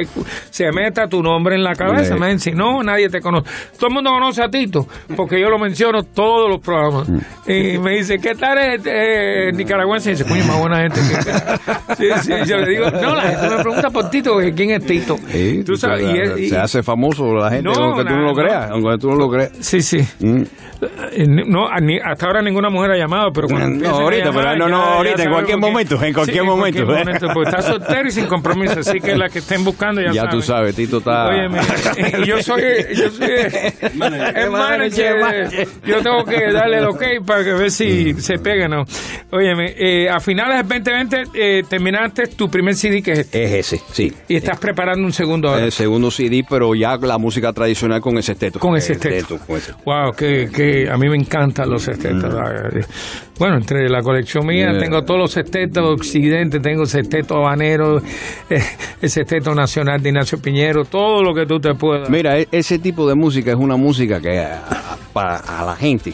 se 0.51 0.71
meta 0.73 1.07
tu 1.09 1.23
nombre 1.23 1.55
en 1.57 1.63
la 1.65 1.75
cabeza, 1.75 2.17
man. 2.17 2.39
si 2.39 2.53
no, 2.53 2.83
nadie 2.83 3.09
te 3.09 3.21
conoce. 3.21 3.49
Todo 3.77 3.89
el 3.89 3.95
mundo 3.95 4.11
conoce 4.11 4.43
a 4.43 4.49
Tito, 4.49 4.87
porque 5.17 5.41
yo 5.41 5.49
lo 5.49 5.59
menciono 5.59 6.03
todos 6.03 6.49
los 6.51 6.61
programas. 6.61 7.09
Mm. 7.09 7.19
Y 7.51 7.79
me 7.79 7.97
dice, 7.97 8.19
¿qué 8.19 8.35
tal 8.35 8.59
es 8.59 8.81
eh, 8.85 9.51
nicaragüense? 9.55 10.11
Y 10.11 10.15
dice, 10.15 10.25
coño, 10.29 10.45
más 10.45 10.61
buena 10.61 10.77
gente 10.83 11.01
que... 11.01 11.33
Sí, 11.97 12.07
sí, 12.23 12.33
yo 12.47 12.57
le 12.57 12.69
digo, 12.71 12.91
no, 12.91 13.15
la 13.15 13.23
gente 13.23 13.49
me 13.57 13.63
pregunta 13.63 13.91
por 13.91 14.11
Tito, 14.11 14.37
¿quién 14.57 14.71
es 14.71 14.85
Tito? 14.87 15.17
Sí, 15.29 15.63
Tú 15.65 15.77
sabes, 15.77 16.03
y 16.15 16.19
es- 16.21 16.39
y- 16.39 16.49
se 16.49 16.59
hace 16.59 16.83
famoso 16.83 17.35
la 17.35 17.51
gente, 17.51 17.65
No, 17.65 17.73
aunque 17.75 18.05
tú 18.05 18.15
no 18.15 18.23
lo 18.23 18.35
creas, 18.35 18.71
aunque 18.71 18.99
tú 18.99 19.09
no 19.11 19.17
lo 19.17 19.29
creas. 19.31 19.53
Sí, 19.61 19.81
sí. 19.83 19.99
Mm. 20.21 20.43
Eh, 21.13 21.27
No, 21.29 21.69
hasta 21.69 22.27
ahora 22.27 22.43
ninguna 22.43 22.69
mujer 22.71 22.93
ha 22.93 22.97
llamado, 22.97 23.31
pero 23.33 23.47
cuando 23.49 23.89
No, 23.89 23.95
ahorita, 24.01 24.27
llamar, 24.27 24.45
pero 24.55 24.57
no, 24.57 24.69
no, 24.69 24.83
ahorita, 24.83 25.23
en 25.23 25.31
cualquier 25.31 25.59
momento, 25.63 26.03
en 26.03 26.13
cualquier 26.13 26.45
momento, 26.45 26.85
cualquier 26.85 26.85
¿eh? 26.85 27.05
momento, 27.05 27.27
porque 27.33 27.51
está 27.51 27.63
soltero 27.63 28.09
y 28.09 28.11
sin 28.11 28.27
compromiso, 28.27 28.81
así 28.81 29.01
que 29.01 29.17
la 29.17 29.29
que 29.29 29.39
estén 29.39 29.65
buscando 29.65 30.01
ya, 30.03 30.13
Ya 30.13 30.29
tú 30.29 30.43
sabes, 30.43 30.75
Tito 30.75 30.99
está... 30.99 31.29
Oye, 31.29 31.49
yo 32.27 32.43
soy, 32.43 32.63
yo 32.95 33.11
soy 33.11 33.31
el 33.81 34.51
manager, 34.51 35.21
manager. 35.21 35.69
yo 35.85 36.03
tengo 36.03 36.25
que 36.25 36.53
darle 36.53 36.79
el 36.79 36.87
ok 36.87 37.03
para 37.27 37.45
que 37.45 37.53
ver 37.55 37.71
si 37.71 38.15
se 38.15 38.39
pega 38.39 38.67
o 38.67 38.69
no. 38.69 38.85
Óyeme, 39.31 39.75
eh, 39.77 40.09
a 40.11 40.21
finales 40.21 40.69
del 40.69 40.83
2020 40.83 41.23
eh, 41.35 41.63
terminaste 41.69 42.27
tu 42.29 42.49
primer 42.51 42.75
CD 42.75 43.03
que 43.03 43.13
es 43.13 43.19
este, 43.21 43.45
Es 43.45 43.73
ese, 43.73 43.83
sí. 43.93 44.13
y 44.29 44.37
estás 44.37 44.59
preparando 44.59 45.05
un 45.05 45.13
segundo 45.13 45.49
ahora. 45.49 45.65
El 45.65 45.73
segundo 45.73 46.11
CD, 46.11 46.45
pero 46.49 46.75
ya 46.75 46.97
la 46.97 47.19
música 47.19 47.53
tradicional 47.53 48.01
con 48.01 48.19
ese 48.19 48.35
teto. 48.35 48.59
Con 48.59 48.77
ese 48.77 48.99
con 49.47 49.57
ese. 49.57 49.73
Wow, 49.85 50.13
que, 50.13 50.51
que 50.55 50.89
a 50.91 50.97
mí 50.97 51.09
me 51.09 51.17
encantan 51.17 51.71
los 51.71 51.83
sextetos. 51.83 52.35
Bueno, 53.39 53.57
entre 53.57 53.89
la 53.89 54.03
colección 54.03 54.47
mía 54.47 54.71
Yeah. 54.73 54.79
tengo 54.79 55.03
todos 55.05 55.19
los 55.19 55.33
sextetos 55.33 55.85
occidente, 55.85 56.61
tengo 56.61 56.83
el 56.83 56.89
sexteto 56.89 57.37
habanero, 57.37 58.01
el 59.01 59.11
sexteto 59.11 59.55
nacional 59.55 60.03
de 60.03 60.11
Ignacio 60.11 60.39
Piñero, 60.39 60.85
todo 60.85 61.23
lo 61.23 61.35
que 61.35 61.47
tú 61.47 61.59
te 61.59 61.75
puedas. 61.75 62.09
Mira, 62.11 62.39
e- 62.39 62.47
ese 62.53 62.79
tipo 62.79 63.09
de 63.09 63.15
música 63.15 63.51
es 63.51 63.57
una 63.57 63.77
música 63.77 64.21
que 64.21 64.47
para 65.13 65.37
a 65.39 65.65
la 65.65 65.75
gente 65.77 66.13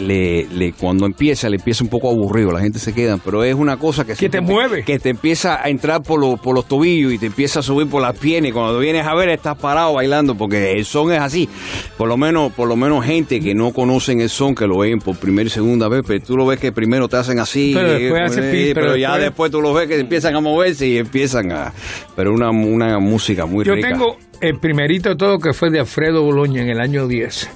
le, 0.00 0.46
le 0.48 0.72
cuando 0.72 1.06
empieza 1.06 1.48
le 1.48 1.56
empieza 1.56 1.84
un 1.84 1.90
poco 1.90 2.10
aburrido, 2.10 2.50
la 2.52 2.60
gente 2.60 2.78
se 2.78 2.92
queda, 2.92 3.18
pero 3.24 3.44
es 3.44 3.54
una 3.54 3.76
cosa 3.76 4.04
que, 4.04 4.14
Que 4.14 4.28
te 4.28 4.40
mueve. 4.40 4.84
que 4.84 4.98
te 4.98 5.10
empieza 5.10 5.62
a 5.62 5.68
entrar 5.68 6.02
por, 6.02 6.20
los 6.20 6.40
por 6.40 6.54
los 6.54 6.66
tobillos 6.66 7.12
y 7.12 7.18
te 7.18 7.26
empieza 7.26 7.60
a 7.60 7.62
subir 7.62 7.88
por 7.88 8.02
las 8.02 8.18
piernas 8.18 8.50
y 8.50 8.52
cuando 8.52 8.78
vienes 8.78 9.06
a 9.06 9.14
ver 9.14 9.28
estás 9.28 9.56
parado 9.56 9.94
bailando 9.94 10.34
porque 10.36 10.72
el 10.72 10.84
son 10.84 11.12
es 11.12 11.20
así. 11.20 11.48
Por 11.96 12.08
lo 12.08 12.16
menos 12.16 12.52
por 12.52 12.68
lo 12.68 12.76
menos 12.76 13.04
gente 13.04 13.40
que 13.40 13.54
no 13.54 13.72
conocen 13.72 14.20
el 14.20 14.28
son 14.30 14.54
que 14.54 14.66
lo 14.66 14.78
ven 14.78 14.98
por 14.98 15.16
primera 15.16 15.46
y 15.46 15.50
segunda 15.50 15.88
vez, 15.88 16.02
pero 16.06 16.24
tú 16.24 16.36
lo 16.36 16.46
ves 16.46 16.58
que 16.58 16.72
primero 16.72 17.08
te 17.08 17.16
hacen 17.16 17.38
así, 17.38 17.72
Pero 17.74 17.92
después 17.92 18.20
eh, 18.20 18.24
hace 18.24 18.40
eh, 18.70 18.72
pero, 18.74 18.86
pero 18.86 18.96
ya 18.96 19.10
después- 19.18 19.24
después 19.24 19.50
tú 19.52 19.60
los 19.60 19.74
ves 19.74 19.88
que 19.88 19.98
empiezan 20.00 20.34
a 20.34 20.40
moverse 20.40 20.86
y 20.86 20.98
empiezan 20.98 21.52
a 21.52 21.72
pero 22.16 22.32
una 22.32 22.50
una 22.50 22.98
música 22.98 23.46
muy 23.46 23.64
Yo 23.64 23.74
rica. 23.74 23.88
tengo 23.88 24.16
el 24.40 24.58
primerito 24.58 25.10
de 25.10 25.16
todo 25.16 25.38
que 25.38 25.52
fue 25.52 25.70
de 25.70 25.80
Alfredo 25.80 26.22
Boloña 26.22 26.62
en 26.62 26.68
el 26.70 26.80
año 26.80 27.06
10. 27.08 27.48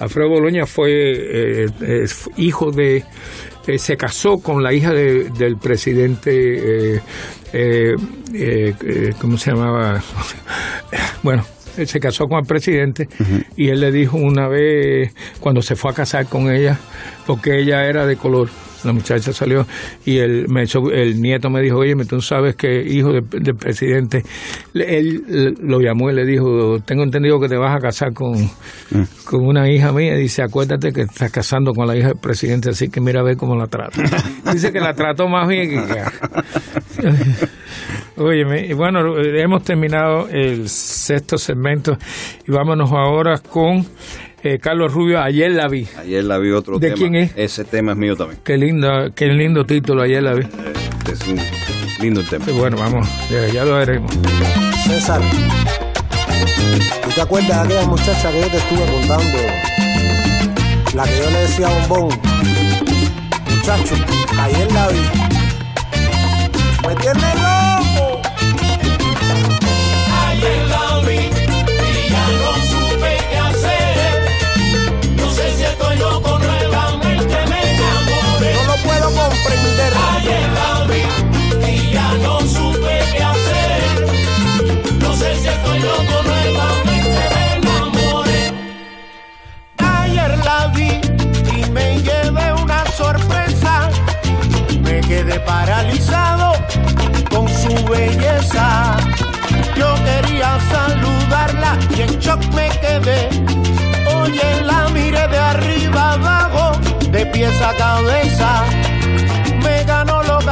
Alfredo 0.00 0.28
Boloña 0.28 0.66
fue 0.66 0.90
eh, 0.92 1.66
eh, 1.80 2.06
hijo 2.36 2.70
de... 2.70 3.04
eh, 3.66 3.78
se 3.78 3.96
casó 3.96 4.38
con 4.38 4.62
la 4.62 4.72
hija 4.72 4.92
de- 4.92 5.30
del 5.30 5.56
presidente... 5.56 7.00
¿Cómo 9.20 9.38
se 9.38 9.50
llamaba? 9.52 10.02
bueno, 11.22 11.44
él 11.76 11.86
se 11.88 12.00
casó 12.00 12.26
con 12.28 12.40
el 12.40 12.46
presidente 12.46 13.08
y 13.56 13.68
él 13.68 13.80
le 13.80 13.90
dijo 13.92 14.16
una 14.16 14.48
vez, 14.48 15.12
cuando 15.40 15.62
se 15.62 15.76
fue 15.76 15.90
a 15.90 15.94
casar 15.94 16.26
con 16.26 16.50
ella, 16.50 16.78
porque 17.26 17.58
ella 17.60 17.86
era 17.86 18.04
de 18.06 18.16
color, 18.16 18.48
la 18.84 18.92
muchacha 18.92 19.32
salió 19.32 19.66
y 20.04 20.18
el, 20.18 20.46
me 20.48 20.62
hizo- 20.64 20.90
el 20.92 21.20
nieto 21.20 21.50
me 21.50 21.60
dijo, 21.62 21.78
oye, 21.78 21.94
tú 22.08 22.20
sabes 22.20 22.56
que 22.56 22.82
hijo 22.82 23.10
de- 23.12 23.40
del 23.40 23.56
presidente, 23.56 24.22
él 24.74 25.54
lo 25.62 25.80
llamó 25.80 26.10
y 26.10 26.14
le 26.14 26.24
dijo, 26.24 26.78
tengo 26.84 27.02
entendido 27.02 27.38
que 27.40 27.48
te 27.48 27.56
vas 27.56 27.76
a 27.76 27.80
casar 27.80 28.12
con, 28.12 28.34
con 29.24 29.44
una 29.46 29.68
hija 29.70 29.92
mía. 29.92 30.16
Y 30.16 30.22
dice, 30.22 30.42
acuérdate 30.42 30.92
que 30.92 31.02
estás 31.02 31.30
casando 31.30 31.72
con 31.72 31.86
la 31.86 31.96
hija 31.96 32.08
del 32.08 32.18
presidente, 32.20 32.70
así 32.70 32.88
que 32.88 33.00
mira 33.00 33.20
a 33.20 33.24
ver 33.24 33.36
cómo 33.36 33.56
la 33.56 33.66
trata. 33.66 34.02
dice 34.52 34.72
que 34.72 34.80
la 34.80 34.94
trató 34.94 35.28
más 35.28 35.48
bien 35.48 35.70
que... 35.70 36.02
Y 38.20 38.72
bueno, 38.72 39.16
hemos 39.16 39.62
terminado 39.62 40.28
el 40.28 40.68
sexto 40.68 41.38
segmento 41.38 41.96
y 42.48 42.50
vámonos 42.50 42.90
ahora 42.90 43.38
con 43.38 43.86
eh, 44.42 44.58
Carlos 44.58 44.92
Rubio. 44.92 45.20
Ayer 45.20 45.50
la 45.52 45.68
vi. 45.68 45.86
Ayer 45.98 46.24
la 46.24 46.38
vi 46.38 46.50
otro 46.50 46.78
¿De 46.78 46.88
tema. 46.88 46.98
quién 46.98 47.14
es? 47.16 47.32
Ese 47.36 47.64
tema 47.64 47.92
es 47.92 47.98
mío 47.98 48.16
también. 48.16 48.40
Qué 48.44 48.56
lindo, 48.56 48.88
qué 49.14 49.26
lindo 49.26 49.64
título. 49.64 50.02
Ayer 50.02 50.22
la 50.22 50.34
vi. 50.34 50.42
Este 50.44 51.12
es 51.12 51.28
un 51.28 51.40
lindo 52.00 52.22
tema. 52.22 52.44
Y 52.48 52.52
bueno, 52.52 52.76
vamos, 52.76 53.08
ya, 53.30 53.46
ya 53.48 53.64
lo 53.64 53.74
veremos. 53.76 54.12
César, 54.84 55.20
¿tú 57.04 57.10
te 57.14 57.20
acuerdas 57.20 57.68
de 57.68 57.74
aquella 57.74 57.88
muchacha 57.88 58.30
que 58.32 58.40
yo 58.40 58.46
te 58.48 58.56
estuve 58.56 58.84
contando? 58.86 59.38
La 60.94 61.04
que 61.04 61.18
yo 61.18 61.30
le 61.30 61.38
decía 61.40 61.68
bombón. 61.88 62.18
Muchacho, 63.56 63.94
ayer 64.40 64.72
la 64.72 64.88
vi. 64.88 64.98
¿Me 66.86 66.92
entiendes, 66.92 67.34
loco? 67.34 67.57
Ayer 79.80 80.48
la 80.58 80.84
vi 80.88 81.02
y 81.70 81.92
ya 81.92 82.12
no 82.22 82.40
supe 82.40 83.00
qué 83.12 83.22
hacer. 83.22 83.80
No 85.00 85.14
sé 85.14 85.36
si 85.36 85.48
estoy 85.48 85.78
loco, 85.80 86.22
nuevamente 86.24 87.22
me 87.34 87.54
enamoré. 87.56 88.52
Ayer 89.78 90.38
la 90.38 90.66
vi 90.68 91.00
y 91.56 91.70
me 91.70 92.00
llevé 92.02 92.52
una 92.54 92.84
sorpresa. 92.96 93.88
Me 94.82 95.00
quedé 95.00 95.38
paralizado 95.40 96.52
con 97.30 97.48
su 97.48 97.72
belleza. 97.88 98.96
Yo 99.76 99.94
quería 100.04 100.58
saludarla 100.72 101.78
y 101.96 102.02
en 102.02 102.18
shock 102.18 102.44
me 102.52 102.68
quedé. 102.80 103.28
Oye, 104.16 104.60
la 104.64 104.88
miré 104.88 105.28
de 105.28 105.38
arriba 105.38 106.12
abajo, 106.14 106.72
de 107.10 107.24
pies 107.26 107.60
a 107.62 107.72
cabeza. 107.74 108.64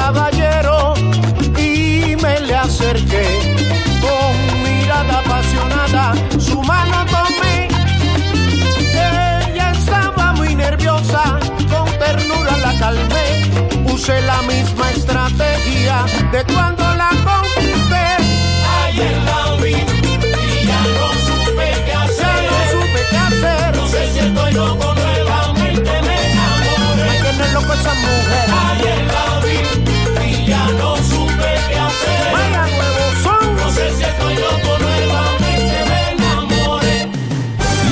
Caballeros 0.06 1.00
y 1.58 2.14
me 2.22 2.38
le 2.38 2.54
acerqué. 2.54 3.26
Con 4.00 4.62
mirada 4.62 5.18
apasionada, 5.18 6.14
su 6.38 6.62
mano 6.62 7.04
tomé. 7.06 7.66
Ella 8.92 9.72
estaba 9.72 10.32
muy 10.34 10.54
nerviosa, 10.54 11.40
con 11.72 11.90
ternura 11.98 12.56
la 12.58 12.78
calmé. 12.78 13.26
Usé 13.92 14.20
la 14.22 14.40
misma 14.42 14.92
estrategia 14.92 16.04
de 16.30 16.44
cuando 16.54 16.84
la 16.94 17.10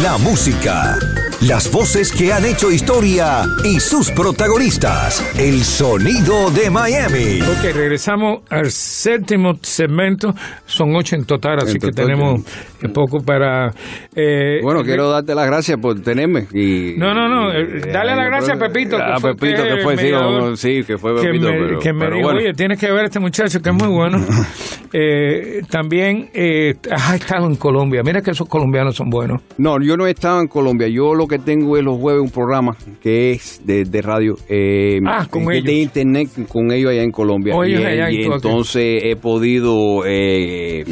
La 0.05 0.19
música, 0.19 0.99
las 1.41 1.73
voces 1.73 2.13
que 2.13 2.31
han 2.31 2.45
hecho 2.45 2.71
historia 2.71 3.47
y 3.65 3.81
sus 3.81 4.11
protagonistas. 4.11 5.25
El 5.39 5.65
sonido 5.65 6.51
de 6.51 6.69
Miami. 6.69 7.41
Ok, 7.41 7.75
regresamos 7.75 8.41
al 8.51 8.71
séptimo 8.71 9.59
segmento. 9.63 10.35
Son 10.67 10.95
ocho 10.95 11.17
en 11.17 11.25
total, 11.25 11.61
así 11.61 11.77
En 11.77 11.79
que 11.79 11.87
total, 11.87 12.05
tenemos 12.05 12.43
eh, 12.89 12.93
poco 12.93 13.20
para... 13.24 13.70
eh, 14.14 14.61
Bueno, 14.62 14.82
quiero 14.82 15.09
darte 15.11 15.35
las 15.35 15.47
gracias 15.47 15.78
por 15.80 16.01
tenerme. 16.01 16.47
Y, 16.53 16.95
No, 16.97 17.14
no, 17.14 17.28
no, 17.28 17.53
eh, 17.53 17.80
y- 17.87 17.91
dale 17.93 18.14
las 18.16 18.26
gracias 18.26 18.57
a 18.57 18.61
Pepito, 18.61 18.97
que 18.97 19.03
A 19.03 19.18
fue- 19.18 19.35
Pepito, 19.35 19.62
que 19.62 19.68
que 19.76 19.82
fue, 19.82 19.95
es 19.95 20.01
sí, 20.01 20.07
mediador. 20.07 20.43
no, 20.51 20.57
sí, 20.57 20.82
que 20.87 20.99
fue 20.99 21.14
que 21.16 21.22
Pepito. 21.28 21.47
me, 21.51 21.59
pero, 21.59 21.78
que 21.78 21.93
me 21.93 21.99
pero 22.01 22.16
dijo, 22.16 22.28
bueno. 22.28 22.41
oye, 22.41 22.53
tienes 22.55 22.78
que 22.78 22.91
ver 22.91 23.01
a 23.01 23.05
este 23.05 23.20
muchacho 23.20 23.61
que 23.61 23.70
es 23.70 23.74
muy 23.74 23.89
bueno. 23.89 24.18
Eh, 24.97 25.62
también 25.70 26.28
eh, 26.35 26.74
has 26.89 27.14
estado 27.16 27.49
en 27.49 27.57
Colombia. 27.57 28.03
Mira 28.05 28.22
que 28.22 28.30
esos 28.30 28.49
colombianos 28.49 28.95
son 28.95 29.11
buenos. 29.11 29.43
No, 29.59 29.76
yo 29.82 29.97
no 29.97 30.07
he 30.07 30.12
estado 30.12 30.41
en 30.41 30.47
Colombia. 30.47 30.87
Yo 30.87 31.14
lo 31.14 31.26
que 31.26 31.41
tengo 31.41 31.76
es 31.76 31.82
los 31.82 31.99
jueves 31.99 32.22
un 32.22 32.30
programa 32.30 32.76
que 33.03 33.32
es 33.32 33.61
de, 33.66 33.82
de 33.87 34.03
radio. 34.03 34.37
eh, 34.49 35.01
Ah, 35.05 35.26
con 35.28 35.49
que 35.49 35.55
es 35.55 35.64
ellos. 35.64 35.66
De 35.66 35.72
internet 35.82 36.28
con 36.49 36.70
ellos 36.70 36.93
allá 36.93 37.03
en 37.03 37.11
Colombia. 37.11 37.55
Y 37.66 37.74
allá 37.74 38.09
y 38.12 38.22
entonces 38.22 39.03
he 39.03 39.16
podido. 39.16 40.05
eh, 40.07 40.85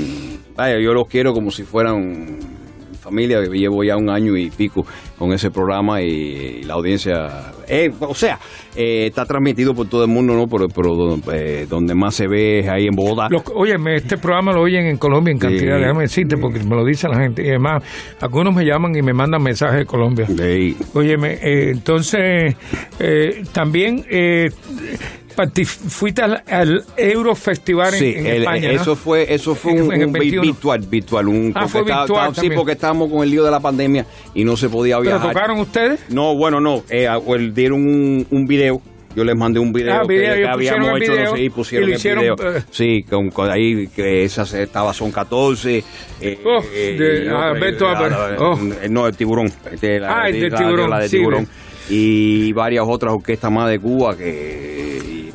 vaya, 0.56 0.78
yo 0.80 0.92
los 0.92 1.06
quiero 1.08 1.32
como 1.32 1.50
si 1.50 1.62
fueran 1.64 2.38
familia, 3.00 3.40
llevo 3.52 3.82
ya 3.82 3.96
un 3.96 4.08
año 4.10 4.36
y 4.36 4.48
pico 4.48 4.86
con 5.18 5.32
ese 5.32 5.50
programa 5.50 6.00
y, 6.00 6.62
la 6.62 6.74
audiencia, 6.74 7.50
eh, 7.66 7.90
o 7.98 8.14
sea, 8.14 8.38
eh, 8.76 9.06
está 9.06 9.26
transmitido 9.26 9.74
por 9.74 9.88
todo 9.88 10.04
el 10.04 10.08
mundo, 10.10 10.34
¿no? 10.34 10.46
Pero, 10.46 10.68
pero 10.68 11.16
eh, 11.34 11.66
donde 11.68 11.96
más 11.96 12.14
se 12.14 12.28
ve 12.28 12.60
es 12.60 12.68
ahí 12.68 12.86
en 12.86 12.94
Bogotá. 12.94 13.26
Los- 13.28 13.42
óyeme, 13.56 13.96
este 13.96 14.18
programa 14.18 14.52
lo 14.52 14.62
oyen 14.62 14.86
en 14.86 14.98
Colombia 14.98 15.32
en 15.32 15.38
cantidad, 15.38 15.74
Sí. 15.78 15.80
déjame 15.82 16.02
decirte, 16.02 16.36
porque 16.36 16.60
me 16.60 16.76
lo 16.76 16.84
dice 16.84 17.08
la 17.08 17.18
gente. 17.18 17.42
Y 17.44 17.48
además, 17.48 17.82
algunos 18.20 18.54
me 18.54 18.64
llaman 18.64 18.94
y 18.94 19.02
me 19.02 19.12
mandan 19.12 19.42
mensajes 19.42 19.78
de 19.80 19.84
Colombia. 19.84 20.26
Sí. 20.28 20.76
Óyeme, 20.94 21.32
eh, 21.42 21.70
entonces, 21.72 22.54
eh, 23.00 23.42
también 23.52 24.04
eh, 24.08 24.48
fuiste 25.64 26.22
al, 26.22 26.42
al 26.48 26.84
Eurofestival 26.96 27.94
en, 27.94 28.00
Sí, 28.00 28.14
en 28.16 28.26
el- 28.26 28.42
España, 28.42 28.72
¿no? 28.72 28.80
eso 28.82 28.96
fue 28.96 29.32
eso 29.32 29.54
fue 29.54 29.72
un, 29.72 29.92
en 29.92 30.00
el 30.02 30.06
un 30.08 30.12
vi- 30.12 30.18
21. 30.20 30.42
virtual, 30.42 30.80
virtual, 30.80 31.28
un 31.28 31.52
Ah, 31.54 31.60
porque 31.60 31.68
fue 31.68 31.80
estaba- 31.82 32.02
virtual 32.04 32.30
estaba- 32.30 32.48
sí, 32.48 32.50
porque 32.54 32.72
estábamos 32.72 33.10
con 33.10 33.22
el 33.22 33.30
lío 33.30 33.44
de 33.44 33.50
la 33.50 33.60
pandemia 33.60 34.06
y 34.34 34.44
no 34.44 34.56
se 34.56 34.68
podía 34.68 34.98
¿Pero 34.98 35.10
viajar. 35.10 35.32
tocaron 35.32 35.60
ustedes? 35.60 36.00
No, 36.10 36.34
bueno, 36.36 36.60
no, 36.60 36.82
eh, 36.88 37.08
dieron 37.52 37.80
un, 37.86 38.26
un 38.30 38.46
video. 38.46 38.80
Yo 39.14 39.24
les 39.24 39.36
mandé 39.36 39.60
un 39.60 39.74
video 39.74 39.94
Ah, 39.94 40.00
que, 40.08 40.14
video, 40.14 40.34
que 40.34 40.40
y 40.40 40.44
habíamos 40.44 40.88
el 40.96 41.02
hecho, 41.02 41.12
video, 41.12 41.24
no 41.32 41.36
sé, 41.36 41.42
y 41.42 41.50
pusieron 41.50 41.84
y 41.84 41.90
lo 41.90 41.92
el 41.92 41.98
hicieron, 41.98 42.22
video. 42.24 42.56
eh. 42.56 42.62
Sí, 42.70 43.02
con, 43.10 43.30
con 43.30 43.50
ahí 43.50 43.88
que 43.88 44.24
esas 44.24 44.54
estaba 44.54 44.94
son 44.94 45.12
14. 45.12 45.84
eh, 46.18 46.38
Uf, 46.42 46.64
eh, 46.74 46.96
de 46.98 47.18
eh, 47.18 47.24
la- 47.26 47.52
Oh. 48.38 48.58
eh, 48.82 48.88
No, 48.88 49.06
el 49.06 49.14
tiburón. 49.14 49.52
este, 49.70 50.00
la, 50.00 50.22
Ah, 50.22 50.28
el 50.30 50.40
del 50.40 50.50
la- 50.52 50.58
Tiburón, 50.58 50.88
La 50.90 50.98
de 51.00 51.08
tiburón. 51.10 51.46
Y 51.90 52.52
varias 52.54 52.86
otras 52.88 53.12
orquestas 53.12 53.50
más 53.52 53.68
de 53.68 53.78
Cuba 53.80 54.16
que 54.16 54.91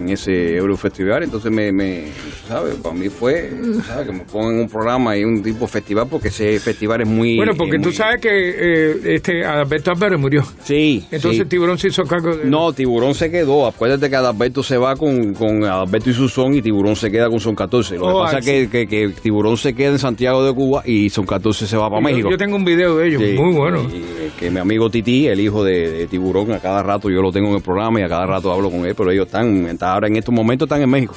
en 0.07 0.13
ese 0.13 0.55
Eurofestival. 0.57 1.23
Entonces, 1.23 1.51
me, 1.51 1.71
me 1.71 2.05
¿sabes? 2.47 2.75
Para 2.75 2.95
mí 2.95 3.09
fue, 3.09 3.51
¿sabes? 3.85 4.07
Que 4.07 4.13
me 4.13 4.19
pongan 4.21 4.59
un 4.59 4.69
programa 4.69 5.15
y 5.17 5.23
un 5.23 5.41
tipo 5.43 5.61
de 5.61 5.67
festival 5.67 6.07
porque 6.09 6.29
ese 6.29 6.59
festival 6.59 7.01
es 7.01 7.07
muy. 7.07 7.37
Bueno, 7.37 7.53
porque 7.57 7.77
tú 7.77 7.85
muy- 7.89 7.93
sabes 7.93 8.21
que 8.21 8.29
eh, 8.31 9.15
este 9.15 9.43
Alberto 9.45 9.91
Álvarez 9.91 10.19
murió. 10.19 10.43
Sí. 10.63 11.05
Entonces 11.11 11.43
sí. 11.43 11.45
tiburón 11.49 11.77
se 11.77 11.87
hizo 11.89 12.03
cargo 12.03 12.35
de... 12.35 12.45
No, 12.45 12.73
Tiburón 12.73 13.13
se 13.15 13.29
quedó. 13.31 13.67
Acuérdate 13.67 14.09
que 14.09 14.15
Adalberto 14.15 14.63
se 14.63 14.77
va 14.77 14.95
con, 14.95 15.33
con 15.33 15.63
Adalberto 15.63 16.09
y 16.09 16.13
su 16.13 16.27
son 16.29 16.53
y 16.53 16.61
Tiburón 16.61 16.95
se 16.95 17.11
queda 17.11 17.29
con 17.29 17.39
Son 17.39 17.55
14. 17.55 17.95
Lo 17.97 18.05
Oh, 18.07 18.19
que 18.19 18.23
pasa 18.25 18.35
ah, 18.37 18.39
es 18.39 18.45
que, 18.45 18.69
que, 18.69 18.87
que 18.87 19.09
Tiburón 19.21 19.57
se 19.57 19.73
queda 19.73 19.89
en 19.91 19.99
Santiago 19.99 20.43
de 20.45 20.53
Cuba 20.53 20.83
y 20.85 21.09
Son 21.09 21.25
14 21.25 21.67
se 21.67 21.77
va 21.77 21.89
para 21.89 22.01
Yo- 22.01 22.07
México. 22.07 22.29
Yo 22.31 22.37
tengo 22.37 22.55
un 22.55 22.65
video 22.65 22.97
de 22.97 23.07
ellos, 23.07 23.21
Sí, 23.21 23.33
muy 23.33 23.53
bueno. 23.53 23.83
y, 23.93 23.97
eh, 23.97 24.31
que 24.39 24.49
mi 24.51 24.59
amigo 24.59 24.89
Titi, 24.89 25.27
el 25.27 25.39
hijo 25.39 25.63
de, 25.63 25.91
de 25.91 26.07
Tiburón, 26.07 26.51
a 26.51 26.59
cada 26.59 26.83
rato 26.83 27.09
yo 27.09 27.21
lo 27.21 27.31
tengo 27.31 27.49
en 27.49 27.55
el 27.55 27.61
programa 27.61 27.99
y 27.99 28.03
a 28.03 28.07
cada 28.09 28.25
rato 28.25 28.51
hablo 28.51 28.69
con 28.69 28.85
él, 28.85 28.93
pero 28.95 29.11
ellos 29.11 29.25
están, 29.25 29.65
están 29.67 29.89
ahora 29.97 30.07
en 30.07 30.15
estos 30.15 30.33
momentos 30.33 30.67
están 30.67 30.81
en 30.81 30.89
México. 30.89 31.15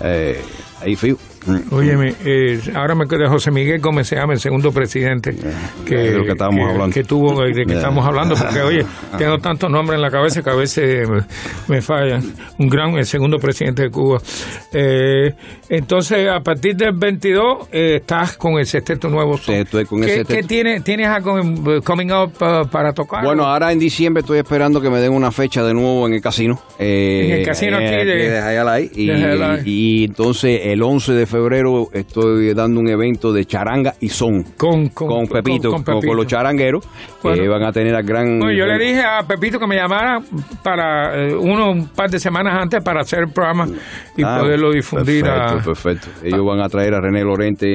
Eh, 0.00 0.42
ahí 0.80 0.96
fío. 0.96 1.18
Óyeme, 1.70 2.14
eh, 2.24 2.60
ahora 2.74 2.94
me 2.94 3.06
queda 3.06 3.28
José 3.28 3.50
Miguel 3.50 3.80
Gómez, 3.80 4.08
se 4.08 4.16
llama 4.16 4.32
el 4.32 4.40
segundo 4.40 4.72
presidente 4.72 5.34
que, 5.86 5.94
de 5.96 6.18
lo 6.18 6.24
que 6.24 6.32
estábamos 6.32 6.66
que- 6.66 6.72
hablando. 6.72 6.94
que 6.94 7.04
tuvo, 7.04 7.42
de 7.42 7.52
que 7.52 7.64
Ya. 7.66 7.76
estamos 7.76 8.04
hablando, 8.06 8.34
porque 8.34 8.60
oye, 8.60 8.86
tengo 9.18 9.38
tantos 9.38 9.70
nombres 9.70 9.96
en 9.96 10.02
la 10.02 10.10
cabeza 10.10 10.42
que 10.42 10.50
a 10.50 10.54
veces 10.54 11.08
me, 11.08 11.20
me 11.68 11.80
fallan. 11.82 12.22
Un 12.58 12.68
gran, 12.68 12.94
el 12.96 13.06
segundo 13.06 13.38
presidente 13.38 13.82
de 13.82 13.90
Cuba. 13.90 14.18
Eh, 14.72 15.32
entonces, 15.68 16.28
a 16.28 16.40
partir 16.40 16.74
del 16.76 16.92
22, 16.94 17.68
eh, 17.72 17.96
estás 18.00 18.36
con 18.36 18.54
el 18.58 18.66
sexteto 18.66 19.08
nuevo. 19.08 19.36
Sí, 19.38 19.52
estoy 19.52 19.84
con 19.84 20.00
el 20.02 20.06
¿Qué, 20.06 20.14
sexteto. 20.16 20.40
¿qué 20.40 20.46
tiene, 20.46 20.80
tienes 20.80 21.08
algo 21.08 21.38
eh, 21.38 21.80
coming 21.84 22.10
up 22.10 22.32
uh, 22.40 22.68
para 22.68 22.92
tocar? 22.92 23.24
Bueno, 23.24 23.44
ahora 23.44 23.72
en 23.72 23.78
diciembre 23.78 24.20
estoy 24.22 24.38
esperando 24.38 24.80
que 24.80 24.90
me 24.90 25.00
den 25.00 25.12
una 25.12 25.30
fecha 25.32 25.62
de 25.64 25.74
nuevo 25.74 26.06
en 26.06 26.14
el 26.14 26.20
casino. 26.20 26.60
eh, 26.78 27.26
En 27.26 27.40
el 27.40 27.46
casino 27.46 27.76
aquí 27.76 27.86
de- 27.86 28.04
de 28.04 28.40
Jayalay. 28.40 28.90
Y, 28.94 29.06
de 29.06 29.62
y 29.64 30.04
entonces 30.04 30.60
el 30.64 30.82
11 30.82 31.12
de 31.12 31.26
febrero 31.26 31.35
estoy 31.92 32.54
dando 32.54 32.80
un 32.80 32.88
evento 32.88 33.32
de 33.32 33.44
charanga 33.44 33.94
y 34.00 34.08
son. 34.08 34.42
con, 34.56 34.88
Con, 34.88 35.26
Pepito, 35.26 35.70
con- 35.70 36.16
los 36.16 36.26
charangueros, 36.26 36.86
Bueno. 37.22 37.42
que 37.42 37.48
van 37.48 37.62
a 37.64 37.72
tener 37.72 37.94
al 37.94 38.04
gran... 38.04 38.38
Bueno, 38.38 38.52
yo 38.52 38.64
le 38.66 38.78
dije 38.78 39.02
a 39.02 39.22
Pepito 39.26 39.58
que 39.58 39.66
me 39.66 39.76
llamara 39.76 40.20
para 40.62 41.14
eh, 41.28 41.34
uno 41.34 41.70
un 41.70 41.88
par 41.88 42.10
de 42.10 42.18
semanas 42.18 42.54
antes 42.60 42.82
para 42.82 43.00
hacer 43.00 43.20
el 43.24 43.28
programa 43.32 43.66
y 44.16 44.22
Ah, 44.22 44.38
poderlo 44.40 44.70
difundir 44.72 45.22
perfecto, 45.24 45.54
a... 45.60 45.62
perfecto. 45.64 46.08
Ellos 46.22 46.44
van 46.46 46.60
a 46.60 46.68
traer 46.68 46.94
a 46.94 47.00
René 47.00 47.22
Lorente 47.22 47.66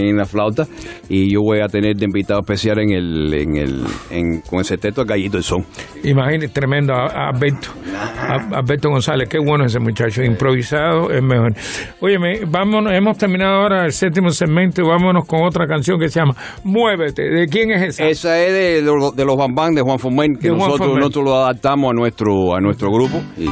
en, 0.00 0.08
en 0.10 0.16
la 0.16 0.24
flauta 0.24 0.66
y 1.08 1.32
yo 1.32 1.40
voy 1.42 1.60
a 1.60 1.66
tener 1.68 1.94
de 1.96 2.04
invitado 2.04 2.40
especial 2.40 2.78
en 2.80 2.90
el, 2.90 3.34
en 3.34 3.56
el, 3.56 3.84
en, 4.10 4.40
con 4.40 4.58
el 4.60 4.64
sexteto 4.64 5.02
a 5.02 5.04
Gallito 5.04 5.36
el 5.36 5.42
Son. 5.42 5.64
Imagínate, 6.04 6.48
tremendo, 6.48 6.94
a, 6.94 7.06
a 7.06 7.28
Alberto. 7.30 7.68
A- 7.94 8.56
Alberto 8.58 8.88
González, 8.90 9.28
qué 9.28 9.38
bueno 9.38 9.64
ese 9.66 9.78
muchacho, 9.78 10.22
improvisado 10.22 11.10
es 11.10 11.22
mejor. 11.22 11.52
Óyeme, 12.00 12.40
vámonos, 12.46 12.92
hemos 12.92 13.09
terminado 13.18 13.54
ahora 13.62 13.84
el 13.84 13.92
séptimo 13.92 14.30
segmento 14.30 14.80
y 14.82 14.84
vámonos 14.84 15.26
con 15.26 15.42
otra 15.44 15.66
canción 15.66 15.98
que 15.98 16.08
se 16.08 16.20
llama 16.20 16.34
Muévete. 16.64 17.22
¿De 17.30 17.46
quién 17.46 17.70
es 17.70 17.82
esa? 17.98 18.04
Esa 18.08 18.38
es 18.40 18.52
de, 18.52 18.82
los- 18.82 19.14
de 19.14 19.24
los 19.24 19.36
Bambán 19.36 19.74
de 19.74 19.82
Juan 19.82 19.98
Formen, 19.98 20.36
que 20.36 20.48
De 20.48 20.54
Juan 20.56 20.70
nosotros, 20.70 20.96
nosotros 20.96 21.24
lo 21.24 21.34
adaptamos 21.36 21.90
a 21.90 21.94
nuestro, 21.94 22.54
a 22.54 22.60
nuestro 22.60 22.90
grupo. 22.90 23.20
Y 23.36 23.48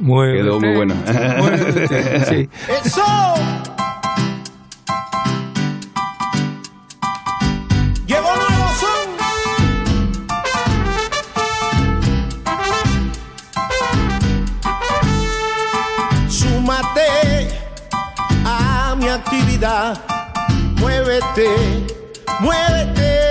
Muévete. 0.00 0.42
quedó 0.42 0.60
muy 0.60 0.74
buena. 0.76 0.94
Muévete, 1.38 2.20
sí. 2.24 2.48
Muévete, 20.78 21.48
muévete. 22.40 23.25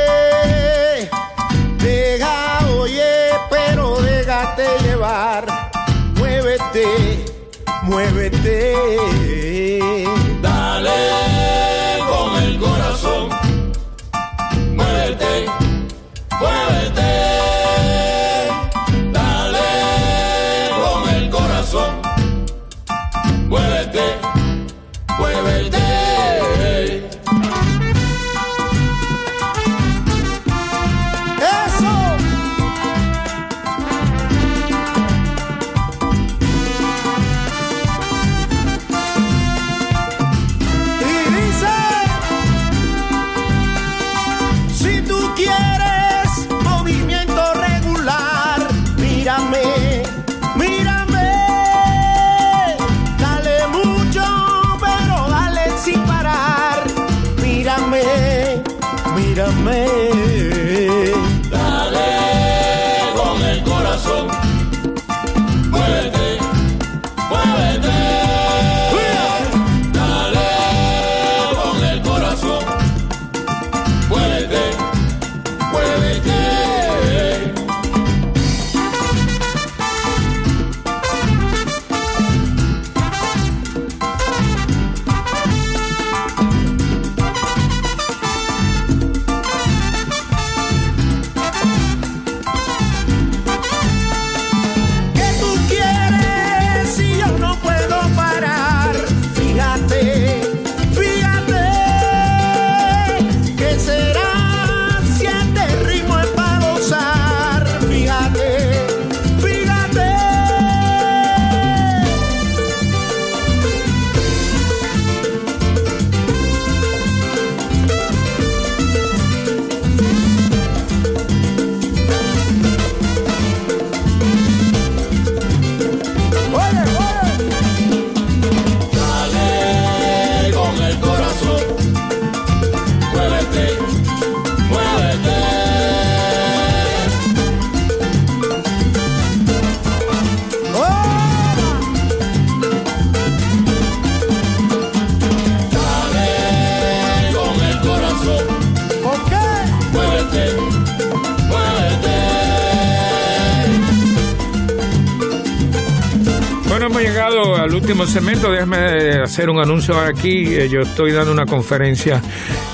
Déjame 158.52 159.22
hacer 159.24 159.50
un 159.50 159.60
anuncio 159.60 160.00
aquí. 160.00 160.46
Eh, 160.56 160.70
Yo 160.70 160.82
estoy 160.82 161.12
dando 161.12 161.32
una 161.32 161.46
conferencia 161.46 162.22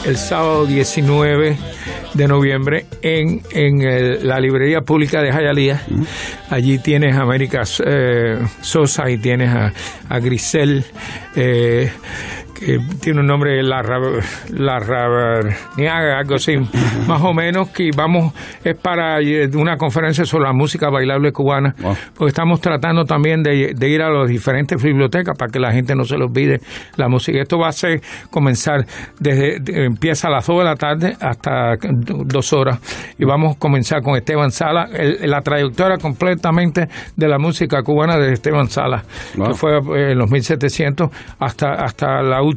el 0.06 0.18
sábado 0.18 0.66
19 0.66 1.58
de 2.14 2.28
noviembre 2.28 2.86
en, 3.02 3.42
en 3.52 3.82
el- 3.82 4.28
la 4.28 4.40
librería 4.40 4.82
pública 4.82 5.22
de 5.22 5.32
Jayalía. 5.32 5.82
Allí 6.50 6.78
tienes 6.80 7.16
a 7.16 7.22
América 7.22 7.64
eh, 7.86 8.38
Sosa 8.62 9.10
y 9.10 9.18
tienes 9.18 9.50
a, 9.50 9.72
a 10.10 10.20
Grisel. 10.20 10.84
eh, 11.36 11.92
que 12.66 12.80
tiene 13.02 13.20
un 13.22 13.28
nombre 13.28 13.62
la 13.64 13.82
la 14.52 14.80
Raberniaga, 14.80 16.20
algo 16.20 16.36
así, 16.36 16.58
más 17.08 17.22
o 17.22 17.34
menos 17.34 17.70
que 17.70 17.90
vamos 17.96 18.34
es 18.64 18.78
para 18.78 19.20
eh, 19.22 19.50
una 19.56 19.78
conferencia 19.78 20.26
sobre 20.26 20.46
la 20.46 20.54
música 20.54 20.90
bailable 20.90 21.32
cubana, 21.32 21.76
Wow. 21.82 21.96
porque 22.16 22.30
estamos 22.30 22.62
tratando 22.62 23.06
también 23.06 23.42
de, 23.44 23.74
de 23.76 23.90
ir 23.90 24.02
a 24.02 24.10
las 24.10 24.30
diferentes 24.30 24.82
bibliotecas 24.82 25.36
para 25.38 25.52
que 25.52 25.60
la 25.60 25.72
gente 25.72 25.96
no 25.96 26.04
se 26.04 26.18
le 26.18 26.26
olvide 26.26 26.60
la 26.98 27.08
música. 27.08 27.40
Esto 27.42 27.58
va 27.58 27.70
a 27.70 27.72
ser 27.72 28.02
comenzar 28.30 28.86
desde 29.20 29.60
de- 29.60 29.86
empieza 29.86 30.28
a 30.28 30.32
las 30.32 30.46
2 30.46 30.60
de 30.60 30.64
la 30.64 30.76
tarde 30.76 31.18
hasta 31.20 31.76
dos 31.82 32.54
horas 32.54 32.80
y 33.18 33.26
vamos 33.26 33.56
a 33.56 33.60
comenzar 33.60 34.02
con 34.04 34.16
Esteban 34.16 34.52
Sala, 34.52 34.88
el- 34.94 35.30
la 35.30 35.42
trayectoria 35.42 35.98
completamente 35.98 36.88
de 37.16 37.28
la 37.28 37.40
música 37.40 37.82
cubana 37.84 38.18
de 38.18 38.34
Esteban 38.34 38.68
Sala, 38.70 39.04
Wow. 39.36 39.48
que 39.48 39.54
fue 39.56 39.78
eh, 39.78 40.12
en 40.12 40.18
los 40.20 40.30
1700 40.30 41.10
hasta 41.40 41.72
hasta 41.74 42.22
la 42.22 42.42
última 42.42 42.51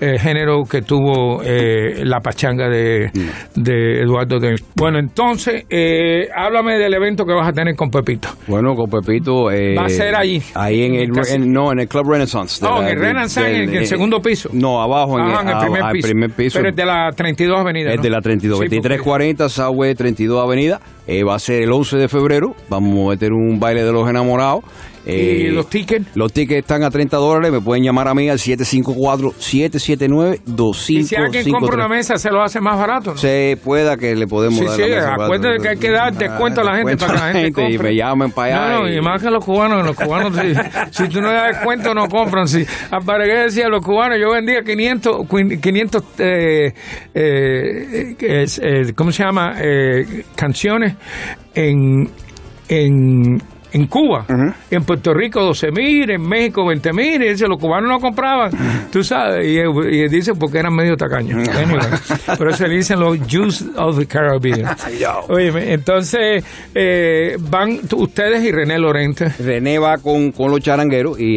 eh, 0.00 0.18
género 0.18 0.64
que 0.64 0.82
tuvo 0.82 1.42
eh, 1.44 2.04
la 2.04 2.20
pachanga 2.20 2.68
de, 2.68 3.10
de 3.54 4.02
Eduardo 4.02 4.38
bueno 4.76 4.98
entonces 4.98 5.64
eh, 5.70 6.28
háblame 6.34 6.78
del 6.78 6.94
evento 6.94 7.24
que 7.24 7.32
vas 7.34 7.48
a 7.48 7.52
tener 7.52 7.74
con 7.76 7.90
Pepito 7.90 8.28
Bueno, 8.46 8.74
con 8.74 8.88
Pepito. 8.90 9.50
eh, 9.50 9.74
Va 9.76 9.84
a 9.86 9.88
ser 9.88 10.14
ahí. 10.14 10.42
Ahí 10.54 10.82
en 10.84 10.94
el. 10.94 11.10
En- 11.30 11.52
no, 11.52 11.72
en 11.72 11.80
el 11.80 11.88
Club 11.88 12.10
Renaissance. 12.10 12.64
No, 12.64 12.80
en 12.82 12.88
el 12.88 12.94
de- 12.98 13.00
Renaissance, 13.06 13.40
del- 13.50 13.62
en 13.68 13.76
el 13.76 13.82
eh, 13.82 13.86
segundo 13.86 14.20
piso. 14.20 14.48
No, 14.52 14.80
abajo 14.82 15.18
en, 15.18 15.26
en 15.26 15.48
el 15.48 15.58
primer 15.58 15.92
piso. 15.92 16.08
primer 16.08 16.30
piso. 16.30 16.58
pero 16.58 16.70
es 16.70 16.76
de 16.76 16.84
la 16.86 17.10
32 17.12 17.58
avenida 17.60 17.90
Es 17.90 17.96
¿no? 17.98 18.02
de 18.02 18.10
la 18.10 18.20
32, 18.20 18.58
Sí, 18.58 18.64
porque- 18.64 18.76
2340 18.76 19.48
Southwest 19.48 19.98
32 19.98 20.42
Avenida. 20.42 20.80
Eh, 21.06 21.24
va 21.24 21.34
a 21.34 21.38
ser 21.38 21.62
el 21.62 21.72
11 21.72 21.96
de 21.96 22.08
febrero. 22.08 22.54
Vamos 22.68 23.06
a 23.06 23.10
meter 23.10 23.32
un 23.32 23.58
baile 23.58 23.82
de 23.84 23.92
los 23.92 24.08
enamorados. 24.08 24.64
¿Y 25.06 25.46
Eh, 25.46 25.50
los 25.52 25.68
tickets? 25.70 26.14
Los 26.14 26.30
tickets 26.32 26.60
están 26.60 26.82
a 26.84 26.90
30 26.90 27.16
dólares. 27.16 27.50
Me 27.50 27.60
pueden 27.62 27.82
llamar 27.82 28.06
a 28.08 28.14
mí 28.14 28.28
al 28.28 28.38
754-779-2553. 28.38 30.90
y 30.90 31.04
si 31.04 31.16
alguien 31.16 31.50
compra 31.52 31.74
una 31.74 31.88
mesa 31.88 32.16
se 32.18 32.30
lo 32.30 32.42
hace 32.42 32.60
más 32.60 32.76
barato 32.76 33.12
¿no? 33.12 33.16
Se 33.16 33.58
pueda 33.64 33.96
que 33.96 34.14
le 34.14 34.26
podemos 34.26 34.58
Sí, 34.58 34.64
dar 34.66 34.76
sí, 34.76 34.82
acuérdate 34.82 35.62
que 35.62 35.68
hay 35.70 35.78
que 35.78 35.90
dar 35.90 36.12
descuento 36.14 36.60
a 36.60 36.64
la 36.64 36.76
gente 36.76 36.96
para 36.98 37.12
que 37.12 37.18
la 37.18 37.32
gente 37.32 37.52
compre. 37.52 37.74
Y 37.74 37.78
me 37.78 37.94
llamen 37.96 38.30
para 38.32 38.54
allá. 38.66 38.74
No, 38.76 38.82
no, 38.82 38.92
y 38.92 39.00
más 39.00 39.22
que 39.22 39.30
los 39.30 39.44
cubanos, 39.44 39.86
los 39.86 39.96
cubanos, 39.96 40.36
si, 40.36 40.54
si 41.04 41.08
tú 41.08 41.20
no 41.20 41.28
le 41.28 41.34
das 41.34 41.56
descuento, 41.56 41.94
no 41.94 42.06
compran. 42.08 42.46
Si, 42.46 42.64
para 43.06 43.24
que 43.24 43.32
decía 43.44 43.68
los 43.68 43.84
cubanos, 43.84 44.18
yo 44.20 44.32
vendía 44.32 44.62
500, 44.62 45.16
cuin- 45.28 45.60
500 45.60 46.02
eh, 46.18 46.72
eh, 47.14 48.16
eh, 48.20 48.92
¿cómo 48.94 49.12
se 49.12 49.24
llama? 49.24 49.54
Eh, 49.62 50.24
canciones 50.36 50.94
en, 51.54 52.08
en, 52.68 53.42
en 53.72 53.86
Cuba. 53.86 54.26
En 54.70 54.84
Puerto 54.84 55.12
Rico 55.14 55.40
12 55.42 55.70
mil, 55.72 56.10
en 56.10 56.22
México 56.22 56.66
20 56.66 56.92
mil, 56.92 57.22
y 57.22 57.28
dice, 57.30 57.46
los 57.48 57.58
cubanos 57.58 57.88
no 57.90 57.98
compraban, 58.00 58.50
tú 58.92 59.02
sabes, 59.04 59.46
y, 59.46 59.58
y 59.58 60.08
dicen 60.08 60.36
porque 60.38 60.58
eran 60.58 60.74
medio 60.74 60.96
tacaños. 60.96 61.48
Anyway, 61.48 61.80
por 62.38 62.48
eso 62.50 62.66
le 62.66 62.76
dicen 62.76 63.00
los 63.00 63.18
Jews 63.26 63.64
of 63.76 63.98
the 63.98 64.06
Caribbean. 64.06 64.76
Oye, 65.28 65.72
entonces 65.72 66.44
eh, 66.74 67.36
van 67.40 67.80
ustedes 67.96 68.42
y 68.44 68.52
René 68.52 68.78
Lorente. 68.78 69.28
René 69.38 69.78
va 69.78 69.98
con, 69.98 70.32
con 70.32 70.50
los 70.50 70.60
charangueros 70.60 71.18
y 71.20 71.36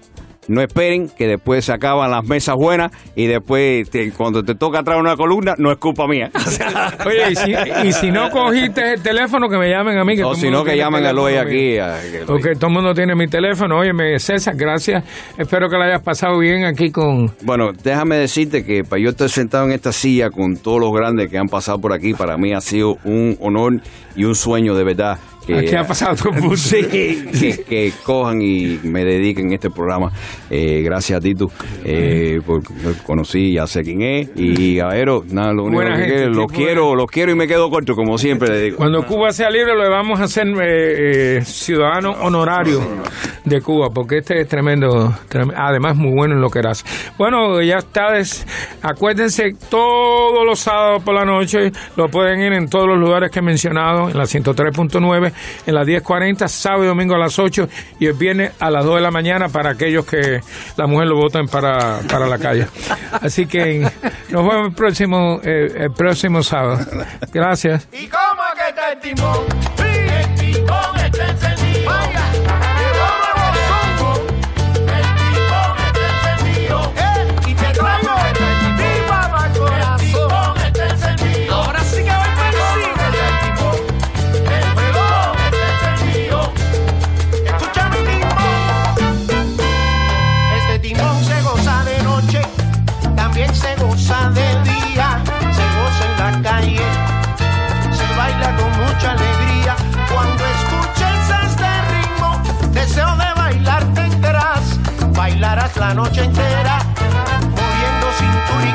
no 0.48 0.60
esperen 0.60 1.08
que 1.08 1.26
después 1.26 1.64
se 1.64 1.72
acaban 1.72 2.10
las 2.10 2.24
mesas 2.26 2.56
buenas 2.56 2.90
y 3.14 3.26
después 3.26 3.88
te- 3.90 4.10
cuando 4.12 4.42
te 4.42 4.54
toca 4.54 4.82
traer 4.82 5.00
una 5.00 5.14
columna, 5.16 5.54
no 5.58 5.70
es 5.70 5.78
culpa 5.78 6.06
mía. 6.06 6.30
Oye, 7.06 7.30
y 7.32 7.36
si, 7.36 7.52
y 7.88 7.92
si 7.92 8.10
no 8.10 8.30
cogiste 8.30 8.94
el 8.94 9.02
teléfono, 9.02 9.48
que 9.48 9.56
me 9.58 9.68
llamen 9.70 9.98
a 9.98 10.04
mí. 10.04 10.16
Que 10.16 10.24
o 10.24 10.34
si 10.34 10.50
no, 10.50 10.64
que 10.64 10.76
llamen 10.76 11.04
a 11.06 11.12
mío. 11.12 11.40
aquí. 11.40 11.78
a- 11.78 12.00
que 12.00 12.22
Eloy- 12.24 12.38
Ok, 12.38 12.58
todo 12.58 12.68
el 12.68 12.72
mundo 12.74 12.94
tiene 12.94 13.14
mi 13.14 13.28
teléfono. 13.28 13.78
Óyeme, 13.78 14.18
César, 14.18 14.54
gracias. 14.56 15.04
Espero 15.38 15.68
que 15.68 15.76
la 15.76 15.84
hayas 15.86 16.02
pasado 16.02 16.38
bien 16.38 16.64
aquí 16.64 16.90
con... 16.90 17.30
Bueno, 17.42 17.70
déjame 17.84 18.16
decirte 18.16 18.64
que 18.64 18.82
para 18.84 19.00
yo 19.02 19.10
estar 19.10 19.28
sentado 19.28 19.64
en 19.66 19.72
esta 19.72 19.92
silla 19.92 20.30
con 20.30 20.56
todos 20.56 20.80
los 20.80 20.92
grandes 20.92 21.30
que 21.30 21.38
han 21.38 21.48
pasado 21.48 21.78
por 21.78 21.92
aquí, 21.92 22.14
para 22.14 22.36
mí 22.36 22.52
ha 22.52 22.60
sido 22.60 22.96
un 23.04 23.36
honor 23.40 23.80
y 24.16 24.24
un 24.24 24.34
sueño 24.34 24.74
de 24.74 24.84
verdad. 24.84 25.18
Que, 25.48 25.58
Aquí 25.60 25.74
ha 25.76 25.82
pasado 25.84 26.14
todo. 26.30 26.56
Sí, 26.56 26.82
que, 26.84 27.64
que 27.66 27.92
cojan 28.04 28.42
y 28.42 28.78
me 28.84 29.02
dediquen 29.04 29.50
este 29.52 29.70
programa. 29.70 30.12
Eh, 30.50 30.82
gracias 30.84 31.18
a 31.18 31.20
Tito, 31.22 31.46
eh, 31.84 32.38
porque 32.44 32.68
lo 32.84 32.92
conocí, 33.04 33.54
ya 33.54 33.66
sé 33.66 33.82
quién 33.82 34.02
es. 34.02 34.28
Y 34.36 34.76
Gavero, 34.76 35.24
nada, 35.30 35.52
lo 35.54 35.64
único 35.64 35.82
Buena 35.82 35.96
que 35.96 36.02
gente, 36.02 36.14
quiero, 36.16 36.32
lo 36.34 36.46
tipo 36.46 36.54
quiero, 36.54 36.94
lo 36.94 37.06
quiero 37.06 37.32
y 37.32 37.34
me 37.34 37.46
quedo 37.48 37.70
corto, 37.70 37.94
como 37.94 38.18
siempre 38.18 38.50
le 38.50 38.60
digo. 38.62 38.76
Cuando 38.76 39.04
Cuba 39.06 39.32
sea 39.32 39.48
libre, 39.48 39.74
le 39.74 39.88
vamos 39.88 40.20
a 40.20 40.24
hacer 40.24 40.46
eh, 40.48 41.38
eh, 41.38 41.44
ciudadano 41.44 42.10
honorario 42.20 42.80
de 43.44 43.60
Cuba, 43.62 43.88
porque 43.94 44.18
este 44.18 44.40
es 44.42 44.48
tremendo, 44.48 45.14
trem- 45.30 45.54
además 45.56 45.96
muy 45.96 46.12
bueno 46.12 46.34
en 46.34 46.42
lo 46.42 46.50
que 46.50 46.58
hace. 46.60 46.84
Bueno, 47.16 47.62
ya 47.62 47.78
está, 47.78 48.12
des- 48.12 48.46
acuérdense, 48.82 49.54
todos 49.70 50.44
los 50.44 50.58
sábados 50.58 51.02
por 51.02 51.14
la 51.14 51.24
noche 51.24 51.72
lo 51.96 52.08
pueden 52.08 52.40
ir 52.40 52.52
en 52.52 52.68
todos 52.68 52.86
los 52.86 52.98
lugares 52.98 53.30
que 53.30 53.38
he 53.38 53.42
mencionado, 53.42 54.10
en 54.10 54.18
la 54.18 54.24
103.9, 54.24 55.32
en 55.66 55.74
la 55.74 55.84
10.40, 55.84 56.48
sábado 56.48 56.84
y 56.84 56.86
domingo 56.86 57.14
a 57.14 57.18
las 57.18 57.38
8 57.38 57.68
y 58.00 58.06
el 58.06 58.14
viernes 58.14 58.52
a 58.58 58.70
las 58.70 58.84
2 58.84 58.96
de 58.96 59.00
la 59.00 59.10
mañana 59.10 59.48
para 59.48 59.70
aquellos 59.70 60.06
que 60.06 60.40
la 60.76 60.86
mujer 60.86 61.08
lo 61.08 61.16
voten 61.16 61.46
para, 61.46 62.00
para 62.08 62.26
la 62.26 62.38
calle. 62.38 62.66
Así 63.12 63.46
que 63.46 63.80
nos 64.30 64.46
vemos 64.46 64.68
el 64.68 64.74
próximo, 64.74 65.40
eh, 65.42 65.72
el 65.76 65.92
próximo 65.92 66.42
sábado. 66.42 66.78
Gracias. 67.32 67.88
¿Y 67.92 68.06
cómo 68.06 68.42
que 68.54 68.68
está 68.68 68.92
el 68.92 69.00
timón? 69.00 69.44
El 69.78 70.34
timón 70.34 70.96
está 71.04 71.28
encendido. 71.28 71.90
Vaya, 71.90 72.27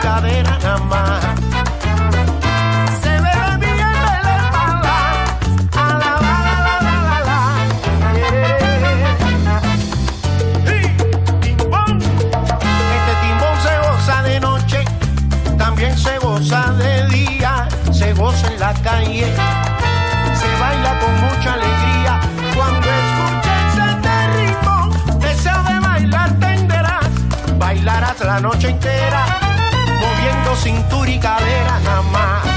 nada 0.03 0.77
más. 0.79 1.23
Se 3.01 3.09
ve 3.09 3.31
la 3.41 3.57
de 3.57 3.75
la 3.77 4.35
espalda, 4.37 4.97
a 5.75 5.87
la 6.01 6.11
la 6.25 6.35
la 6.65 6.75
la 6.87 6.97
la 7.29 7.41
timbón. 11.39 11.93
Este 12.97 13.13
timbón 13.21 13.55
se 13.63 13.73
goza 13.79 14.17
de 14.23 14.39
noche, 14.41 14.79
también 15.57 15.97
se 15.97 16.17
goza 16.19 16.73
de 16.73 17.07
día, 17.07 17.67
se 17.91 18.13
goza 18.13 18.47
en 18.47 18.59
la 18.59 18.73
calle, 18.73 19.33
se 20.39 20.49
baila 20.59 20.99
con 20.99 21.13
mucha 21.21 21.53
alegría 21.53 22.19
cuando 22.55 22.87
escuchas 23.03 23.77
este 23.89 24.15
ritmo, 24.35 24.75
deseo 25.19 25.63
de 25.63 25.79
bailar 25.79 26.29
tendrás, 26.39 27.09
bailarás 27.57 28.19
la 28.19 28.39
noche 28.41 28.69
entera 28.69 29.42
cintura 30.55 31.09
y 31.09 31.19
cadera 31.19 31.79
nada 31.79 32.01
más. 32.03 32.52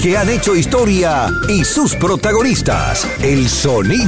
que 0.00 0.16
han 0.16 0.28
hecho 0.28 0.54
historia 0.54 1.28
y 1.48 1.64
sus 1.64 1.96
protagonistas. 1.96 3.04
El 3.20 3.48
sonido. 3.48 4.04